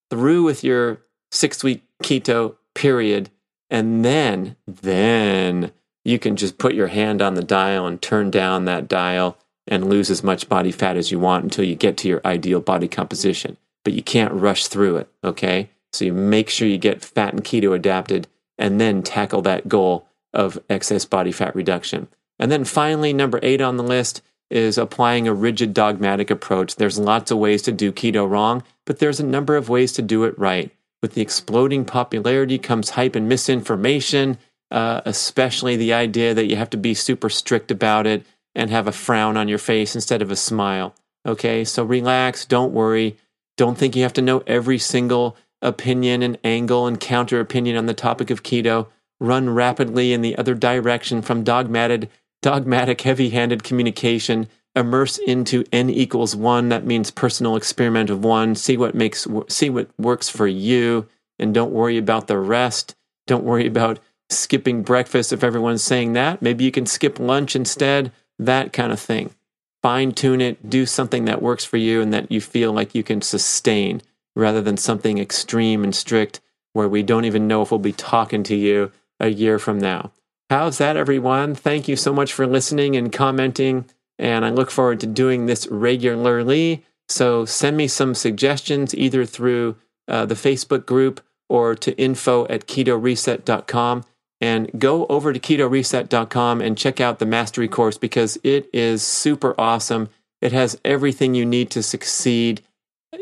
through 0.09 0.43
with 0.43 0.63
your 0.63 0.99
six 1.31 1.63
week 1.63 1.83
keto 2.03 2.55
period. 2.73 3.29
And 3.69 4.03
then, 4.03 4.55
then 4.67 5.71
you 6.05 6.19
can 6.19 6.35
just 6.35 6.57
put 6.57 6.75
your 6.75 6.87
hand 6.87 7.21
on 7.21 7.33
the 7.33 7.43
dial 7.43 7.87
and 7.87 8.01
turn 8.01 8.29
down 8.29 8.65
that 8.65 8.87
dial 8.87 9.37
and 9.67 9.89
lose 9.89 10.09
as 10.09 10.23
much 10.23 10.49
body 10.49 10.71
fat 10.71 10.97
as 10.97 11.11
you 11.11 11.19
want 11.19 11.43
until 11.43 11.65
you 11.65 11.75
get 11.75 11.97
to 11.97 12.07
your 12.07 12.21
ideal 12.25 12.59
body 12.59 12.87
composition. 12.87 13.57
But 13.83 13.93
you 13.93 14.03
can't 14.03 14.33
rush 14.33 14.67
through 14.67 14.97
it, 14.97 15.09
okay? 15.23 15.69
So 15.91 16.05
you 16.05 16.13
make 16.13 16.49
sure 16.49 16.67
you 16.67 16.77
get 16.77 17.03
fat 17.03 17.33
and 17.33 17.43
keto 17.43 17.73
adapted 17.75 18.27
and 18.57 18.79
then 18.79 19.03
tackle 19.03 19.41
that 19.43 19.67
goal 19.67 20.07
of 20.33 20.59
excess 20.69 21.05
body 21.05 21.31
fat 21.31 21.55
reduction. 21.55 22.07
And 22.39 22.51
then 22.51 22.65
finally, 22.65 23.13
number 23.13 23.39
eight 23.41 23.61
on 23.61 23.77
the 23.77 23.83
list 23.83 24.21
is 24.49 24.77
applying 24.77 25.27
a 25.27 25.33
rigid 25.33 25.73
dogmatic 25.73 26.29
approach. 26.29 26.75
There's 26.75 26.99
lots 26.99 27.31
of 27.31 27.37
ways 27.37 27.61
to 27.63 27.71
do 27.71 27.91
keto 27.91 28.29
wrong, 28.29 28.63
but 28.85 28.99
there's 28.99 29.19
a 29.19 29.25
number 29.25 29.55
of 29.55 29.69
ways 29.69 29.93
to 29.93 30.01
do 30.01 30.23
it 30.25 30.37
right. 30.37 30.71
With 31.03 31.15
the 31.15 31.21
exploding 31.21 31.83
popularity 31.83 32.57
comes 32.57 32.91
hype 32.91 33.17
and 33.17 33.27
misinformation, 33.27 34.37
uh, 34.71 35.01
especially 35.03 35.75
the 35.75 35.91
idea 35.91 36.33
that 36.33 36.45
you 36.45 36.55
have 36.55 36.69
to 36.69 36.77
be 36.77 36.93
super 36.93 37.29
strict 37.29 37.71
about 37.71 38.07
it 38.07 38.25
and 38.55 38.69
have 38.69 38.87
a 38.87 38.93
frown 38.93 39.35
on 39.35 39.49
your 39.49 39.57
face 39.57 39.95
instead 39.95 40.21
of 40.21 40.31
a 40.31 40.37
smile. 40.37 40.95
Okay, 41.25 41.65
so 41.65 41.83
relax, 41.83 42.45
don't 42.45 42.71
worry. 42.71 43.17
Don't 43.57 43.77
think 43.77 43.97
you 43.97 44.03
have 44.03 44.13
to 44.13 44.21
know 44.21 44.43
every 44.47 44.79
single 44.79 45.35
opinion 45.61 46.23
and 46.23 46.37
angle 46.41 46.87
and 46.87 47.01
counter 47.01 47.41
opinion 47.41 47.75
on 47.75 47.85
the 47.85 47.93
topic 47.93 48.29
of 48.29 48.41
keto. 48.41 48.87
Run 49.19 49.49
rapidly 49.49 50.13
in 50.13 50.21
the 50.21 50.37
other 50.37 50.55
direction 50.55 51.21
from 51.21 51.43
dogmatic, 51.43 52.09
dogmatic, 52.41 53.01
heavy 53.01 53.31
handed 53.31 53.65
communication. 53.65 54.47
Immerse 54.75 55.19
into 55.19 55.63
n 55.71 55.89
equals 55.89 56.35
one. 56.35 56.69
That 56.69 56.85
means 56.85 57.11
personal 57.11 57.55
experiment 57.55 58.09
of 58.09 58.23
one. 58.23 58.55
See 58.55 58.77
what 58.77 58.95
makes 58.95 59.27
see 59.47 59.69
what 59.69 59.89
works 59.99 60.29
for 60.29 60.47
you, 60.47 61.07
and 61.37 61.53
don't 61.53 61.71
worry 61.71 61.97
about 61.97 62.27
the 62.27 62.39
rest. 62.39 62.95
Don't 63.27 63.43
worry 63.43 63.67
about 63.67 63.99
skipping 64.29 64.81
breakfast 64.81 65.31
if 65.31 65.43
everyone's 65.43 65.83
saying 65.83 66.13
that. 66.13 66.41
Maybe 66.41 66.63
you 66.63 66.71
can 66.71 66.85
skip 66.85 67.19
lunch 67.19 67.55
instead 67.55 68.11
that 68.39 68.73
kind 68.73 68.91
of 68.91 68.99
thing. 68.99 69.33
Fine 69.81 70.13
tune 70.13 70.41
it, 70.41 70.69
do 70.69 70.85
something 70.85 71.25
that 71.25 71.41
works 71.41 71.65
for 71.65 71.77
you 71.77 72.01
and 72.01 72.13
that 72.13 72.31
you 72.31 72.41
feel 72.41 72.71
like 72.71 72.95
you 72.95 73.03
can 73.03 73.21
sustain 73.21 74.01
rather 74.35 74.61
than 74.61 74.77
something 74.77 75.17
extreme 75.17 75.83
and 75.83 75.93
strict 75.93 76.39
where 76.71 76.87
we 76.87 77.03
don't 77.03 77.25
even 77.25 77.47
know 77.47 77.61
if 77.61 77.69
we'll 77.69 77.79
be 77.79 77.93
talking 77.93 78.43
to 78.43 78.55
you 78.55 78.91
a 79.19 79.27
year 79.27 79.59
from 79.59 79.79
now. 79.79 80.11
How's 80.49 80.77
that, 80.77 80.97
everyone? 80.97 81.53
Thank 81.53 81.87
you 81.87 81.95
so 81.95 82.13
much 82.13 82.33
for 82.33 82.47
listening 82.47 82.95
and 82.95 83.11
commenting. 83.11 83.85
And 84.23 84.45
I 84.45 84.51
look 84.51 84.71
forward 84.71 85.01
to 85.01 85.07
doing 85.07 85.47
this 85.47 85.67
regularly. 85.67 86.85
So 87.09 87.43
send 87.43 87.75
me 87.75 87.89
some 87.89 88.15
suggestions 88.15 88.95
either 88.95 89.25
through 89.25 89.75
uh, 90.07 90.25
the 90.25 90.33
Facebook 90.33 90.85
group 90.85 91.19
or 91.49 91.75
to 91.75 91.95
info 91.99 92.47
at 92.47 92.65
ketoreset.com 92.65 94.05
and 94.39 94.71
go 94.79 95.05
over 95.07 95.33
to 95.33 95.39
ketoreset.com 95.39 96.61
and 96.61 96.77
check 96.77 97.01
out 97.01 97.19
the 97.19 97.25
mastery 97.25 97.67
course 97.67 97.97
because 97.97 98.37
it 98.45 98.69
is 98.73 99.03
super 99.03 99.53
awesome. 99.59 100.07
It 100.41 100.53
has 100.53 100.79
everything 100.85 101.35
you 101.35 101.45
need 101.45 101.69
to 101.71 101.83
succeed. 101.83 102.61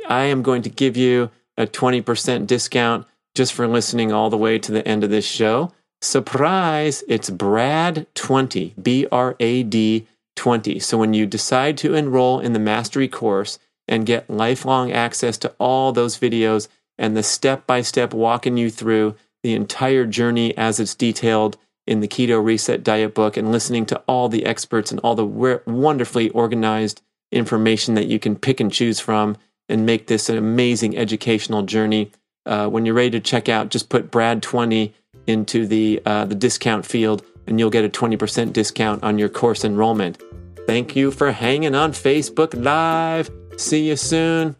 I 0.07 0.25
am 0.25 0.43
going 0.43 0.61
to 0.61 0.69
give 0.69 0.95
you 0.95 1.31
a 1.57 1.65
20% 1.65 2.45
discount 2.45 3.07
just 3.33 3.53
for 3.53 3.67
listening 3.67 4.11
all 4.11 4.29
the 4.29 4.37
way 4.37 4.59
to 4.59 4.71
the 4.71 4.87
end 4.87 5.03
of 5.03 5.09
this 5.09 5.25
show. 5.25 5.71
Surprise, 5.99 7.03
it's 7.07 7.31
Brad20, 7.31 8.81
B 8.81 9.07
R 9.11 9.35
A 9.39 9.63
D 9.63 10.07
20. 10.41 10.80
So 10.80 10.97
when 10.97 11.13
you 11.13 11.27
decide 11.27 11.77
to 11.77 11.93
enroll 11.93 12.39
in 12.39 12.53
the 12.53 12.59
mastery 12.59 13.07
course 13.07 13.59
and 13.88 14.07
get 14.07 14.27
lifelong 14.27 14.91
access 14.91 15.38
to 15.38 15.53
all 15.59 15.91
those 15.91 16.18
videos 16.18 16.68
and 16.97 17.15
the 17.15 17.22
step 17.22 17.68
by 17.68 17.81
step 17.81 18.11
walking 18.11 18.57
you 18.57 18.72
through 18.72 19.13
the 19.43 19.53
entire 19.53 20.03
journey 20.07 20.57
as 20.57 20.80
it's 20.80 20.95
detailed 20.95 21.57
in 21.85 21.99
the 21.99 22.07
Keto 22.07 22.43
Reset 22.43 22.84
Diet 22.84 23.13
book 23.13 23.38
and 23.38 23.51
listening 23.51 23.85
to 23.85 24.01
all 24.07 24.30
the 24.30 24.47
experts 24.47 24.89
and 24.89 24.99
all 25.01 25.13
the 25.13 25.61
wonderfully 25.68 26.31
organized 26.31 27.03
information 27.31 27.93
that 27.93 28.07
you 28.07 28.18
can 28.18 28.35
pick 28.35 28.59
and 28.59 28.72
choose 28.72 28.99
from 28.99 29.38
and 29.69 29.85
make 29.85 30.07
this 30.07 30.27
an 30.27 30.38
amazing 30.38 30.97
educational 30.97 31.61
journey. 31.61 32.11
Uh, 32.47 32.68
when 32.68 32.84
you're 32.84 32.95
ready 32.95 33.11
to 33.11 33.19
check 33.19 33.47
out, 33.47 33.69
just 33.69 33.89
put 33.89 34.09
Brad20 34.09 34.91
into 35.27 35.68
the, 35.68 36.01
uh, 36.03 36.26
the 36.26 36.34
discount 36.34 36.84
field 36.84 37.23
and 37.47 37.59
you'll 37.59 37.69
get 37.69 37.85
a 37.85 37.89
20% 37.89 38.53
discount 38.53 39.03
on 39.03 39.18
your 39.18 39.30
course 39.30 39.63
enrollment. 39.63 40.22
Thank 40.68 40.95
you 40.95 41.11
for 41.11 41.31
hanging 41.31 41.76
on 41.76 41.91
Facebook 41.91 42.53
Live. 42.61 43.30
See 43.57 43.88
you 43.88 43.95
soon. 43.95 44.55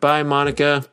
Bye, 0.00 0.22
Monica. 0.22 0.84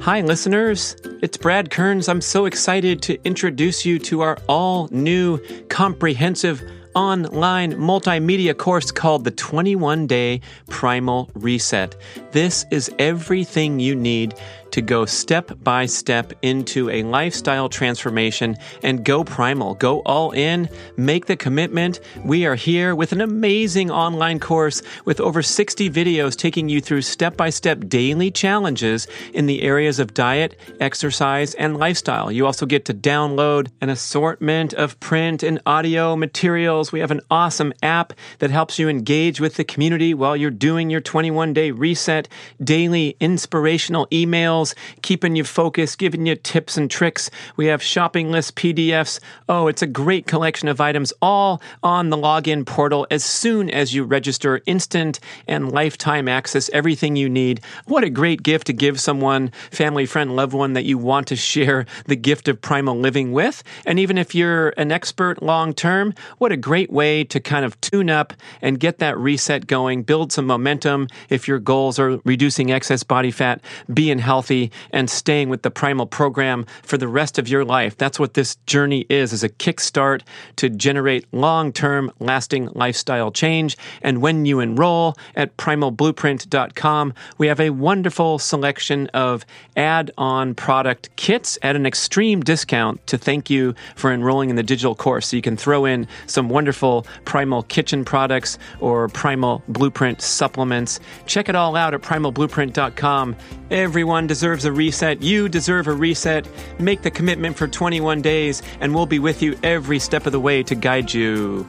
Hi, 0.00 0.22
listeners. 0.22 0.96
It's 1.22 1.36
Brad 1.36 1.70
Kearns. 1.70 2.08
I'm 2.08 2.22
so 2.22 2.46
excited 2.46 3.02
to 3.02 3.22
introduce 3.24 3.84
you 3.84 3.98
to 4.00 4.22
our 4.22 4.38
all 4.48 4.88
new 4.90 5.38
comprehensive 5.68 6.62
online 6.94 7.74
multimedia 7.74 8.56
course 8.56 8.90
called 8.90 9.24
the 9.24 9.30
21 9.30 10.06
Day 10.06 10.40
Primal 10.68 11.30
Reset. 11.34 11.94
This 12.32 12.64
is 12.70 12.90
everything 12.98 13.80
you 13.80 13.94
need 13.94 14.34
to 14.72 14.82
go 14.82 15.04
step 15.04 15.50
by 15.62 15.86
step 15.86 16.32
into 16.42 16.88
a 16.90 17.02
lifestyle 17.02 17.68
transformation 17.68 18.56
and 18.82 19.04
go 19.04 19.24
primal, 19.24 19.74
go 19.74 20.00
all 20.00 20.30
in, 20.32 20.68
make 20.96 21.26
the 21.26 21.36
commitment. 21.36 22.00
We 22.24 22.46
are 22.46 22.54
here 22.54 22.94
with 22.94 23.12
an 23.12 23.20
amazing 23.20 23.90
online 23.90 24.40
course 24.40 24.82
with 25.04 25.20
over 25.20 25.42
60 25.42 25.90
videos 25.90 26.36
taking 26.36 26.68
you 26.68 26.80
through 26.80 27.02
step 27.02 27.36
by 27.36 27.50
step 27.50 27.88
daily 27.88 28.30
challenges 28.30 29.06
in 29.34 29.46
the 29.46 29.62
areas 29.62 29.98
of 29.98 30.14
diet, 30.14 30.58
exercise, 30.80 31.54
and 31.54 31.76
lifestyle. 31.76 32.30
You 32.30 32.46
also 32.46 32.66
get 32.66 32.84
to 32.86 32.94
download 32.94 33.70
an 33.80 33.88
assortment 33.88 34.74
of 34.74 34.98
print 35.00 35.42
and 35.42 35.60
audio 35.66 36.16
materials. 36.16 36.92
We 36.92 37.00
have 37.00 37.10
an 37.10 37.20
awesome 37.30 37.72
app 37.82 38.12
that 38.38 38.50
helps 38.50 38.78
you 38.78 38.88
engage 38.88 39.40
with 39.40 39.54
the 39.54 39.64
community 39.64 40.14
while 40.14 40.36
you're 40.36 40.50
doing 40.50 40.90
your 40.90 41.00
21 41.00 41.52
day 41.52 41.70
reset, 41.70 42.28
daily 42.62 43.16
inspirational 43.20 44.06
emails 44.08 44.59
emails, 44.60 44.74
keeping 45.02 45.36
you 45.36 45.44
focused, 45.44 45.98
giving 45.98 46.26
you 46.26 46.36
tips 46.36 46.76
and 46.76 46.90
tricks. 46.90 47.30
We 47.56 47.66
have 47.66 47.82
shopping 47.82 48.30
list 48.30 48.56
PDFs. 48.56 49.20
Oh, 49.48 49.68
it's 49.68 49.82
a 49.82 49.86
great 49.86 50.26
collection 50.26 50.68
of 50.68 50.80
items 50.80 51.12
all 51.22 51.60
on 51.82 52.10
the 52.10 52.16
login 52.16 52.66
portal 52.66 53.06
as 53.10 53.24
soon 53.24 53.70
as 53.70 53.94
you 53.94 54.04
register 54.04 54.60
instant 54.66 55.20
and 55.46 55.72
lifetime 55.72 56.28
access, 56.28 56.70
everything 56.72 57.16
you 57.16 57.28
need. 57.28 57.60
What 57.86 58.04
a 58.04 58.10
great 58.10 58.42
gift 58.42 58.66
to 58.66 58.72
give 58.72 59.00
someone, 59.00 59.50
family, 59.70 60.06
friend, 60.06 60.36
loved 60.36 60.52
one 60.52 60.74
that 60.74 60.84
you 60.84 60.98
want 60.98 61.28
to 61.28 61.36
share 61.36 61.86
the 62.06 62.16
gift 62.16 62.48
of 62.48 62.60
primal 62.60 62.96
living 62.96 63.32
with. 63.32 63.62
And 63.86 63.98
even 63.98 64.18
if 64.18 64.34
you're 64.34 64.70
an 64.76 64.92
expert 64.92 65.42
long 65.42 65.74
term, 65.74 66.14
what 66.38 66.52
a 66.52 66.56
great 66.56 66.90
way 66.90 67.24
to 67.24 67.40
kind 67.40 67.64
of 67.64 67.80
tune 67.80 68.10
up 68.10 68.32
and 68.62 68.78
get 68.78 68.98
that 68.98 69.18
reset 69.18 69.66
going, 69.66 70.02
build 70.02 70.32
some 70.32 70.46
momentum 70.46 71.08
if 71.28 71.48
your 71.48 71.58
goals 71.58 71.98
are 71.98 72.20
reducing 72.24 72.70
excess 72.70 73.02
body 73.02 73.30
fat, 73.30 73.60
being 73.92 74.18
healthy 74.18 74.49
healthy 74.50 74.70
and 74.92 75.08
staying 75.08 75.48
with 75.48 75.62
the 75.62 75.70
primal 75.70 76.06
program 76.06 76.66
for 76.82 76.98
the 76.98 77.08
rest 77.08 77.38
of 77.38 77.48
your 77.48 77.64
life. 77.64 77.96
That's 77.96 78.18
what 78.18 78.34
this 78.34 78.56
journey 78.66 79.06
is, 79.08 79.32
is 79.32 79.44
a 79.44 79.48
kickstart 79.48 80.22
to 80.56 80.68
generate 80.68 81.24
long-term 81.32 82.10
lasting 82.18 82.68
lifestyle 82.74 83.30
change. 83.30 83.76
And 84.02 84.20
when 84.20 84.46
you 84.46 84.60
enroll 84.60 85.14
at 85.36 85.56
primalblueprint.com, 85.56 87.14
we 87.38 87.46
have 87.46 87.60
a 87.60 87.70
wonderful 87.70 88.38
selection 88.38 89.06
of 89.08 89.44
add-on 89.76 90.54
product 90.54 91.14
kits 91.16 91.58
at 91.62 91.76
an 91.76 91.86
extreme 91.86 92.40
discount 92.40 93.06
to 93.06 93.18
thank 93.18 93.50
you 93.50 93.74
for 93.94 94.12
enrolling 94.12 94.50
in 94.50 94.56
the 94.56 94.62
digital 94.62 94.94
course. 94.94 95.28
So 95.28 95.36
you 95.36 95.42
can 95.42 95.56
throw 95.56 95.84
in 95.84 96.06
some 96.26 96.48
wonderful 96.48 97.06
primal 97.24 97.62
kitchen 97.62 98.04
products 98.04 98.58
or 98.80 99.08
primal 99.08 99.62
blueprint 99.68 100.20
supplements. 100.20 100.98
Check 101.26 101.48
it 101.48 101.54
all 101.54 101.76
out 101.76 101.94
at 101.94 102.02
primalblueprint.com. 102.02 103.36
Everyone 103.70 104.26
deserves 104.40 104.64
a 104.64 104.72
reset. 104.72 105.20
You 105.20 105.50
deserve 105.50 105.86
a 105.86 105.92
reset. 105.92 106.48
Make 106.78 107.02
the 107.02 107.10
commitment 107.10 107.58
for 107.58 107.68
21 107.68 108.22
days, 108.22 108.62
and 108.80 108.94
we'll 108.94 109.04
be 109.04 109.18
with 109.18 109.42
you 109.42 109.54
every 109.62 109.98
step 109.98 110.24
of 110.24 110.32
the 110.32 110.40
way 110.40 110.62
to 110.62 110.74
guide 110.74 111.12
you. 111.12 111.66